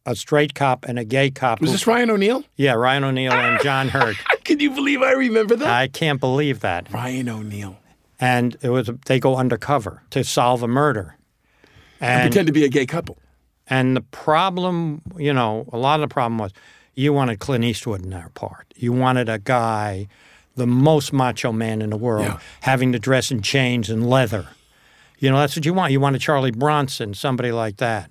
a 0.06 0.16
straight 0.16 0.54
cop 0.56 0.86
and 0.88 0.98
a 0.98 1.04
gay 1.04 1.30
cop. 1.30 1.62
Was 1.62 1.70
who- 1.70 1.74
this 1.74 1.86
Ryan 1.88 2.10
O'Neal? 2.12 2.44
yeah, 2.56 2.74
Ryan 2.74 3.04
O'Neal 3.04 3.34
and 3.34 3.60
John 3.64 3.90
Hurt. 3.90 4.16
Can 4.44 4.60
you 4.60 4.72
believe 4.72 5.02
I 5.02 5.12
remember 5.12 5.56
that? 5.56 5.68
I 5.70 5.88
can't 5.88 6.20
believe 6.20 6.62
that. 6.62 6.92
Ryan 6.92 7.30
O'Neal. 7.30 7.78
And 8.20 8.58
it 8.62 8.70
was 8.70 8.90
they 9.06 9.20
go 9.20 9.36
undercover 9.38 10.02
to 10.12 10.24
solve 10.24 10.64
a 10.64 10.68
murder. 10.68 11.16
And 12.02 12.30
pretend 12.32 12.48
to 12.48 12.54
be 12.54 12.64
a 12.64 12.70
gay 12.70 12.86
couple. 12.86 13.18
And 13.68 13.96
the 13.96 14.02
problem, 14.02 15.02
you 15.18 15.34
know, 15.34 15.68
a 15.72 15.78
lot 15.78 16.00
of 16.02 16.10
the 16.10 16.14
problem 16.14 16.38
was 16.40 16.52
you 16.96 17.14
wanted 17.14 17.40
Clint 17.40 17.64
Eastwood 17.66 18.02
in 18.04 18.10
that 18.12 18.34
part. 18.34 18.74
You 18.76 18.92
wanted 18.94 19.30
a 19.30 19.38
guy, 19.38 20.08
the 20.56 20.66
most 20.66 21.14
macho 21.14 21.52
man 21.52 21.82
in 21.82 21.90
the 21.92 21.98
world, 21.98 22.26
Yeah. 22.26 22.40
having 22.62 22.94
to 22.94 23.00
dress 23.00 23.32
in 23.32 23.42
chains 23.42 23.90
and 23.90 24.10
leather. 24.10 24.48
You 25.20 25.30
know, 25.30 25.38
that's 25.38 25.56
what 25.56 25.66
you 25.66 25.74
want. 25.74 25.92
You 25.92 26.00
want 26.00 26.16
a 26.16 26.20
Charlie 26.20 26.52
Bronson, 26.52 27.14
somebody 27.14 27.52
like 27.52 27.78
that. 27.78 28.10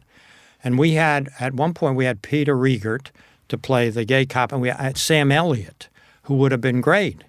And 0.63 0.79
we 0.79 0.93
had, 0.93 1.31
at 1.41 1.55
one 1.55 1.73
point, 1.73 1.97
we 1.97 2.05
had 2.05 2.23
Peter 2.23 2.55
Riegert 2.55 3.11
to 3.49 3.57
play 3.57 3.89
the 3.89 4.05
gay 4.05 4.27
cop, 4.27 4.53
and 4.53 4.61
we 4.61 4.69
had 4.69 4.99
Sam 4.99 5.33
Elliott, 5.33 5.89
who 6.25 6.35
would 6.35 6.53
have 6.53 6.61
been 6.61 6.81
great. 6.81 7.25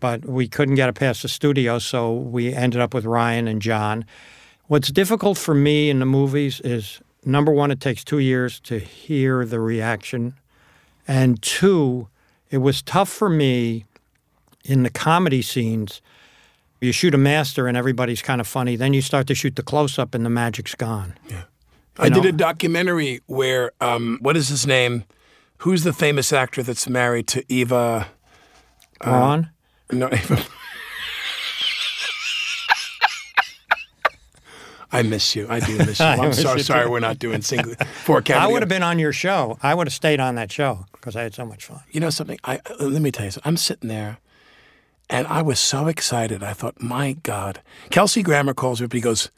But 0.00 0.24
we 0.24 0.48
couldn't 0.48 0.76
get 0.76 0.88
it 0.88 0.94
past 0.94 1.22
the 1.22 1.28
studio, 1.28 1.78
so 1.78 2.12
we 2.12 2.54
ended 2.54 2.80
up 2.80 2.94
with 2.94 3.04
Ryan 3.04 3.46
and 3.46 3.60
John. 3.60 4.04
What's 4.66 4.90
difficult 4.90 5.36
for 5.36 5.54
me 5.54 5.90
in 5.90 5.98
the 5.98 6.06
movies 6.06 6.60
is 6.60 7.00
number 7.24 7.52
one, 7.52 7.70
it 7.70 7.80
takes 7.80 8.02
two 8.02 8.18
years 8.18 8.58
to 8.60 8.78
hear 8.78 9.44
the 9.44 9.60
reaction. 9.60 10.34
And 11.06 11.40
two, 11.42 12.08
it 12.50 12.58
was 12.58 12.80
tough 12.80 13.08
for 13.08 13.28
me 13.28 13.84
in 14.64 14.82
the 14.82 14.90
comedy 14.90 15.42
scenes. 15.42 16.00
You 16.82 16.90
shoot 16.90 17.14
a 17.14 17.18
master 17.18 17.68
and 17.68 17.76
everybody's 17.76 18.22
kind 18.22 18.40
of 18.40 18.46
funny. 18.48 18.74
Then 18.74 18.92
you 18.92 19.02
start 19.02 19.28
to 19.28 19.36
shoot 19.36 19.54
the 19.54 19.62
close 19.62 20.00
up 20.00 20.16
and 20.16 20.26
the 20.26 20.30
magic's 20.30 20.74
gone. 20.74 21.14
Yeah. 21.30 21.44
I 21.96 22.08
did 22.08 22.24
a 22.24 22.32
documentary 22.32 23.20
where, 23.26 23.70
um, 23.80 24.18
what 24.20 24.36
is 24.36 24.48
his 24.48 24.66
name? 24.66 25.04
Who's 25.58 25.84
the 25.84 25.92
famous 25.92 26.32
actor 26.32 26.60
that's 26.64 26.88
married 26.88 27.28
to 27.28 27.44
Eva? 27.48 28.08
Ron? 29.04 29.50
No, 29.92 30.08
Eva. 30.12 30.44
I 34.90 35.02
miss 35.02 35.36
you. 35.36 35.46
I 35.48 35.60
do 35.60 35.78
miss 35.78 36.00
you. 36.00 36.04
I'm 36.04 36.32
sorry. 36.32 36.58
you 36.58 36.64
Sorry, 36.64 36.88
we're 36.88 36.98
not 36.98 37.20
doing 37.20 37.42
single 37.42 37.74
four 38.04 38.24
I 38.30 38.48
would 38.48 38.62
have 38.62 38.68
been 38.68 38.82
on 38.82 38.98
your 38.98 39.12
show. 39.12 39.56
I 39.62 39.74
would 39.74 39.86
have 39.86 39.94
stayed 39.94 40.18
on 40.18 40.34
that 40.34 40.50
show 40.50 40.86
because 40.92 41.14
I 41.14 41.22
had 41.22 41.32
so 41.32 41.46
much 41.46 41.64
fun. 41.64 41.80
You 41.92 42.00
know 42.00 42.10
something? 42.10 42.40
I 42.42 42.56
uh, 42.56 42.86
let 42.86 43.00
me 43.00 43.12
tell 43.12 43.24
you 43.26 43.30
something. 43.30 43.48
I'm 43.48 43.56
sitting 43.56 43.88
there, 43.88 44.18
and 45.12 45.26
I 45.26 45.42
was 45.42 45.60
so 45.60 45.88
excited. 45.88 46.42
I 46.42 46.54
thought, 46.54 46.82
my 46.82 47.12
God. 47.22 47.60
Kelsey 47.90 48.22
Grammer 48.22 48.54
calls 48.54 48.80
me 48.80 48.86
up. 48.86 48.92
He 48.92 49.00
goes, 49.00 49.30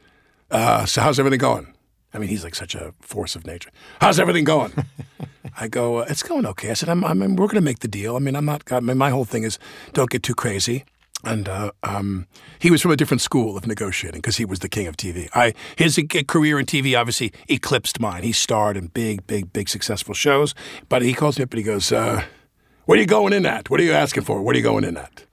uh, 0.50 0.86
"So 0.86 1.02
how's 1.02 1.18
everything 1.18 1.40
going?" 1.40 1.74
I 2.14 2.18
mean, 2.18 2.28
he's 2.28 2.44
like 2.44 2.54
such 2.54 2.76
a 2.76 2.92
force 3.00 3.34
of 3.34 3.44
nature. 3.44 3.70
How's 4.00 4.20
everything 4.20 4.44
going? 4.44 4.72
I 5.58 5.66
go, 5.66 5.96
uh, 5.96 6.06
"It's 6.08 6.22
going 6.22 6.46
okay." 6.46 6.70
I 6.70 6.74
said, 6.74 6.88
"I'm, 6.88 7.04
I'm 7.04 7.18
we're 7.36 7.48
going 7.48 7.56
to 7.56 7.60
make 7.60 7.80
the 7.80 7.88
deal." 7.88 8.14
I 8.14 8.20
mean, 8.20 8.36
I'm 8.36 8.44
not. 8.44 8.62
I 8.72 8.80
mean, 8.80 8.96
my 8.96 9.10
whole 9.10 9.24
thing 9.24 9.42
is 9.42 9.58
don't 9.92 10.08
get 10.08 10.22
too 10.22 10.34
crazy. 10.34 10.84
And 11.24 11.48
uh, 11.48 11.70
um, 11.82 12.26
he 12.58 12.70
was 12.70 12.82
from 12.82 12.90
a 12.90 12.96
different 12.96 13.22
school 13.22 13.56
of 13.56 13.66
negotiating 13.66 14.20
because 14.20 14.36
he 14.36 14.44
was 14.44 14.58
the 14.58 14.68
king 14.68 14.86
of 14.86 14.96
TV. 14.96 15.28
I 15.34 15.54
his 15.76 15.98
career 16.28 16.60
in 16.60 16.66
TV 16.66 16.96
obviously 16.98 17.32
eclipsed 17.48 17.98
mine. 17.98 18.22
He 18.22 18.32
starred 18.32 18.76
in 18.76 18.88
big, 18.88 19.26
big, 19.26 19.52
big 19.52 19.68
successful 19.68 20.14
shows. 20.14 20.54
But 20.88 21.02
he 21.02 21.14
calls 21.14 21.38
me 21.38 21.44
up 21.44 21.50
and 21.50 21.58
he 21.58 21.64
goes, 21.64 21.90
uh, 21.90 22.22
"What 22.84 22.98
are 22.98 23.00
you 23.00 23.08
going 23.08 23.32
in 23.32 23.44
at? 23.46 23.70
What 23.70 23.80
are 23.80 23.84
you 23.84 23.92
asking 23.92 24.24
for? 24.24 24.40
What 24.40 24.54
are 24.54 24.58
you 24.58 24.64
going 24.64 24.84
in 24.84 24.96
at?" 24.96 25.24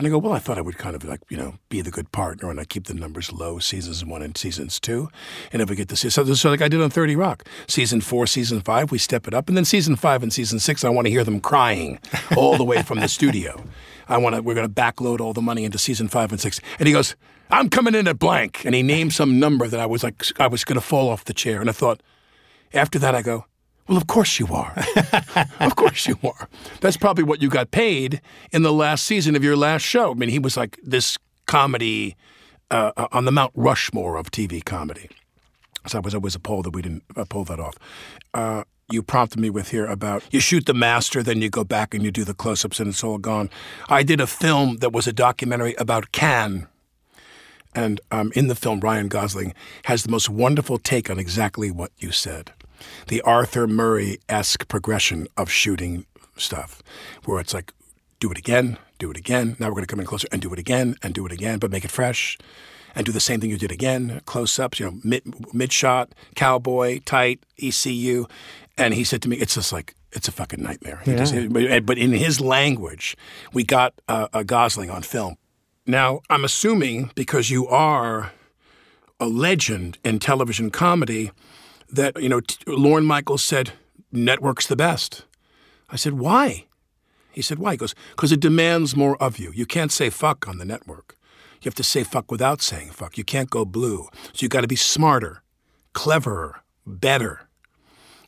And 0.00 0.06
I 0.06 0.10
go, 0.12 0.16
well, 0.16 0.32
I 0.32 0.38
thought 0.38 0.56
I 0.56 0.62
would 0.62 0.78
kind 0.78 0.96
of 0.96 1.04
like, 1.04 1.20
you 1.28 1.36
know, 1.36 1.56
be 1.68 1.82
the 1.82 1.90
good 1.90 2.10
partner 2.10 2.48
and 2.48 2.58
I 2.58 2.64
keep 2.64 2.86
the 2.86 2.94
numbers 2.94 3.34
low, 3.34 3.58
seasons 3.58 4.02
one 4.02 4.22
and 4.22 4.34
seasons 4.34 4.80
two. 4.80 5.10
And 5.52 5.60
if 5.60 5.68
we 5.68 5.76
get 5.76 5.90
to 5.90 5.96
see, 5.96 6.08
so, 6.08 6.24
so 6.32 6.48
like 6.48 6.62
I 6.62 6.68
did 6.68 6.80
on 6.80 6.88
30 6.88 7.16
Rock, 7.16 7.44
season 7.68 8.00
four, 8.00 8.26
season 8.26 8.62
five, 8.62 8.90
we 8.90 8.96
step 8.96 9.28
it 9.28 9.34
up. 9.34 9.48
And 9.48 9.58
then 9.58 9.66
season 9.66 9.96
five 9.96 10.22
and 10.22 10.32
season 10.32 10.58
six, 10.58 10.84
I 10.84 10.88
want 10.88 11.06
to 11.06 11.10
hear 11.10 11.22
them 11.22 11.38
crying 11.38 11.98
all 12.38 12.56
the 12.56 12.64
way 12.64 12.80
from 12.80 12.98
the 12.98 13.08
studio. 13.08 13.62
I 14.08 14.16
want 14.16 14.36
to, 14.36 14.40
we're 14.40 14.54
going 14.54 14.66
to 14.66 14.72
backload 14.72 15.20
all 15.20 15.34
the 15.34 15.42
money 15.42 15.66
into 15.66 15.76
season 15.76 16.08
five 16.08 16.32
and 16.32 16.40
six. 16.40 16.62
And 16.78 16.86
he 16.86 16.94
goes, 16.94 17.14
I'm 17.50 17.68
coming 17.68 17.94
in 17.94 18.08
at 18.08 18.18
blank. 18.18 18.64
And 18.64 18.74
he 18.74 18.82
named 18.82 19.12
some 19.12 19.38
number 19.38 19.68
that 19.68 19.80
I 19.80 19.84
was 19.84 20.02
like, 20.02 20.24
I 20.40 20.46
was 20.46 20.64
going 20.64 20.80
to 20.80 20.86
fall 20.86 21.10
off 21.10 21.26
the 21.26 21.34
chair. 21.34 21.60
And 21.60 21.68
I 21.68 21.74
thought, 21.74 22.02
after 22.72 22.98
that, 23.00 23.14
I 23.14 23.20
go, 23.20 23.44
well, 23.90 23.96
of 23.96 24.06
course 24.06 24.38
you 24.38 24.46
are. 24.54 24.72
of 25.60 25.74
course 25.74 26.06
you 26.06 26.16
are. 26.22 26.48
That's 26.80 26.96
probably 26.96 27.24
what 27.24 27.42
you 27.42 27.48
got 27.50 27.72
paid 27.72 28.20
in 28.52 28.62
the 28.62 28.72
last 28.72 29.04
season 29.04 29.34
of 29.34 29.42
your 29.42 29.56
last 29.56 29.82
show. 29.82 30.12
I 30.12 30.14
mean, 30.14 30.28
he 30.28 30.38
was 30.38 30.56
like 30.56 30.78
this 30.80 31.18
comedy 31.46 32.14
uh, 32.70 32.92
on 33.10 33.24
the 33.24 33.32
Mount 33.32 33.50
Rushmore 33.56 34.16
of 34.16 34.30
TV 34.30 34.64
comedy. 34.64 35.10
So 35.88 35.98
I 35.98 36.00
was 36.02 36.14
always 36.14 36.36
a 36.36 36.38
appalled 36.38 36.66
that 36.66 36.70
we 36.70 36.82
didn't 36.82 37.02
uh, 37.16 37.24
pull 37.28 37.42
that 37.46 37.58
off. 37.58 37.74
Uh, 38.32 38.62
you 38.92 39.02
prompted 39.02 39.40
me 39.40 39.50
with 39.50 39.70
here 39.70 39.86
about 39.86 40.22
you 40.30 40.38
shoot 40.38 40.66
the 40.66 40.74
master, 40.74 41.20
then 41.20 41.42
you 41.42 41.50
go 41.50 41.64
back 41.64 41.92
and 41.92 42.04
you 42.04 42.12
do 42.12 42.22
the 42.22 42.34
close 42.34 42.64
ups, 42.64 42.78
and 42.78 42.90
it's 42.90 43.02
all 43.02 43.18
gone. 43.18 43.50
I 43.88 44.04
did 44.04 44.20
a 44.20 44.26
film 44.28 44.76
that 44.76 44.92
was 44.92 45.08
a 45.08 45.12
documentary 45.12 45.74
about 45.78 46.12
Cannes. 46.12 46.68
And 47.74 48.00
um, 48.12 48.30
in 48.36 48.46
the 48.46 48.54
film, 48.54 48.78
Ryan 48.78 49.08
Gosling 49.08 49.52
has 49.86 50.04
the 50.04 50.10
most 50.10 50.28
wonderful 50.28 50.78
take 50.78 51.10
on 51.10 51.18
exactly 51.18 51.72
what 51.72 51.90
you 51.98 52.12
said 52.12 52.52
the 53.08 53.20
Arthur 53.22 53.66
Murray 53.66 54.18
esque 54.28 54.68
progression 54.68 55.26
of 55.36 55.50
shooting 55.50 56.06
stuff, 56.36 56.82
where 57.24 57.40
it's 57.40 57.54
like, 57.54 57.72
do 58.18 58.30
it 58.30 58.38
again, 58.38 58.78
do 58.98 59.10
it 59.10 59.16
again. 59.16 59.56
Now 59.58 59.66
we're 59.66 59.72
going 59.74 59.84
to 59.84 59.92
come 59.94 60.00
in 60.00 60.06
closer 60.06 60.28
and 60.32 60.40
do 60.42 60.52
it 60.52 60.58
again 60.58 60.96
and 61.02 61.14
do 61.14 61.24
it 61.26 61.32
again, 61.32 61.58
but 61.58 61.70
make 61.70 61.84
it 61.84 61.90
fresh. 61.90 62.36
and 62.94 63.06
do 63.06 63.12
the 63.12 63.20
same 63.20 63.40
thing 63.40 63.50
you 63.50 63.56
did 63.58 63.70
again, 63.70 64.20
close 64.26 64.58
ups, 64.58 64.80
you 64.80 64.86
know, 64.86 64.98
mid, 65.04 65.22
mid 65.54 65.72
shot, 65.72 66.12
cowboy, 66.34 66.98
tight, 67.04 67.38
ECU. 67.62 68.26
And 68.76 68.94
he 68.94 69.04
said 69.04 69.22
to 69.22 69.28
me, 69.28 69.36
it's 69.36 69.54
just 69.54 69.72
like, 69.72 69.94
it's 70.12 70.26
a 70.26 70.32
fucking 70.32 70.60
nightmare. 70.60 71.00
Yeah. 71.06 71.16
just- 71.16 71.52
but, 71.52 71.86
but 71.86 71.98
in 71.98 72.10
his 72.12 72.40
language, 72.40 73.16
we 73.52 73.62
got 73.62 73.94
uh, 74.08 74.26
a 74.32 74.42
Gosling 74.42 74.90
on 74.90 75.02
film. 75.02 75.36
Now, 75.86 76.20
I'm 76.28 76.44
assuming 76.44 77.12
because 77.14 77.48
you 77.48 77.68
are 77.68 78.32
a 79.20 79.26
legend 79.26 79.98
in 80.04 80.18
television 80.18 80.70
comedy 80.70 81.30
that, 81.92 82.20
you 82.20 82.28
know, 82.28 82.40
t- 82.40 82.56
Lorne 82.66 83.04
Michaels 83.04 83.42
said, 83.42 83.72
network's 84.12 84.66
the 84.66 84.76
best. 84.76 85.24
I 85.88 85.96
said, 85.96 86.14
why? 86.14 86.66
He 87.32 87.42
said, 87.42 87.58
why? 87.58 87.72
He 87.72 87.76
goes, 87.76 87.94
because 88.10 88.32
it 88.32 88.40
demands 88.40 88.96
more 88.96 89.16
of 89.22 89.38
you. 89.38 89.52
You 89.54 89.66
can't 89.66 89.92
say 89.92 90.10
fuck 90.10 90.48
on 90.48 90.58
the 90.58 90.64
network. 90.64 91.16
You 91.62 91.68
have 91.68 91.74
to 91.76 91.84
say 91.84 92.04
fuck 92.04 92.30
without 92.30 92.62
saying 92.62 92.90
fuck. 92.90 93.18
You 93.18 93.24
can't 93.24 93.50
go 93.50 93.64
blue. 93.64 94.08
So 94.32 94.42
you 94.44 94.48
got 94.48 94.62
to 94.62 94.68
be 94.68 94.76
smarter, 94.76 95.42
cleverer, 95.92 96.62
better. 96.86 97.48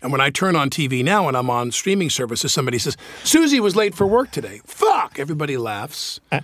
And 0.03 0.13
when 0.13 0.21
I 0.21 0.31
turn 0.31 0.57
on 0.57 0.69
TV 0.69 1.05
now 1.05 1.29
and 1.29 1.37
I'm 1.37 1.49
on 1.49 1.71
streaming 1.71 2.11
services, 2.11 2.53
somebody 2.53 2.79
says, 2.79 2.97
Susie 3.25 3.61
was 3.61 3.77
late 3.77 3.95
for 3.95 4.07
work 4.07 4.33
today. 4.33 4.61
Fuck! 4.67 5.19
Everybody 5.19 5.57
laughs 5.57 6.21
uh. 6.31 6.41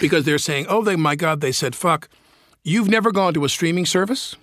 because 0.00 0.24
they're 0.24 0.38
saying, 0.38 0.66
oh, 0.68 0.82
they, 0.82 0.96
my 0.96 1.14
God, 1.14 1.40
they 1.40 1.52
said 1.52 1.76
fuck. 1.76 2.08
You've 2.62 2.88
never 2.88 3.12
gone 3.12 3.34
to 3.34 3.44
a 3.44 3.48
streaming 3.48 3.84
service? 3.84 4.36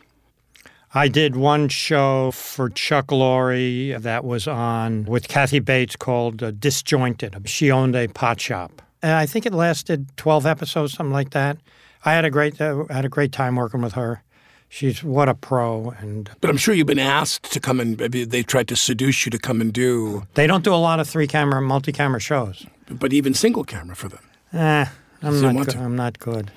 I 0.94 1.08
did 1.08 1.38
one 1.38 1.70
show 1.70 2.32
for 2.32 2.70
Chuck 2.70 3.08
Lorre 3.08 3.98
that 4.02 4.26
was 4.26 4.46
on 4.48 5.06
with 5.06 5.30
Kathy 5.30 5.60
Bates 5.60 5.96
called 5.96 6.44
uh, 6.44 6.52
Disjointed. 6.52 7.48
She 7.48 7.72
owned 7.72 7.96
a 7.96 8.08
pot 8.08 8.42
shop. 8.42 8.82
And 9.02 9.14
I 9.14 9.26
think 9.26 9.46
it 9.46 9.54
lasted 9.54 10.16
12 10.18 10.46
episodes, 10.46 10.94
something 10.94 11.14
like 11.14 11.30
that. 11.30 11.58
I 12.04 12.14
had 12.14 12.26
a 12.26 12.30
great 12.30 12.60
uh, 12.60 12.86
had 12.90 13.06
a 13.06 13.10
great 13.10 13.32
time 13.32 13.56
working 13.56 13.82
with 13.82 13.94
her. 13.94 14.24
She's 14.68 15.04
what 15.04 15.30
a 15.30 15.34
pro, 15.34 15.92
and 16.00 16.30
But 16.40 16.50
I'm 16.50 16.58
sure 16.58 16.74
you've 16.74 16.88
been 16.88 17.00
asked 17.00 17.52
to 17.52 17.60
come 17.60 17.80
and 17.80 17.98
maybe 17.98 18.24
they 18.26 18.42
tried 18.42 18.68
to 18.70 18.76
seduce 18.76 19.26
you 19.26 19.30
to 19.30 19.38
come 19.38 19.60
and 19.60 19.74
do, 19.74 20.26
they 20.36 20.48
don't 20.48 20.64
do 20.64 20.74
a 20.74 20.76
lot 20.76 21.00
of 21.00 21.10
three 21.10 21.28
camera, 21.28 21.62
multi 21.62 21.92
camera 21.92 22.20
shows. 22.22 22.66
but 22.90 23.12
even 23.14 23.34
single 23.34 23.64
camera 23.64 23.96
for 23.96 24.08
them. 24.10 24.24
Eh, 24.54 24.86
I'm 25.22 25.42
not. 25.42 25.66
Good. 25.68 25.76
I'm 25.76 25.96
not 25.96 26.20
good. 26.20 26.52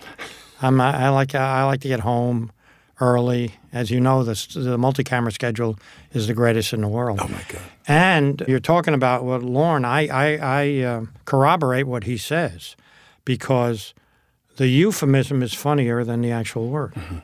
I'm. 0.61 0.76
not- 0.76 0.95
I 0.95 1.09
like. 1.11 1.35
I 1.35 1.64
like 1.64 1.80
to 1.82 1.89
get 1.89 2.01
home 2.01 2.51
early. 3.05 3.55
As 3.72 3.90
you 3.90 4.00
know, 4.00 4.24
this 4.24 4.46
the 4.46 4.78
multi-camera 4.78 5.32
schedule 5.32 5.78
is 6.12 6.26
the 6.26 6.34
greatest 6.34 6.72
in 6.72 6.80
the 6.80 6.88
world. 6.88 7.20
Oh 7.22 7.28
my 7.28 7.42
God. 7.48 7.62
And 7.86 8.42
you're 8.48 8.61
talking 8.61 8.94
about 8.94 9.24
what 9.24 9.42
Lorne. 9.42 9.84
I 9.84 10.07
I, 10.09 10.36
I 10.36 10.80
uh, 10.82 11.05
corroborate 11.24 11.86
what 11.86 12.05
he 12.05 12.16
says 12.16 12.76
because 13.24 13.94
the 14.57 14.68
euphemism 14.68 15.42
is 15.42 15.52
funnier 15.55 16.05
than 16.05 16.22
the 16.22 16.30
actual 16.30 16.68
word. 16.68 16.94
Mm-hmm. 16.94 17.18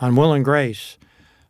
On 0.00 0.14
Will 0.14 0.32
and 0.32 0.44
Grace, 0.44 0.98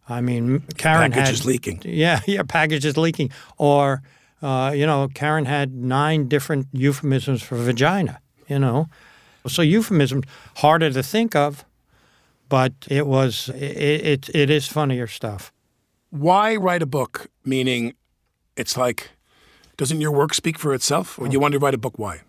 I 0.08 0.20
mean, 0.20 0.60
Karen 0.76 1.10
Package 1.10 1.26
had 1.26 1.34
is 1.34 1.44
leaking. 1.46 1.82
yeah, 1.84 2.20
yeah, 2.26 2.42
package 2.42 2.84
is 2.84 2.96
leaking. 2.96 3.30
Or, 3.58 4.02
uh, 4.40 4.72
you 4.74 4.86
know, 4.86 5.08
Karen 5.14 5.46
had 5.46 5.74
nine 5.74 6.28
different 6.28 6.68
euphemisms 6.72 7.42
for 7.42 7.56
vagina, 7.56 8.20
you 8.46 8.58
know. 8.58 8.88
So 9.48 9.62
euphemisms, 9.62 10.24
harder 10.56 10.90
to 10.90 11.02
think 11.02 11.34
of, 11.34 11.64
but 12.48 12.72
it 12.88 13.06
was, 13.06 13.48
it, 13.50 13.56
it, 13.58 14.34
it 14.34 14.50
is 14.50 14.66
funnier 14.66 15.06
stuff. 15.06 15.52
Why 16.10 16.56
write 16.56 16.82
a 16.82 16.86
book? 16.86 17.28
Meaning, 17.44 17.94
it's 18.56 18.76
like, 18.76 19.10
doesn't 19.76 20.00
your 20.00 20.12
work 20.12 20.34
speak 20.34 20.58
for 20.58 20.72
itself? 20.74 21.18
When 21.18 21.32
you 21.32 21.38
oh. 21.38 21.42
want 21.42 21.52
to 21.52 21.58
write 21.58 21.74
a 21.74 21.78
book, 21.78 21.98
why? 21.98 22.22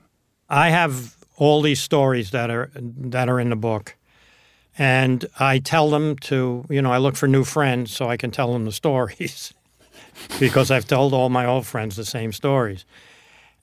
I 0.49 0.69
have 0.69 1.15
all 1.37 1.61
these 1.61 1.79
stories 1.79 2.31
that 2.31 2.49
are 2.49 2.71
that 2.75 3.29
are 3.29 3.39
in 3.39 3.49
the 3.49 3.55
book, 3.55 3.95
and 4.77 5.25
I 5.39 5.59
tell 5.59 5.89
them 5.89 6.17
to 6.17 6.65
you 6.69 6.81
know 6.81 6.91
I 6.91 6.97
look 6.97 7.15
for 7.15 7.27
new 7.27 7.43
friends 7.43 7.91
so 7.91 8.09
I 8.09 8.17
can 8.17 8.31
tell 8.31 8.53
them 8.53 8.65
the 8.65 8.71
stories 8.71 9.53
because 10.39 10.71
I've 10.71 10.87
told 10.87 11.13
all 11.13 11.29
my 11.29 11.45
old 11.45 11.65
friends 11.65 11.95
the 11.95 12.05
same 12.05 12.31
stories. 12.31 12.85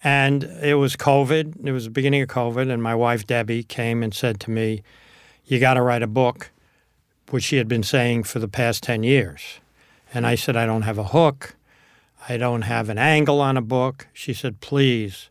And 0.07 0.45
it 0.63 0.75
was 0.75 0.97
COVID. 0.97 1.67
It 1.67 1.73
was 1.73 1.85
the 1.85 1.91
beginning 1.91 2.23
of 2.23 2.29
COVID, 2.29 2.71
and 2.71 2.83
my 2.83 2.95
wife 2.95 3.27
Debbie 3.27 3.63
came 3.63 4.03
and 4.03 4.15
said 4.15 4.39
to 4.41 4.51
me, 4.51 4.83
"You 5.47 5.59
got 5.59 5.75
to 5.75 5.83
write 5.83 6.03
a 6.03 6.07
book," 6.07 6.51
which 7.31 7.45
she 7.45 7.57
had 7.57 7.69
been 7.69 7.83
saying 7.83 8.25
for 8.25 8.39
the 8.39 8.49
past 8.49 8.83
ten 8.83 9.03
years. 9.03 9.61
And 10.13 10.27
I 10.27 10.35
said, 10.35 10.57
"I 10.57 10.67
don't 10.67 10.83
have 10.83 10.99
a 10.99 11.05
hook. 11.05 11.57
I 12.29 12.37
don't 12.37 12.63
have 12.63 12.89
an 12.89 12.99
angle 12.99 13.41
on 13.41 13.57
a 13.57 13.63
book." 13.63 14.09
She 14.13 14.33
said, 14.33 14.61
"Please." 14.61 15.31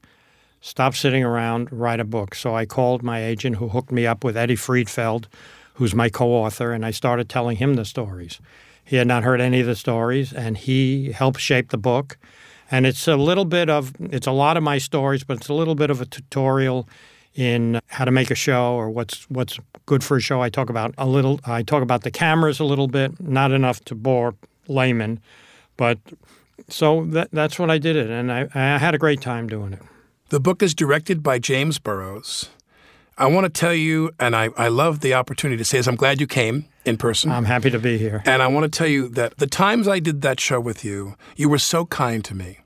stop 0.64 0.96
sitting 0.96 1.24
around, 1.26 1.68
write 1.72 2.00
a 2.00 2.06
book. 2.06 2.34
So 2.34 2.56
I 2.56 2.66
called 2.66 3.04
my 3.04 3.24
agent 3.24 3.58
who 3.58 3.68
hooked 3.68 3.92
me 3.92 4.08
up 4.08 4.24
with 4.24 4.38
Eddy 4.38 4.56
Friedfeld, 4.56 5.26
who's 5.76 5.94
my 5.94 6.10
co 6.10 6.30
author, 6.30 6.72
and 6.72 6.86
I 6.86 6.92
started 6.92 7.30
telling 7.30 7.58
him 7.58 7.76
the 7.76 7.86
stories. 7.86 8.40
He 8.84 8.96
had 8.96 9.08
not 9.08 9.24
heard 9.24 9.42
any 9.42 9.60
of 9.60 9.68
the 9.68 9.76
stories, 9.76 10.34
and 10.34 10.58
he 10.58 11.12
helped 11.12 11.42
shape 11.42 11.70
the 11.70 11.78
book. 11.78 12.18
And 12.72 12.86
it's 12.86 13.08
a 13.08 13.18
little 13.18 13.46
bit 13.46 13.70
of, 13.70 13.94
it's 14.00 14.26
a 14.26 14.32
lot 14.32 14.56
of 14.56 14.64
my 14.64 14.78
stories, 14.78 15.24
but 15.24 15.38
it's 15.38 15.50
a 15.50 15.54
little 15.54 15.76
bit 15.76 15.90
of 15.90 16.00
a 16.00 16.06
tutorial 16.06 16.88
in 17.36 17.80
how 17.88 18.06
to 18.06 18.12
make 18.12 18.32
a 18.32 18.36
show 18.36 18.74
or 18.74 18.90
what's 18.90 19.30
what's 19.30 19.60
good 19.86 20.04
for 20.04 20.18
a 20.18 20.22
show. 20.22 20.42
I 20.42 20.50
talk 20.50 20.70
about 20.70 20.94
a 20.98 21.08
little, 21.08 21.40
I 21.46 21.64
talk 21.64 21.82
about 21.82 22.04
the 22.04 22.12
cameras 22.12 22.60
a 22.60 22.64
little 22.64 22.88
bit, 22.88 23.20
not 23.20 23.52
enough 23.52 23.84
to 23.86 23.96
bore 23.96 24.36
laymen, 24.68 25.20
but 25.78 25.98
so 26.70 27.06
that, 27.06 27.30
that's 27.32 27.60
what 27.60 27.70
I 27.70 27.78
did 27.78 27.96
it, 27.96 28.10
and 28.10 28.32
I, 28.32 28.48
I 28.54 28.78
had 28.78 28.96
a 28.96 28.98
great 28.98 29.22
time 29.22 29.48
doing 29.48 29.74
it. 29.74 29.82
The 30.30 30.40
book 30.40 30.64
is 30.64 30.74
directed 30.74 31.22
by 31.22 31.40
James 31.40 31.80
Burrows. 31.80 32.50
I 33.18 33.28
want 33.28 33.46
to 33.46 33.50
tell 33.50 33.74
you, 33.74 34.12
and 34.20 34.36
I, 34.36 34.50
I 34.58 34.70
love 34.70 35.02
the 35.02 35.14
opportunity 35.14 35.58
to 35.58 35.66
say 35.66 35.78
this, 35.78 35.88
I'm 35.88 35.96
glad 35.96 36.20
you 36.20 36.28
came 36.28 36.66
in 36.86 36.98
person. 36.98 37.32
I'm 37.32 37.46
happy 37.46 37.70
to 37.70 37.80
be 37.80 37.98
here. 37.98 38.24
And 38.26 38.42
I 38.42 38.48
want 38.48 38.64
to 38.64 38.76
tell 38.76 38.88
you 38.88 39.08
that 39.10 39.38
the 39.38 39.46
times 39.46 39.88
I 39.88 40.00
did 40.00 40.22
that 40.22 40.40
show 40.40 40.60
with 40.60 40.84
you, 40.84 41.16
you 41.36 41.50
were 41.50 41.60
so 41.60 41.86
kind 41.86 42.26
to 42.26 42.34
me. 42.34 42.60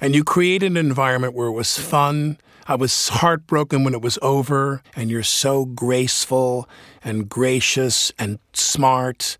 And 0.00 0.14
you 0.14 0.24
created 0.24 0.72
an 0.72 0.76
environment 0.76 1.34
where 1.34 1.46
it 1.46 1.52
was 1.52 1.78
fun. 1.78 2.38
I 2.66 2.74
was 2.76 3.08
heartbroken 3.08 3.84
when 3.84 3.94
it 3.94 4.02
was 4.02 4.18
over. 4.22 4.82
And 4.96 5.10
you're 5.10 5.22
so 5.22 5.64
graceful 5.64 6.68
and 7.02 7.28
gracious 7.28 8.12
and 8.18 8.38
smart. 8.52 9.38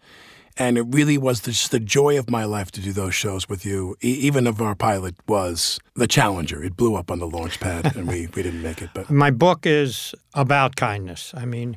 And 0.56 0.78
it 0.78 0.86
really 0.88 1.18
was 1.18 1.40
just 1.40 1.70
the 1.72 1.80
joy 1.80 2.16
of 2.18 2.30
my 2.30 2.44
life 2.44 2.70
to 2.72 2.80
do 2.80 2.92
those 2.92 3.14
shows 3.14 3.48
with 3.48 3.66
you. 3.66 3.96
E- 4.04 4.08
even 4.08 4.46
if 4.46 4.60
our 4.60 4.76
pilot 4.76 5.16
was 5.26 5.80
the 5.96 6.06
Challenger, 6.06 6.62
it 6.62 6.76
blew 6.76 6.94
up 6.94 7.10
on 7.10 7.18
the 7.18 7.26
launch 7.26 7.58
pad 7.58 7.96
and 7.96 8.06
we, 8.06 8.28
we 8.34 8.42
didn't 8.42 8.62
make 8.62 8.80
it. 8.80 8.90
But 8.94 9.10
My 9.10 9.30
book 9.32 9.66
is 9.66 10.14
about 10.34 10.76
kindness. 10.76 11.32
I 11.36 11.44
mean, 11.44 11.76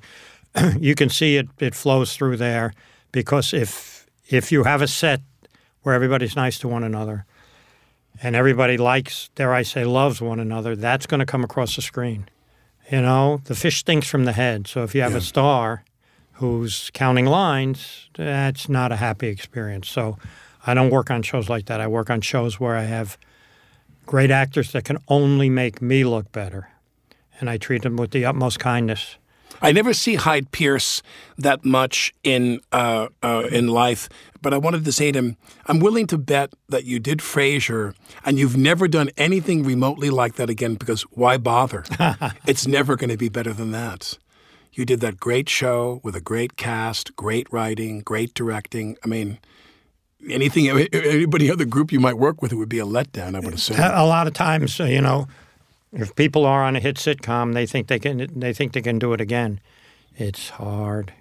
you 0.79 0.93
can 0.93 1.09
see 1.09 1.37
it, 1.37 1.47
it 1.59 1.73
flows 1.73 2.15
through 2.15 2.37
there 2.37 2.73
because 3.11 3.53
if 3.53 4.05
if 4.29 4.51
you 4.51 4.63
have 4.63 4.81
a 4.81 4.87
set 4.87 5.21
where 5.83 5.95
everybody's 5.95 6.35
nice 6.35 6.59
to 6.59 6.67
one 6.67 6.83
another 6.83 7.25
and 8.21 8.35
everybody 8.35 8.77
likes, 8.77 9.29
dare 9.35 9.53
I 9.53 9.61
say, 9.63 9.85
loves 9.85 10.21
one 10.21 10.39
another, 10.39 10.75
that's 10.75 11.05
going 11.05 11.19
to 11.19 11.25
come 11.25 11.43
across 11.43 11.75
the 11.75 11.81
screen. 11.81 12.29
You 12.91 13.01
know, 13.01 13.41
the 13.43 13.55
fish 13.55 13.79
stinks 13.79 14.07
from 14.07 14.25
the 14.25 14.33
head. 14.33 14.67
So 14.67 14.83
if 14.83 14.95
you 14.95 15.01
have 15.01 15.15
a 15.15 15.21
star 15.21 15.83
who's 16.33 16.89
counting 16.93 17.25
lines, 17.25 18.09
that's 18.15 18.69
not 18.69 18.91
a 18.91 18.95
happy 18.95 19.27
experience. 19.27 19.89
So 19.89 20.17
I 20.65 20.73
don't 20.73 20.89
work 20.89 21.11
on 21.11 21.21
shows 21.21 21.49
like 21.49 21.65
that. 21.65 21.81
I 21.81 21.87
work 21.87 22.09
on 22.09 22.21
shows 22.21 22.59
where 22.59 22.75
I 22.75 22.83
have 22.83 23.17
great 24.05 24.31
actors 24.31 24.71
that 24.71 24.85
can 24.85 24.97
only 25.07 25.49
make 25.49 25.81
me 25.81 26.03
look 26.03 26.31
better. 26.31 26.69
And 27.39 27.49
I 27.49 27.57
treat 27.57 27.81
them 27.81 27.97
with 27.97 28.11
the 28.11 28.25
utmost 28.25 28.59
kindness. 28.59 29.17
I 29.61 29.71
never 29.71 29.93
see 29.93 30.15
Hyde 30.15 30.51
Pierce 30.51 31.01
that 31.37 31.65
much 31.65 32.13
in 32.23 32.61
uh, 32.71 33.07
uh, 33.23 33.47
in 33.51 33.67
life, 33.67 34.09
but 34.41 34.53
I 34.53 34.57
wanted 34.57 34.85
to 34.85 34.91
say 34.91 35.11
to 35.11 35.19
him, 35.19 35.37
I'm 35.65 35.79
willing 35.79 36.07
to 36.07 36.17
bet 36.17 36.53
that 36.69 36.85
you 36.85 36.99
did 36.99 37.19
Frasier, 37.19 37.95
and 38.25 38.37
you've 38.37 38.57
never 38.57 38.87
done 38.87 39.09
anything 39.17 39.63
remotely 39.63 40.09
like 40.09 40.35
that 40.35 40.49
again. 40.49 40.75
Because 40.75 41.03
why 41.03 41.37
bother? 41.37 41.83
it's 42.47 42.67
never 42.67 42.95
going 42.95 43.09
to 43.09 43.17
be 43.17 43.29
better 43.29 43.53
than 43.53 43.71
that. 43.71 44.17
You 44.73 44.85
did 44.85 44.99
that 44.99 45.19
great 45.19 45.49
show 45.49 46.01
with 46.03 46.15
a 46.15 46.21
great 46.21 46.55
cast, 46.55 47.15
great 47.15 47.51
writing, 47.51 48.01
great 48.01 48.35
directing. 48.35 48.95
I 49.03 49.07
mean, 49.07 49.39
anything, 50.29 50.69
anybody 50.69 51.51
other 51.51 51.65
group 51.65 51.91
you 51.91 51.99
might 51.99 52.17
work 52.17 52.41
with, 52.41 52.51
it 52.51 52.57
would 52.57 52.69
be 52.69 52.79
a 52.79 52.85
letdown. 52.85 53.35
I 53.35 53.39
would 53.39 53.55
assume. 53.55 53.77
A 53.79 54.05
lot 54.05 54.27
of 54.27 54.33
times, 54.33 54.77
you 54.77 55.01
know, 55.01 55.27
if 55.93 56.15
people 56.15 56.45
are 56.45 56.63
on 56.63 56.75
a 56.75 56.79
hit 56.79 56.95
sitcom, 56.97 57.53
they 57.53 57.65
think 57.65 57.87
they 57.87 57.99
can 57.99 58.27
they 58.39 58.53
think 58.53 58.73
they 58.73 58.81
can 58.81 58.99
do 58.99 59.13
it 59.13 59.21
again. 59.21 59.59
It's 60.15 60.49
hard. 60.49 61.13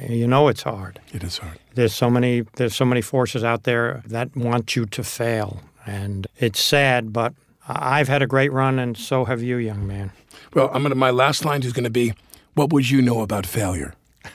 You 0.00 0.26
know, 0.26 0.48
it's 0.48 0.62
hard. 0.62 1.00
It 1.12 1.22
is 1.24 1.38
hard. 1.38 1.58
There's 1.74 1.94
so 1.94 2.10
many 2.10 2.42
there's 2.56 2.76
so 2.76 2.84
many 2.84 3.00
forces 3.00 3.42
out 3.44 3.64
there 3.64 4.02
that 4.06 4.36
want 4.36 4.76
you 4.76 4.86
to 4.86 5.02
fail, 5.04 5.60
and 5.86 6.26
it's 6.38 6.60
sad. 6.60 7.12
But 7.12 7.34
I've 7.68 8.08
had 8.08 8.22
a 8.22 8.26
great 8.26 8.52
run, 8.52 8.78
and 8.78 8.96
so 8.96 9.24
have 9.24 9.42
you, 9.42 9.56
young 9.56 9.86
man. 9.86 10.12
Well, 10.52 10.70
I'm 10.72 10.82
gonna. 10.82 10.94
My 10.94 11.10
last 11.10 11.44
line 11.44 11.62
is 11.62 11.72
going 11.72 11.84
to 11.84 11.90
be, 11.90 12.12
"What 12.54 12.72
would 12.72 12.90
you 12.90 13.02
know 13.02 13.20
about 13.22 13.46
failure?" 13.46 13.94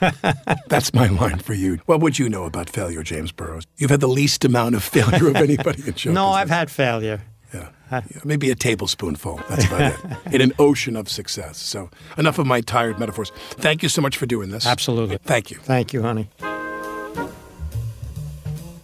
That's 0.68 0.94
my 0.94 1.08
line 1.08 1.38
for 1.40 1.54
you. 1.54 1.78
What 1.86 2.00
would 2.00 2.18
you 2.18 2.28
know 2.28 2.44
about 2.44 2.70
failure, 2.70 3.02
James 3.02 3.32
Burrows? 3.32 3.64
You've 3.76 3.90
had 3.90 4.00
the 4.00 4.06
least 4.08 4.44
amount 4.44 4.76
of 4.76 4.84
failure 4.84 5.28
of 5.28 5.36
anybody 5.36 5.82
in 5.86 5.94
show. 5.94 6.10
No, 6.12 6.26
business. 6.26 6.36
I've 6.36 6.50
had 6.50 6.70
failure. 6.70 7.20
Yeah. 7.52 7.68
Yeah, 7.90 8.02
Maybe 8.24 8.50
a 8.50 8.54
tablespoonful. 8.54 9.40
That's 9.48 9.66
about 9.66 9.92
it. 9.92 10.16
In 10.34 10.40
an 10.40 10.52
ocean 10.58 10.94
of 10.96 11.08
success. 11.08 11.58
So, 11.58 11.90
enough 12.16 12.38
of 12.38 12.46
my 12.46 12.60
tired 12.60 12.98
metaphors. 13.00 13.30
Thank 13.50 13.82
you 13.82 13.88
so 13.88 14.00
much 14.00 14.16
for 14.16 14.26
doing 14.26 14.50
this. 14.50 14.64
Absolutely. 14.66 15.18
Thank 15.18 15.50
you. 15.50 15.58
Thank 15.58 15.92
you, 15.92 16.02
honey. 16.02 16.28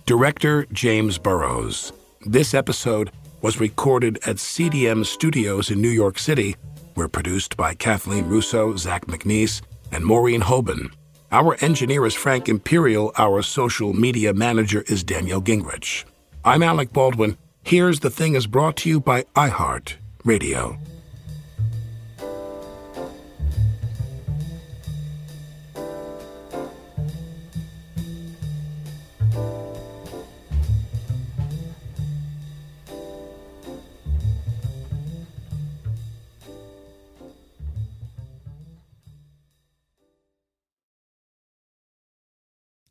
Director 0.06 0.66
James 0.72 1.18
Burrows. 1.18 1.92
This 2.22 2.54
episode 2.54 3.10
was 3.42 3.60
recorded 3.60 4.18
at 4.26 4.36
CDM 4.36 5.04
Studios 5.06 5.70
in 5.70 5.80
New 5.80 5.88
York 5.90 6.18
City. 6.18 6.56
We're 6.96 7.08
produced 7.08 7.56
by 7.56 7.74
Kathleen 7.74 8.26
Russo, 8.26 8.76
Zach 8.76 9.06
MacNees, 9.06 9.62
and 9.92 10.04
Maureen 10.04 10.40
Hoban. 10.42 10.92
Our 11.30 11.56
engineer 11.60 12.06
is 12.06 12.14
Frank 12.14 12.48
Imperial. 12.48 13.12
Our 13.18 13.42
social 13.42 13.92
media 13.92 14.32
manager 14.32 14.82
is 14.88 15.04
Daniel 15.04 15.42
Gingrich. 15.42 16.04
I'm 16.44 16.62
Alec 16.62 16.92
Baldwin. 16.92 17.36
Here's 17.66 17.98
the 17.98 18.10
Thing 18.10 18.36
is 18.36 18.46
brought 18.46 18.76
to 18.76 18.88
you 18.88 19.00
by 19.00 19.24
iHeart 19.34 19.94
Radio. 20.24 20.78